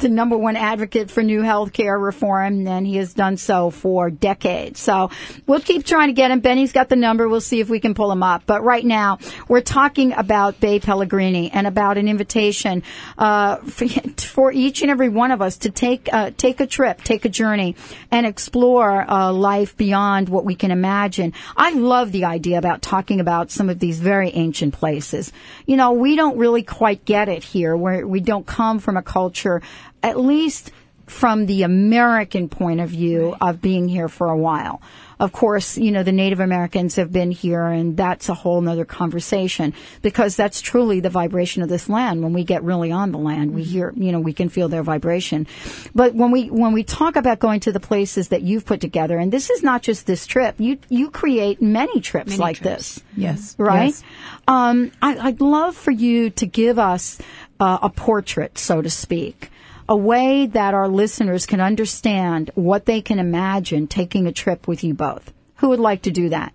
the 0.00 0.08
number 0.08 0.36
one 0.36 0.56
advocate 0.56 1.10
for 1.10 1.22
new 1.22 1.42
health 1.42 1.72
care 1.72 1.98
reform, 1.98 2.66
and 2.66 2.86
he 2.86 2.96
has 2.96 3.14
done 3.14 3.36
so 3.36 3.70
for 3.70 4.10
decades. 4.10 4.80
So 4.80 5.10
we'll 5.46 5.60
keep 5.60 5.84
trying 5.84 6.08
to 6.08 6.12
get 6.12 6.30
him. 6.30 6.40
Benny's 6.40 6.72
got 6.72 6.88
the 6.88 6.96
number. 6.96 7.28
We'll 7.28 7.40
see 7.40 7.60
if 7.60 7.68
we 7.68 7.80
can 7.80 7.94
pull 7.94 8.10
him 8.10 8.22
up. 8.22 8.44
But 8.46 8.62
right 8.64 8.84
now, 8.84 9.18
we're 9.48 9.60
talking 9.60 10.12
about 10.12 10.60
Bei 10.60 10.80
Pellegrini 10.80 11.50
and 11.52 11.66
about 11.66 11.98
an 11.98 12.08
invitation 12.08 12.82
uh, 13.18 13.56
for, 13.56 13.86
for 14.18 14.52
each 14.52 14.82
and 14.82 14.90
every 14.90 15.08
one 15.08 15.30
of 15.30 15.42
us 15.42 15.58
to 15.58 15.70
take 15.70 16.08
uh, 16.12 16.30
take 16.36 16.60
a 16.60 16.66
trip, 16.66 17.02
take 17.02 17.24
a 17.24 17.28
journey, 17.28 17.76
and 18.10 18.26
explore 18.26 19.08
uh, 19.08 19.32
life 19.32 19.76
beyond 19.76 20.28
what 20.28 20.44
we 20.44 20.54
can 20.54 20.70
imagine. 20.70 21.32
I 21.56 21.72
love 21.74 22.10
the 22.10 22.24
idea 22.24 22.58
about 22.58 22.82
talking 22.82 23.20
about 23.20 23.50
some 23.50 23.68
of 23.68 23.78
these 23.78 24.00
very 24.00 24.30
ancient 24.30 24.74
places. 24.74 25.32
You 25.66 25.76
know, 25.76 25.92
we 25.92 26.16
don't 26.16 26.38
really 26.38 26.62
quite 26.62 27.04
get 27.04 27.28
it 27.28 27.44
here, 27.44 27.76
where 27.76 28.06
we 28.06 28.20
don't 28.20 28.46
come 28.46 28.79
from 28.80 28.96
a 28.96 29.02
culture, 29.02 29.62
at 30.02 30.18
least 30.18 30.72
from 31.06 31.46
the 31.46 31.64
American 31.64 32.48
point 32.48 32.80
of 32.80 32.88
view 32.88 33.36
of 33.40 33.60
being 33.60 33.88
here 33.88 34.08
for 34.08 34.28
a 34.28 34.36
while. 34.36 34.80
Of 35.20 35.32
course, 35.32 35.76
you 35.76 35.92
know, 35.92 36.02
the 36.02 36.12
Native 36.12 36.40
Americans 36.40 36.96
have 36.96 37.12
been 37.12 37.30
here 37.30 37.66
and 37.66 37.94
that's 37.94 38.30
a 38.30 38.34
whole 38.34 38.60
nother 38.62 38.86
conversation 38.86 39.74
because 40.00 40.34
that's 40.34 40.62
truly 40.62 41.00
the 41.00 41.10
vibration 41.10 41.62
of 41.62 41.68
this 41.68 41.90
land. 41.90 42.22
When 42.22 42.32
we 42.32 42.42
get 42.42 42.64
really 42.64 42.90
on 42.90 43.12
the 43.12 43.18
land, 43.18 43.54
we 43.54 43.62
hear, 43.62 43.92
you 43.96 44.12
know, 44.12 44.20
we 44.20 44.32
can 44.32 44.48
feel 44.48 44.70
their 44.70 44.82
vibration. 44.82 45.46
But 45.94 46.14
when 46.14 46.30
we, 46.30 46.48
when 46.48 46.72
we 46.72 46.84
talk 46.84 47.16
about 47.16 47.38
going 47.38 47.60
to 47.60 47.72
the 47.72 47.80
places 47.80 48.28
that 48.28 48.40
you've 48.40 48.64
put 48.64 48.80
together, 48.80 49.18
and 49.18 49.30
this 49.30 49.50
is 49.50 49.62
not 49.62 49.82
just 49.82 50.06
this 50.06 50.26
trip, 50.26 50.54
you, 50.58 50.78
you 50.88 51.10
create 51.10 51.60
many 51.60 52.00
trips 52.00 52.30
Many 52.30 52.40
like 52.40 52.56
trips. 52.56 52.94
this. 52.94 53.04
Yes. 53.14 53.54
Right? 53.58 53.88
Yes. 53.88 54.02
Um, 54.48 54.90
I, 55.02 55.18
I'd 55.18 55.42
love 55.42 55.76
for 55.76 55.90
you 55.90 56.30
to 56.30 56.46
give 56.46 56.78
us 56.78 57.18
uh, 57.60 57.78
a 57.82 57.90
portrait, 57.90 58.56
so 58.56 58.80
to 58.80 58.88
speak, 58.88 59.50
a 59.90 59.96
way 59.96 60.46
that 60.46 60.72
our 60.72 60.86
listeners 60.86 61.46
can 61.46 61.60
understand 61.60 62.52
what 62.54 62.86
they 62.86 63.02
can 63.02 63.18
imagine 63.18 63.88
taking 63.88 64.28
a 64.28 64.32
trip 64.32 64.68
with 64.68 64.84
you 64.84 64.94
both. 64.94 65.32
Who 65.56 65.70
would 65.70 65.80
like 65.80 66.02
to 66.02 66.12
do 66.12 66.28
that? 66.28 66.54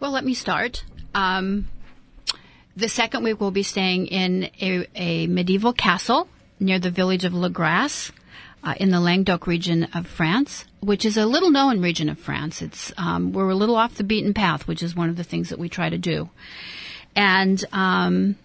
Well, 0.00 0.12
let 0.12 0.24
me 0.24 0.32
start. 0.32 0.82
Um, 1.14 1.68
the 2.74 2.88
second 2.88 3.22
week 3.22 3.38
we'll 3.38 3.50
be 3.50 3.62
staying 3.62 4.06
in 4.06 4.44
a, 4.62 4.86
a 4.94 5.26
medieval 5.26 5.74
castle 5.74 6.26
near 6.58 6.78
the 6.78 6.90
village 6.90 7.26
of 7.26 7.34
Lagrasse 7.34 8.12
uh, 8.64 8.74
in 8.78 8.88
the 8.88 9.00
Languedoc 9.00 9.46
region 9.46 9.84
of 9.94 10.06
France, 10.06 10.64
which 10.80 11.04
is 11.04 11.18
a 11.18 11.26
little 11.26 11.50
known 11.50 11.82
region 11.82 12.08
of 12.08 12.18
France. 12.18 12.62
It's 12.62 12.94
um, 12.96 13.34
we're 13.34 13.50
a 13.50 13.54
little 13.54 13.76
off 13.76 13.96
the 13.96 14.04
beaten 14.04 14.32
path, 14.32 14.66
which 14.66 14.82
is 14.82 14.96
one 14.96 15.10
of 15.10 15.16
the 15.16 15.24
things 15.24 15.50
that 15.50 15.58
we 15.58 15.68
try 15.68 15.90
to 15.90 15.98
do. 15.98 16.30
And 17.14 17.62
um, 17.72 18.36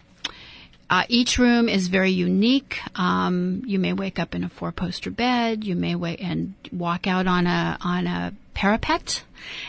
uh, 0.89 1.03
each 1.09 1.39
room 1.39 1.67
is 1.67 1.87
very 1.87 2.11
unique. 2.11 2.79
Um, 2.95 3.63
you 3.65 3.79
may 3.79 3.93
wake 3.93 4.19
up 4.19 4.35
in 4.35 4.43
a 4.43 4.49
four-poster 4.49 5.11
bed. 5.11 5.63
You 5.63 5.75
may 5.75 5.95
wait 5.95 6.19
and 6.19 6.53
walk 6.71 7.07
out 7.07 7.27
on 7.27 7.47
a 7.47 7.77
on 7.81 8.07
a 8.07 8.33
parapet 8.53 9.23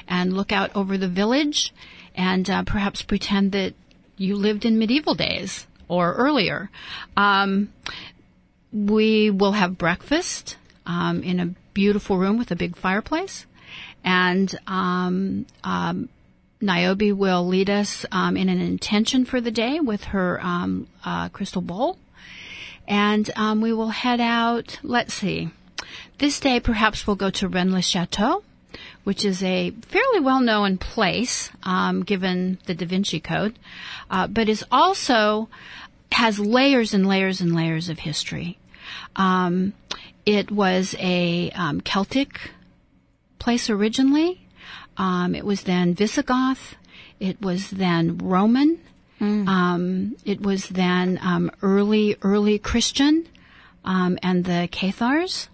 and 0.06 0.32
look 0.32 0.52
out 0.52 0.70
over 0.74 0.98
the 0.98 1.08
village, 1.08 1.72
and 2.14 2.48
uh, 2.50 2.62
perhaps 2.64 3.02
pretend 3.02 3.52
that 3.52 3.74
you 4.16 4.36
lived 4.36 4.64
in 4.64 4.78
medieval 4.78 5.14
days 5.14 5.66
or 5.88 6.14
earlier. 6.14 6.70
Um, 7.16 7.72
we 8.72 9.30
will 9.30 9.52
have 9.52 9.78
breakfast 9.78 10.56
um, 10.84 11.22
in 11.22 11.40
a 11.40 11.54
beautiful 11.72 12.18
room 12.18 12.38
with 12.38 12.50
a 12.50 12.56
big 12.56 12.76
fireplace, 12.76 13.46
and 14.04 14.54
um, 14.66 15.46
um, 15.64 16.08
Niobe 16.60 17.12
will 17.12 17.46
lead 17.46 17.68
us 17.68 18.06
um, 18.10 18.36
in 18.36 18.48
an 18.48 18.60
intention 18.60 19.24
for 19.24 19.40
the 19.40 19.50
day 19.50 19.80
with 19.80 20.04
her 20.04 20.40
um, 20.42 20.86
uh, 21.04 21.28
crystal 21.28 21.62
bowl. 21.62 21.98
And 22.88 23.28
um, 23.36 23.60
we 23.60 23.72
will 23.72 23.90
head 23.90 24.20
out, 24.20 24.78
let's 24.82 25.14
see, 25.14 25.50
this 26.18 26.40
day 26.40 26.60
perhaps 26.60 27.06
we'll 27.06 27.16
go 27.16 27.30
to 27.30 27.48
Rennes-le-Chateau, 27.48 28.42
which 29.04 29.24
is 29.24 29.42
a 29.42 29.70
fairly 29.82 30.20
well-known 30.20 30.78
place, 30.78 31.50
um, 31.62 32.02
given 32.02 32.58
the 32.66 32.74
Da 32.74 32.86
Vinci 32.86 33.20
Code, 33.20 33.58
uh, 34.10 34.26
but 34.26 34.48
is 34.48 34.64
also 34.70 35.48
has 36.12 36.38
layers 36.38 36.94
and 36.94 37.06
layers 37.06 37.40
and 37.40 37.54
layers 37.54 37.88
of 37.88 37.98
history. 37.98 38.58
Um, 39.16 39.74
it 40.24 40.50
was 40.50 40.94
a 40.98 41.50
um, 41.50 41.80
Celtic 41.80 42.52
place 43.38 43.68
originally. 43.68 44.45
Um, 44.96 45.34
it 45.34 45.44
was 45.44 45.62
then 45.62 45.94
Visigoth. 45.94 46.74
It 47.20 47.40
was 47.40 47.70
then 47.70 48.18
Roman. 48.18 48.80
Um, 49.48 50.16
it 50.24 50.40
was 50.40 50.68
then 50.68 51.18
um, 51.22 51.50
early, 51.62 52.16
early 52.22 52.58
Christian, 52.58 53.26
um, 53.84 54.18
and 54.22 54.44
the 54.44 54.68
Cathars. 54.70 55.48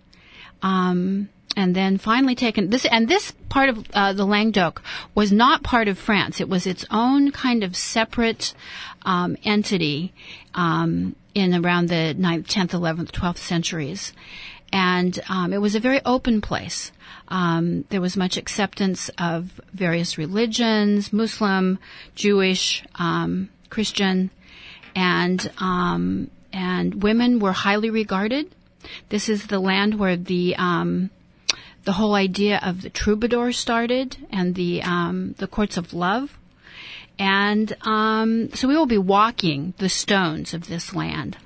Um, 0.62 1.28
and 1.57 1.76
then 1.76 1.99
finally 1.99 2.34
taken 2.34 2.70
this, 2.70 2.86
and 2.86 3.09
this 3.09 3.32
part 3.49 3.68
of 3.68 3.84
uh, 3.93 4.12
the 4.14 4.24
Languedoc 4.24 4.82
was 5.14 5.30
not 5.30 5.62
part 5.62 5.86
of 5.86 5.99
France. 5.99 6.40
It 6.40 6.49
was 6.49 6.66
its 6.66 6.86
own 6.90 7.30
kind 7.30 7.62
of 7.62 7.76
separate 7.76 8.55
um, 9.03 9.36
entity 9.45 10.12
um, 10.55 11.14
in 11.34 11.55
around 11.55 11.88
the 11.88 12.14
9th, 12.18 12.47
10th, 12.47 12.70
11th, 12.70 13.11
12th 13.11 13.38
centuries, 13.38 14.12
and 14.73 15.20
um, 15.29 15.53
it 15.53 15.61
was 15.61 15.75
a 15.75 15.81
very 15.81 16.01
open 16.05 16.41
place. 16.41 16.91
Um, 17.29 17.85
there 17.91 18.01
was 18.01 18.16
much 18.16 18.37
acceptance 18.37 19.11
of 19.18 19.61
various 19.73 20.18
religions, 20.18 21.12
Muslim, 21.12 21.79
Jewish, 22.14 22.83
um, 22.95 23.51
Christian, 23.68 24.31
and 24.97 25.51
um, 25.59 26.31
and 26.53 27.03
women 27.03 27.39
were 27.39 27.53
highly 27.53 27.91
regarded. 27.91 28.51
This 29.11 29.29
is 29.29 29.47
the 29.47 29.61
land 29.61 29.99
where 29.99 30.16
the 30.16 30.57
um, 30.57 31.11
the 31.85 31.93
whole 31.93 32.14
idea 32.14 32.61
of 32.62 32.83
the 32.83 32.91
troubadour 32.91 33.53
started, 33.53 34.16
and 34.31 34.55
the 34.55 34.83
um, 34.83 35.35
the 35.39 35.47
courts 35.47 35.77
of 35.77 35.93
love. 35.93 36.39
And 37.18 37.77
so 38.55 38.66
we 38.66 38.75
will 38.75 38.87
be 38.87 38.99
walking 38.99 39.75
the 39.79 39.91
stones 39.91 40.55
of 40.55 40.66
this 40.66 40.95
land 40.95 41.37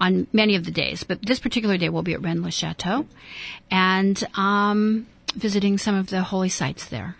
on 0.00 0.26
many 0.32 0.56
of 0.56 0.64
the 0.64 0.70
days, 0.70 1.04
but 1.04 1.24
this 1.24 1.38
particular 1.38 1.76
day 1.76 1.88
we'll 1.88 2.02
be 2.02 2.14
at 2.14 2.22
Rennes-le-Chateau. 2.22 3.06
And 3.70 4.22
um, 4.34 5.06
visiting 5.34 5.78
some 5.78 5.94
of 5.94 6.08
the 6.08 6.22
holy 6.22 6.48
sites 6.48 6.88
there. 6.88 7.16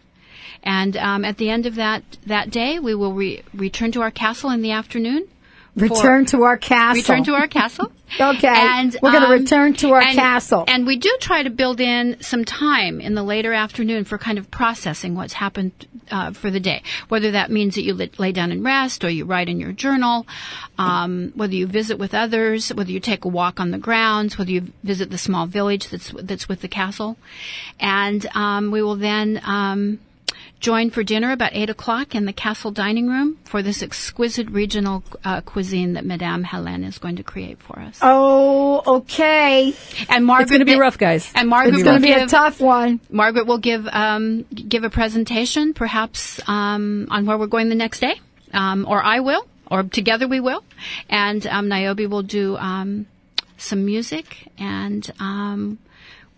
And 0.62 0.96
um, 0.96 1.24
at 1.24 1.36
the 1.36 1.50
end 1.50 1.66
of 1.66 1.76
that 1.76 2.02
that 2.26 2.50
day, 2.50 2.78
we 2.78 2.94
will 2.94 3.12
re- 3.12 3.42
return 3.54 3.92
to 3.92 4.02
our 4.02 4.10
castle 4.10 4.50
in 4.50 4.62
the 4.62 4.72
afternoon. 4.72 5.28
Return 5.76 6.24
to 6.26 6.42
our 6.44 6.56
castle. 6.56 7.02
Return 7.02 7.24
to 7.24 7.34
our 7.34 7.48
castle. 7.48 7.92
Okay. 8.20 8.46
And 8.48 8.96
We're 9.02 9.10
gonna 9.10 9.26
um, 9.26 9.32
return 9.32 9.74
to 9.74 9.90
our 9.90 10.00
and- 10.00 10.16
castle. 10.16 10.64
And 10.68 10.86
we 10.86 10.96
do 10.96 11.14
try 11.20 11.42
to 11.42 11.50
build 11.50 11.80
in 11.80 12.18
some 12.20 12.44
time 12.44 13.00
in 13.00 13.14
the 13.16 13.22
later 13.24 13.52
afternoon 13.52 14.04
for 14.04 14.16
kind 14.16 14.38
of 14.38 14.48
processing 14.48 15.16
what's 15.16 15.32
happened 15.32 15.72
uh, 16.10 16.30
for 16.30 16.48
the 16.52 16.60
day. 16.60 16.84
Whether 17.08 17.32
that 17.32 17.50
means 17.50 17.74
that 17.74 17.82
you 17.82 17.94
li- 17.94 18.12
lay 18.16 18.30
down 18.30 18.52
and 18.52 18.64
rest, 18.64 19.02
or 19.02 19.10
you 19.10 19.24
write 19.24 19.48
in 19.48 19.58
your 19.58 19.72
journal, 19.72 20.24
um, 20.78 21.32
whether 21.34 21.54
you 21.54 21.66
visit 21.66 21.98
with 21.98 22.14
others, 22.14 22.72
whether 22.72 22.92
you 22.92 23.00
take 23.00 23.24
a 23.24 23.28
walk 23.28 23.58
on 23.58 23.72
the 23.72 23.78
grounds, 23.78 24.38
whether 24.38 24.52
you 24.52 24.72
visit 24.84 25.10
the 25.10 25.18
small 25.18 25.46
village 25.46 25.88
that's 25.88 26.12
that's 26.22 26.48
with 26.48 26.60
the 26.60 26.68
castle, 26.68 27.16
and 27.80 28.24
um, 28.36 28.70
we 28.70 28.82
will 28.82 28.96
then. 28.96 29.40
Join 30.58 30.90
for 30.90 31.04
dinner 31.04 31.32
about 31.32 31.50
8 31.54 31.68
o'clock 31.68 32.14
in 32.14 32.24
the 32.24 32.32
castle 32.32 32.70
dining 32.70 33.08
room 33.08 33.38
for 33.44 33.62
this 33.62 33.82
exquisite 33.82 34.48
regional 34.50 35.04
uh, 35.22 35.42
cuisine 35.42 35.92
that 35.92 36.04
Madame 36.04 36.44
Helene 36.44 36.82
is 36.82 36.98
going 36.98 37.16
to 37.16 37.22
create 37.22 37.60
for 37.60 37.78
us. 37.78 37.98
Oh, 38.00 38.82
okay. 38.98 39.74
And 40.08 40.24
Margaret, 40.24 40.44
It's 40.44 40.52
gonna 40.52 40.64
be 40.64 40.78
rough, 40.78 40.96
guys. 40.96 41.30
And 41.34 41.48
Margaret 41.48 41.74
It's 41.74 41.82
gonna 41.84 42.00
be 42.00 42.12
a 42.12 42.26
tough 42.26 42.58
one. 42.60 43.00
Margaret 43.10 43.46
will 43.46 43.58
give 43.58 43.86
um, 43.86 44.44
give 44.44 44.82
a 44.84 44.90
presentation, 44.90 45.74
perhaps 45.74 46.40
um, 46.48 47.06
on 47.10 47.26
where 47.26 47.36
we're 47.36 47.48
going 47.48 47.68
the 47.68 47.74
next 47.74 48.00
day, 48.00 48.18
um, 48.54 48.86
or 48.88 49.02
I 49.02 49.20
will, 49.20 49.46
or 49.70 49.82
together 49.82 50.26
we 50.26 50.40
will, 50.40 50.64
and 51.10 51.46
um, 51.46 51.68
Niobe 51.68 52.10
will 52.10 52.22
do 52.22 52.56
um, 52.56 53.06
some 53.58 53.84
music, 53.84 54.48
and 54.58 55.08
um, 55.20 55.78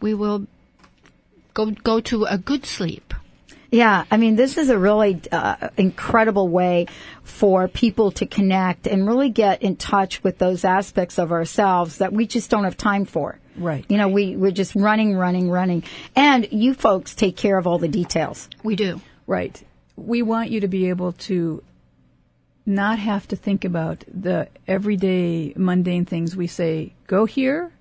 we 0.01 0.13
will 0.13 0.47
go 1.55 1.71
go 1.71 2.01
to 2.01 2.25
a 2.25 2.37
good 2.37 2.67
sleep. 2.67 3.15
Yeah, 3.71 4.05
I 4.11 4.17
mean, 4.17 4.37
this 4.37 4.57
is 4.57 4.71
a 4.71 4.79
really 4.79 5.21
uh, 5.31 5.69
incredible 5.77 6.49
way 6.49 6.87
for 7.23 7.69
people 7.69 8.11
to 8.13 8.25
connect 8.25 8.87
and 8.87 9.07
really 9.07 9.29
get 9.29 9.63
in 9.63 9.77
touch 9.77 10.25
with 10.25 10.39
those 10.39 10.65
aspects 10.65 11.19
of 11.19 11.33
ourselves 11.33 11.99
that 11.99 12.13
we 12.13 12.27
just 12.27 12.49
don't 12.51 12.65
have 12.65 12.79
time 12.79 13.05
for. 13.05 13.39
Right. 13.57 13.85
You 13.89 13.99
know, 13.99 14.09
we, 14.09 14.37
we're 14.37 14.53
just 14.53 14.75
running, 14.75 15.17
running, 15.17 15.51
running. 15.51 15.85
And 16.17 16.51
you 16.51 16.73
folks 16.73 17.15
take 17.15 17.37
care 17.37 17.59
of 17.59 17.67
all 17.67 17.79
the 17.79 17.89
details. 17.89 18.49
We 18.63 18.75
do. 18.75 19.03
Right. 19.27 19.63
We 19.97 20.23
want 20.23 20.51
you 20.51 20.61
to 20.61 20.69
be 20.69 20.89
able 20.89 21.13
to 21.13 21.63
not 22.65 22.99
have 22.99 23.29
to 23.29 23.37
think 23.37 23.65
about 23.65 24.05
the 24.13 24.49
everyday 24.67 25.53
mundane 25.57 26.07
things. 26.07 26.37
We 26.37 26.47
say, 26.47 26.95
go 27.07 27.27
here 27.27 27.73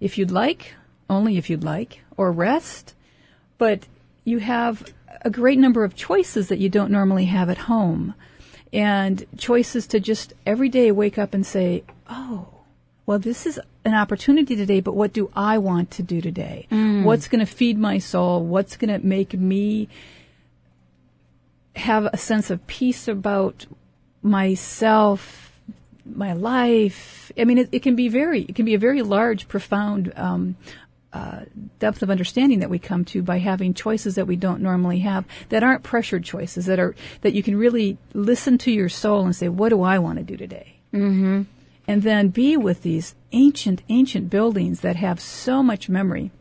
if 0.00 0.18
you'd 0.18 0.30
like, 0.30 0.74
only 1.08 1.38
if 1.38 1.48
you'd 1.48 1.64
like, 1.64 2.00
or 2.16 2.32
rest. 2.32 2.94
But 3.56 3.86
you 4.24 4.38
have 4.38 4.84
a 5.22 5.30
great 5.30 5.58
number 5.58 5.84
of 5.84 5.94
choices 5.94 6.48
that 6.48 6.58
you 6.58 6.68
don't 6.68 6.90
normally 6.90 7.26
have 7.26 7.50
at 7.50 7.58
home. 7.58 8.14
And 8.72 9.26
choices 9.36 9.86
to 9.88 10.00
just 10.00 10.32
every 10.46 10.68
day 10.68 10.92
wake 10.92 11.18
up 11.18 11.34
and 11.34 11.44
say, 11.44 11.82
oh, 12.08 12.48
well, 13.04 13.18
this 13.18 13.44
is 13.44 13.58
an 13.84 13.94
opportunity 13.94 14.54
today, 14.54 14.80
but 14.80 14.94
what 14.94 15.12
do 15.12 15.30
I 15.34 15.58
want 15.58 15.90
to 15.92 16.02
do 16.02 16.20
today? 16.20 16.68
Mm. 16.70 17.02
What's 17.02 17.26
going 17.26 17.44
to 17.44 17.52
feed 17.52 17.76
my 17.76 17.98
soul? 17.98 18.44
What's 18.44 18.76
going 18.76 18.92
to 19.00 19.04
make 19.04 19.34
me 19.34 19.88
have 21.74 22.06
a 22.06 22.16
sense 22.16 22.50
of 22.50 22.64
peace 22.68 23.08
about 23.08 23.66
myself, 24.22 25.52
my 26.04 26.32
life? 26.32 27.32
I 27.36 27.44
mean, 27.44 27.58
it, 27.58 27.70
it 27.72 27.82
can 27.82 27.96
be 27.96 28.08
very, 28.08 28.42
it 28.42 28.54
can 28.54 28.64
be 28.64 28.74
a 28.74 28.78
very 28.78 29.02
large, 29.02 29.48
profound, 29.48 30.12
um, 30.14 30.56
uh, 31.12 31.40
depth 31.78 32.02
of 32.02 32.10
understanding 32.10 32.60
that 32.60 32.70
we 32.70 32.78
come 32.78 33.04
to 33.04 33.22
by 33.22 33.38
having 33.38 33.74
choices 33.74 34.14
that 34.14 34.26
we 34.26 34.36
don't 34.36 34.60
normally 34.60 35.00
have 35.00 35.24
that 35.48 35.62
aren't 35.62 35.82
pressured 35.82 36.22
choices 36.22 36.66
that 36.66 36.78
are 36.78 36.94
that 37.22 37.32
you 37.32 37.42
can 37.42 37.56
really 37.56 37.98
listen 38.14 38.56
to 38.58 38.70
your 38.70 38.88
soul 38.88 39.24
and 39.24 39.34
say 39.34 39.48
what 39.48 39.70
do 39.70 39.82
i 39.82 39.98
want 39.98 40.18
to 40.18 40.24
do 40.24 40.36
today 40.36 40.76
Mm-hmm. 40.92 41.42
and 41.86 42.02
then 42.02 42.28
be 42.28 42.56
with 42.56 42.82
these 42.82 43.14
ancient, 43.30 43.82
ancient 43.88 44.28
buildings 44.28 44.80
that 44.80 44.96
have 44.96 45.20
so 45.20 45.62
much 45.62 45.88
memory. 45.88 46.32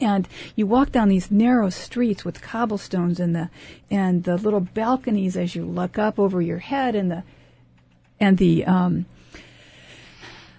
And 0.00 0.26
you 0.56 0.66
walk 0.66 0.90
down 0.90 1.08
these 1.08 1.30
narrow 1.30 1.70
streets 1.70 2.24
with 2.24 2.42
cobblestones 2.42 3.20
and 3.20 3.36
the 3.36 3.48
and 3.88 4.24
the 4.24 4.36
little 4.36 4.58
balconies 4.58 5.36
as 5.36 5.54
you 5.54 5.64
look 5.64 5.96
up 5.98 6.18
over 6.18 6.42
your 6.42 6.58
head 6.58 6.96
and 6.96 7.08
the 7.12 7.22
and 8.18 8.38
the 8.38 8.64
um, 8.64 9.06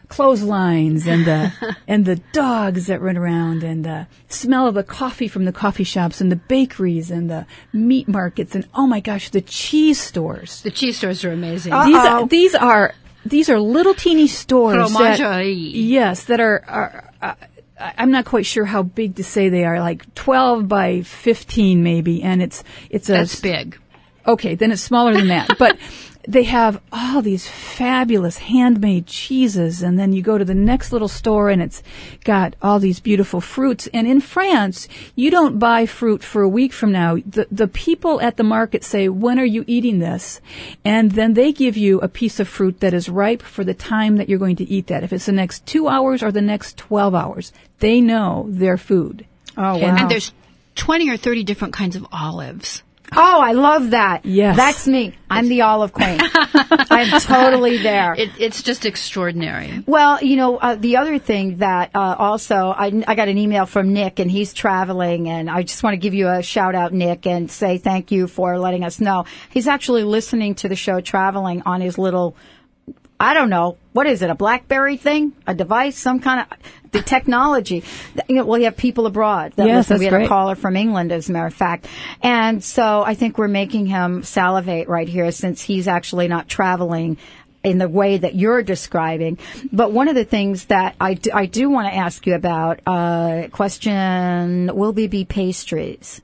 clotheslines 0.10 1.06
and 1.08 1.26
the 1.26 1.52
and 1.88 2.06
the 2.06 2.16
dogs 2.34 2.88
that 2.88 3.02
run 3.02 3.18
around 3.18 3.64
and 3.64 3.84
the 3.86 4.08
smell 4.30 4.68
of 4.68 4.74
the 4.76 4.84
coffee 4.84 5.28
from 5.28 5.46
the 5.46 5.52
coffee 5.52 5.84
shops 5.84 6.22
and 6.22 6.32
the 6.32 6.36
bakeries 6.36 7.12
and 7.12 7.30
the 7.30 7.46
meat 7.74 8.08
markets 8.08 8.56
and 8.56 8.68
oh 8.74 8.88
my 8.88 9.00
gosh 9.00 9.30
the 9.30 9.42
cheese 9.42 10.00
stores 10.00 10.62
The 10.62 10.72
cheese 10.72 10.98
stores 10.98 11.24
are 11.26 11.32
amazing. 11.32 11.74
these 11.86 11.96
are, 11.98 12.28
these 12.28 12.56
are 12.56 12.94
these 13.26 13.50
are 13.50 13.60
little 13.60 13.94
teeny 13.94 14.28
stores. 14.28 14.94
that- 14.94 15.20
yes, 15.46 16.24
that 16.26 16.40
are. 16.40 16.64
are 16.68 17.14
uh, 17.22 17.34
I- 17.80 17.94
I'm 18.00 18.10
not 18.10 18.26
quite 18.26 18.46
sure 18.48 18.66
how 18.66 18.82
big 18.82 19.16
to 19.18 19.24
say 19.24 19.50
they 19.50 19.64
are, 19.64 19.80
like 19.80 20.16
12 20.16 20.68
by 20.68 21.02
15 21.04 21.84
maybe, 21.84 22.24
and 22.24 22.42
it's 22.42 22.64
it's 22.90 23.08
a 23.10 23.12
That's 23.12 23.40
big. 23.40 23.78
Okay, 24.26 24.56
then 24.56 24.72
it's 24.72 24.82
smaller 24.82 25.14
than 25.14 25.28
that, 25.28 25.50
but 25.60 25.78
they 26.28 26.44
have 26.44 26.82
all 26.92 27.22
these 27.22 27.48
fabulous 27.48 28.38
handmade 28.38 29.08
cheeses, 29.08 29.82
and 29.82 29.98
then 29.98 30.12
you 30.12 30.22
go 30.22 30.38
to 30.38 30.44
the 30.44 30.54
next 30.54 30.92
little 30.92 31.08
store 31.08 31.50
and 31.50 31.62
it's 31.62 31.82
got 32.26 32.56
all 32.62 32.80
these 32.80 33.00
beautiful 33.00 33.40
fruits. 33.40 33.88
And 33.94 34.06
in 34.06 34.20
France, 34.20 34.90
you 35.16 35.32
don't 35.32 35.58
buy 35.58 35.86
fruit 35.86 36.22
for 36.22 36.42
a 36.42 36.50
week 36.50 36.74
from 36.74 36.92
now. 36.92 37.16
The 37.16 37.48
the 37.50 37.68
people 37.68 38.20
at 38.20 38.36
the 38.36 38.44
market 38.44 38.84
say, 38.84 39.08
"When 39.08 39.40
are 39.40 39.46
you 39.46 39.64
eating 39.68 40.00
this?" 40.00 40.42
And 40.84 41.12
then 41.12 41.34
they 41.34 41.54
give 41.54 41.78
you 41.78 42.02
a 42.02 42.10
piece 42.10 42.42
of 42.42 42.48
fruit 42.48 42.82
that 42.82 42.94
is 42.94 43.08
ripe 43.08 43.42
for 43.42 43.64
the 43.64 43.74
time 43.74 44.18
that 44.18 44.28
you're 44.28 44.38
going 44.38 44.58
to 44.58 44.70
eat 44.70 44.88
that. 44.88 45.04
If 45.04 45.14
it's 45.14 45.28
the 45.28 45.32
next 45.32 45.66
two 45.66 45.88
hours 45.88 46.22
or 46.22 46.32
the 46.32 46.42
next 46.42 46.78
twelve 46.78 47.16
hours, 47.16 47.54
they 47.80 48.02
know 48.02 48.48
their 48.50 48.78
food. 48.78 49.26
Oh, 49.56 49.78
wow 49.78 49.96
And 49.98 50.12
there's 50.12 50.32
20 50.76 51.10
or 51.10 51.18
30 51.18 51.44
different 51.44 51.74
kinds 51.74 51.96
of 51.96 52.06
olives. 52.12 52.84
Oh, 53.16 53.40
I 53.42 53.54
love 53.54 53.92
that. 53.92 54.26
Yes. 54.26 54.58
That's 54.58 54.88
me. 54.88 55.16
I'm 55.30 55.48
the 55.50 55.62
olive 55.62 55.94
queen. 55.94 56.20
I'm 56.90 57.20
totally 57.22 57.78
there. 57.78 58.14
It, 58.14 58.32
it's 58.40 58.64
just 58.64 58.86
extraordinary. 58.86 59.84
Well, 59.86 60.24
you 60.24 60.36
know, 60.36 60.58
uh, 60.58 60.76
the 60.76 60.98
other 60.98 61.20
thing 61.20 61.58
that 61.58 61.92
uh, 61.96 62.16
also, 62.18 62.68
I, 62.68 63.04
I 63.08 63.16
got 63.16 63.28
an 63.28 63.38
email 63.38 63.66
from 63.66 63.94
Nick, 63.94 64.20
and 64.20 64.30
he's 64.30 64.54
traveling, 64.54 65.30
and 65.30 65.50
I 65.50 65.64
just 65.64 65.84
want 65.84 65.94
to 65.94 65.98
give 65.98 66.14
you 66.14 66.28
a 66.28 66.42
shout 66.42 66.76
out, 66.76 66.94
Nick, 66.94 67.26
and 67.26 67.50
say 67.50 67.78
thank 67.78 68.12
you 68.12 68.28
for 68.28 68.58
letting 68.58 68.84
us 68.84 69.00
know. 69.00 69.26
He's 69.50 69.68
actually 69.68 70.04
listening 70.04 70.56
to 70.56 70.70
the 70.70 70.76
show 70.76 71.02
traveling 71.02 71.62
on 71.66 71.82
his 71.82 71.98
little, 71.98 72.36
I 73.20 73.34
don't 73.34 73.50
know, 73.50 73.78
what 73.94 74.06
is 74.06 74.22
it, 74.22 74.30
a 74.30 74.36
BlackBerry 74.36 74.98
thing, 74.98 75.34
a 75.48 75.56
device, 75.56 75.98
some 75.98 76.20
kind 76.20 76.42
of 76.42 76.92
the 76.92 77.02
technology. 77.02 77.84
You 78.30 78.36
know, 78.36 78.46
well, 78.46 78.60
you 78.60 78.66
have 78.66 78.78
people 78.78 79.08
abroad. 79.08 79.54
That 79.56 79.66
Yes, 79.68 79.90
listen. 79.90 79.94
that's 79.94 80.00
we 80.00 80.06
had 80.06 80.12
great. 80.12 80.26
a 80.26 80.30
caller 80.30 80.56
from 80.56 80.76
England, 80.76 81.12
as 81.12 81.28
a 81.28 81.32
matter 81.32 81.48
of 81.48 81.54
fact, 81.54 81.88
and 82.22 82.64
so 82.64 83.04
I 83.04 83.16
think 83.16 83.38
we're 83.38 83.48
making 83.48 83.88
him 83.88 84.22
salivate 84.24 84.88
right 84.88 85.10
here, 85.10 85.32
since 85.32 85.62
he's 85.62 85.88
actually 85.88 86.28
not 86.28 86.48
traveling 86.48 87.18
in 87.64 87.80
the 87.80 87.90
way 87.90 88.18
that 88.18 88.36
you're 88.36 88.62
describing. 88.62 89.40
But 89.74 89.92
one 89.92 90.08
of 90.08 90.16
the 90.16 90.24
things 90.24 90.66
that 90.66 90.96
I 91.02 91.16
do, 91.16 91.32
I 91.34 91.48
do 91.48 91.70
want 91.70 91.88
to 91.92 91.96
ask 91.96 92.26
you 92.28 92.36
about, 92.36 92.80
uh, 92.86 93.48
question, 93.52 94.70
will 94.74 94.94
there 94.94 95.10
be 95.10 95.26
pastries? 95.26 96.22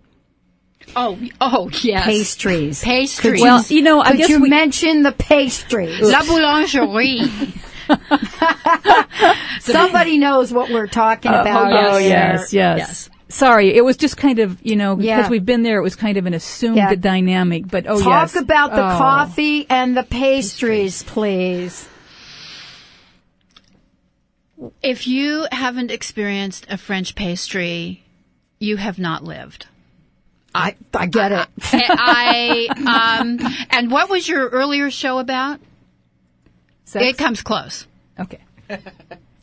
Oh, 0.96 1.18
oh, 1.42 1.70
yes. 1.82 2.06
Pastries. 2.06 2.84
Pastries. 2.84 3.40
You, 3.40 3.46
Well, 3.46 3.64
you 3.70 3.82
know, 3.82 4.02
I 4.02 4.12
could 4.12 4.18
guess 4.20 4.30
you 4.30 4.42
we- 4.42 4.50
mention 4.50 5.04
the 5.04 5.12
pastries? 5.12 6.02
La 6.02 6.22
boulangerie. 6.22 7.60
Somebody 9.60 10.18
knows 10.18 10.54
what 10.54 10.70
we're 10.72 10.88
talking 10.88 11.32
Uh, 11.32 11.42
about. 11.42 11.74
oh, 11.74 11.98
here. 11.98 12.10
yes, 12.10 12.54
yes, 12.54 13.10
Sorry, 13.30 13.74
it 13.76 13.84
was 13.84 13.98
just 13.98 14.16
kind 14.16 14.38
of, 14.40 14.60
you 14.64 14.76
know, 14.76 14.98
Yeah. 15.00 15.18
because 15.18 15.32
we've 15.32 15.46
been 15.46 15.64
there, 15.64 15.80
it 15.80 15.82
was 15.84 15.96
kind 15.96 16.18
of 16.18 16.26
an 16.28 16.34
assumed 16.36 16.78
Yeah. 16.78 16.94
dynamic, 16.96 17.68
but 17.68 17.86
oh, 17.88 18.00
Talk 18.00 18.32
yes. 18.34 18.36
about 18.36 18.72
the 18.76 18.86
Oh. 18.86 18.98
coffee 18.98 19.66
and 19.70 19.98
the 19.98 20.04
pastries, 20.04 21.02
please. 21.04 21.90
If 24.82 25.08
you 25.08 25.48
haven't 25.52 25.92
experienced 25.92 26.68
a 26.70 26.78
French 26.78 27.16
pastry, 27.16 28.04
you 28.60 28.78
have 28.78 29.00
not 29.00 29.24
lived. 29.24 29.66
I 30.56 30.76
I 30.94 31.06
get 31.08 31.32
it. 31.32 31.48
I 31.64 32.68
um 33.18 33.40
and 33.72 33.92
what 33.92 34.10
was 34.10 34.28
your 34.28 34.48
earlier 34.50 34.92
show 34.92 35.18
about? 35.20 35.60
Sex? 36.86 37.06
It 37.06 37.18
comes 37.18 37.42
close. 37.42 37.88
Okay. 38.20 38.40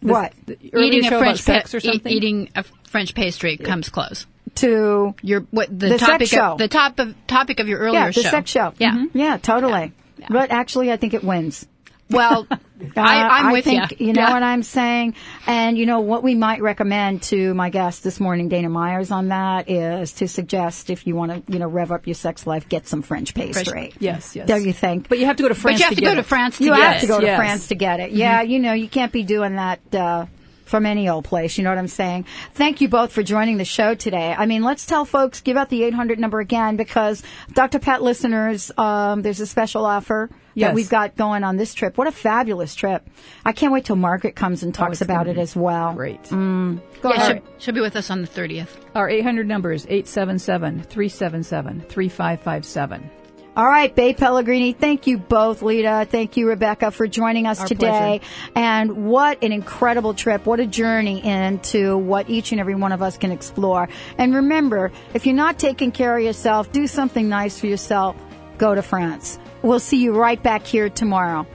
What? 0.03 0.33
earlier 0.73 0.87
eating 0.93 1.03
show 1.03 1.17
a 1.17 1.21
about 1.21 1.25
French 1.39 1.41
sex 1.43 1.75
or 1.75 1.77
e- 1.77 1.81
something? 1.81 2.11
eating 2.11 2.49
a 2.57 2.65
French 2.85 3.15
pastry 3.15 3.59
comes 3.59 3.91
close. 3.91 4.27
To 4.57 5.15
Your 5.21 5.43
what 5.51 5.69
the, 5.69 5.89
The 5.91 5.99
sex 5.99 6.11
topic 6.11 6.29
show. 6.29 6.53
of 6.53 6.59
the 6.59 6.69
top 6.69 6.99
of 6.99 7.15
topic 7.27 7.61
of 7.61 7.69
your 7.69 7.79
earlier 7.81 8.01
yeah, 8.01 8.07
the 8.11 8.23
show. 8.23 8.31
sex 8.31 8.51
show. 8.51 8.73
Yeah. 8.79 8.93
Mhm. 8.93 9.11
yeah, 9.13 9.37
totally. 9.37 9.93
But 10.29 10.51
actually, 10.51 10.91
I 10.91 10.97
think 10.97 11.13
it 11.13 11.23
wins. 11.23 11.67
Well, 12.11 12.47
Uh, 12.97 13.01
I, 13.03 13.41
I'm 13.41 13.47
I 13.49 13.53
with 13.53 13.65
think, 13.65 14.01
you. 14.01 14.07
You 14.07 14.13
know 14.15 14.23
Yeah. 14.23 14.33
what 14.33 14.43
I'm 14.43 14.63
saying? 14.63 15.15
And 15.47 15.77
you 15.77 15.85
know 15.85 16.01
what 16.01 16.23
we 16.23 16.35
might 16.35 16.63
recommend 16.63 17.23
to 17.25 17.53
my 17.53 17.69
guest 17.69 18.03
this 18.03 18.19
morning, 18.19 18.49
Dana 18.49 18.71
Myers, 18.71 19.11
on 19.11 19.29
that 19.29 19.69
is 19.69 20.13
to 20.15 20.27
suggest 20.27 20.89
if 20.89 21.07
you 21.07 21.15
want 21.15 21.47
to, 21.47 21.53
you 21.53 21.59
know, 21.59 21.69
rev 21.69 21.93
up 21.93 22.07
your 22.07 22.15
sex 22.15 22.47
life, 22.47 22.71
get 22.71 22.89
some 22.89 23.03
French 23.03 23.35
pastry. 23.35 23.93
Yes, 24.01 24.35
yes. 24.35 24.49
Don't 24.49 24.65
you 24.65 24.73
think? 24.73 25.11
But 25.11 25.19
you 25.19 25.27
have 25.27 25.37
to 25.37 25.43
go 25.43 25.51
to 25.51 25.55
France 25.55 25.79
you 25.79 25.85
have 25.85 25.91
to 25.91 25.97
to 25.97 26.01
get 26.01 26.09
go 26.13 26.15
to. 26.15 26.23
France 26.23 26.57
to 26.57 26.65
you 26.65 26.73
have 26.73 26.97
it. 26.97 27.01
to 27.01 27.07
go 27.07 27.21
to 27.21 27.27
Yes. 27.27 27.37
France 27.37 27.69
to 27.69 27.75
get 27.75 28.01
it. 28.01 28.13
Yeah, 28.13 28.41
you 28.41 28.59
know, 28.59 28.73
you 28.73 28.89
can't 28.89 29.13
be 29.13 29.25
doing 29.25 29.57
that 29.57 29.95
uh, 29.95 30.25
from 30.71 30.87
any 30.87 31.09
old 31.09 31.25
place. 31.25 31.59
You 31.59 31.65
know 31.65 31.71
what 31.71 31.79
I'm 31.79 31.89
saying? 31.89 32.25
Thank 32.55 32.81
you 32.81 32.89
both 32.89 33.13
for 33.13 33.23
joining 33.23 33.59
the 33.59 33.65
show 33.65 33.95
today. 33.95 34.35
I 34.37 34.47
mean, 34.47 34.63
let's 34.63 34.87
tell 34.87 35.05
folks, 35.05 35.41
give 35.43 35.57
out 35.57 35.69
the 35.69 35.83
800 35.83 36.19
number 36.19 36.41
again 36.41 36.77
because 36.77 37.23
Dr. 37.53 37.79
Pat 37.79 38.03
listeners, 38.03 38.71
um, 38.79 39.23
there's 39.23 39.41
a 39.41 39.47
special 39.47 39.85
offer 39.85 40.31
Yes. 40.55 40.69
that 40.71 40.75
we've 40.75 40.89
got 40.91 41.17
going 41.17 41.45
on 41.45 41.57
this 41.57 41.75
trip. 41.75 41.97
What 41.97 42.09
a 42.09 42.13
fabulous 42.13 42.75
trip. 42.75 43.09
I 43.45 43.53
can't 43.53 43.73
wait 43.73 43.85
till 43.85 43.95
Margaret 43.97 44.35
comes 44.35 44.65
and 44.65 44.75
talks 44.75 44.95
it's 44.95 45.01
about 45.03 45.29
it 45.29 45.39
as 45.39 45.55
well. 45.55 45.93
Great. 45.95 46.23
Mm. 46.25 46.81
Go 47.03 47.11
Yeah, 47.11 47.15
ahead. 47.17 47.43
she'll, 47.45 47.55
she'll 47.59 47.75
be 47.75 47.81
with 47.81 47.95
us 47.95 48.11
on 48.11 48.21
the 48.23 48.27
30th. 48.29 48.69
Our 48.97 49.09
800 49.09 49.47
number 49.47 49.73
is 49.73 49.85
877 49.89 50.83
377 50.83 51.81
3557. 51.89 53.11
All 53.57 53.67
right, 53.67 53.95
Bei 53.95 54.13
Pellegrini, 54.13 54.73
thank 54.73 55.09
you 55.09 55.19
both, 55.19 55.61
Lita. 55.61 56.07
Thank 56.09 56.37
you, 56.37 56.49
Rebecca, 56.49 56.93
for 56.93 57.09
joining 57.09 57.47
us 57.47 57.61
Our 57.61 57.67
today. 57.67 58.21
And 58.55 59.07
what 59.07 59.43
an 59.43 59.51
incredible 59.51 60.15
trip. 60.15 60.47
What 60.47 60.61
a 60.61 60.67
journey 60.67 61.25
into 61.25 61.99
what 61.99 62.31
each 62.31 62.53
and 62.53 62.61
every 62.61 62.77
one 62.77 62.93
of 62.93 63.03
us 63.03 63.19
can 63.19 63.33
explore. 63.33 63.89
And 64.19 64.35
remember, 64.35 64.93
if 65.15 65.27
you're 65.27 65.35
not 65.35 65.59
taking 65.59 65.91
care 65.91 66.17
of 66.17 66.23
yourself, 66.23 66.71
do 66.71 66.87
something 66.87 67.29
nice 67.29 67.59
for 67.59 67.67
yourself. 67.67 68.17
Go 68.57 68.75
to 68.75 68.83
France. 68.83 69.39
We'll 69.63 69.81
see 69.81 70.01
you 70.01 70.13
right 70.13 70.41
back 70.41 70.65
here 70.65 70.89
tomorrow. 70.89 71.47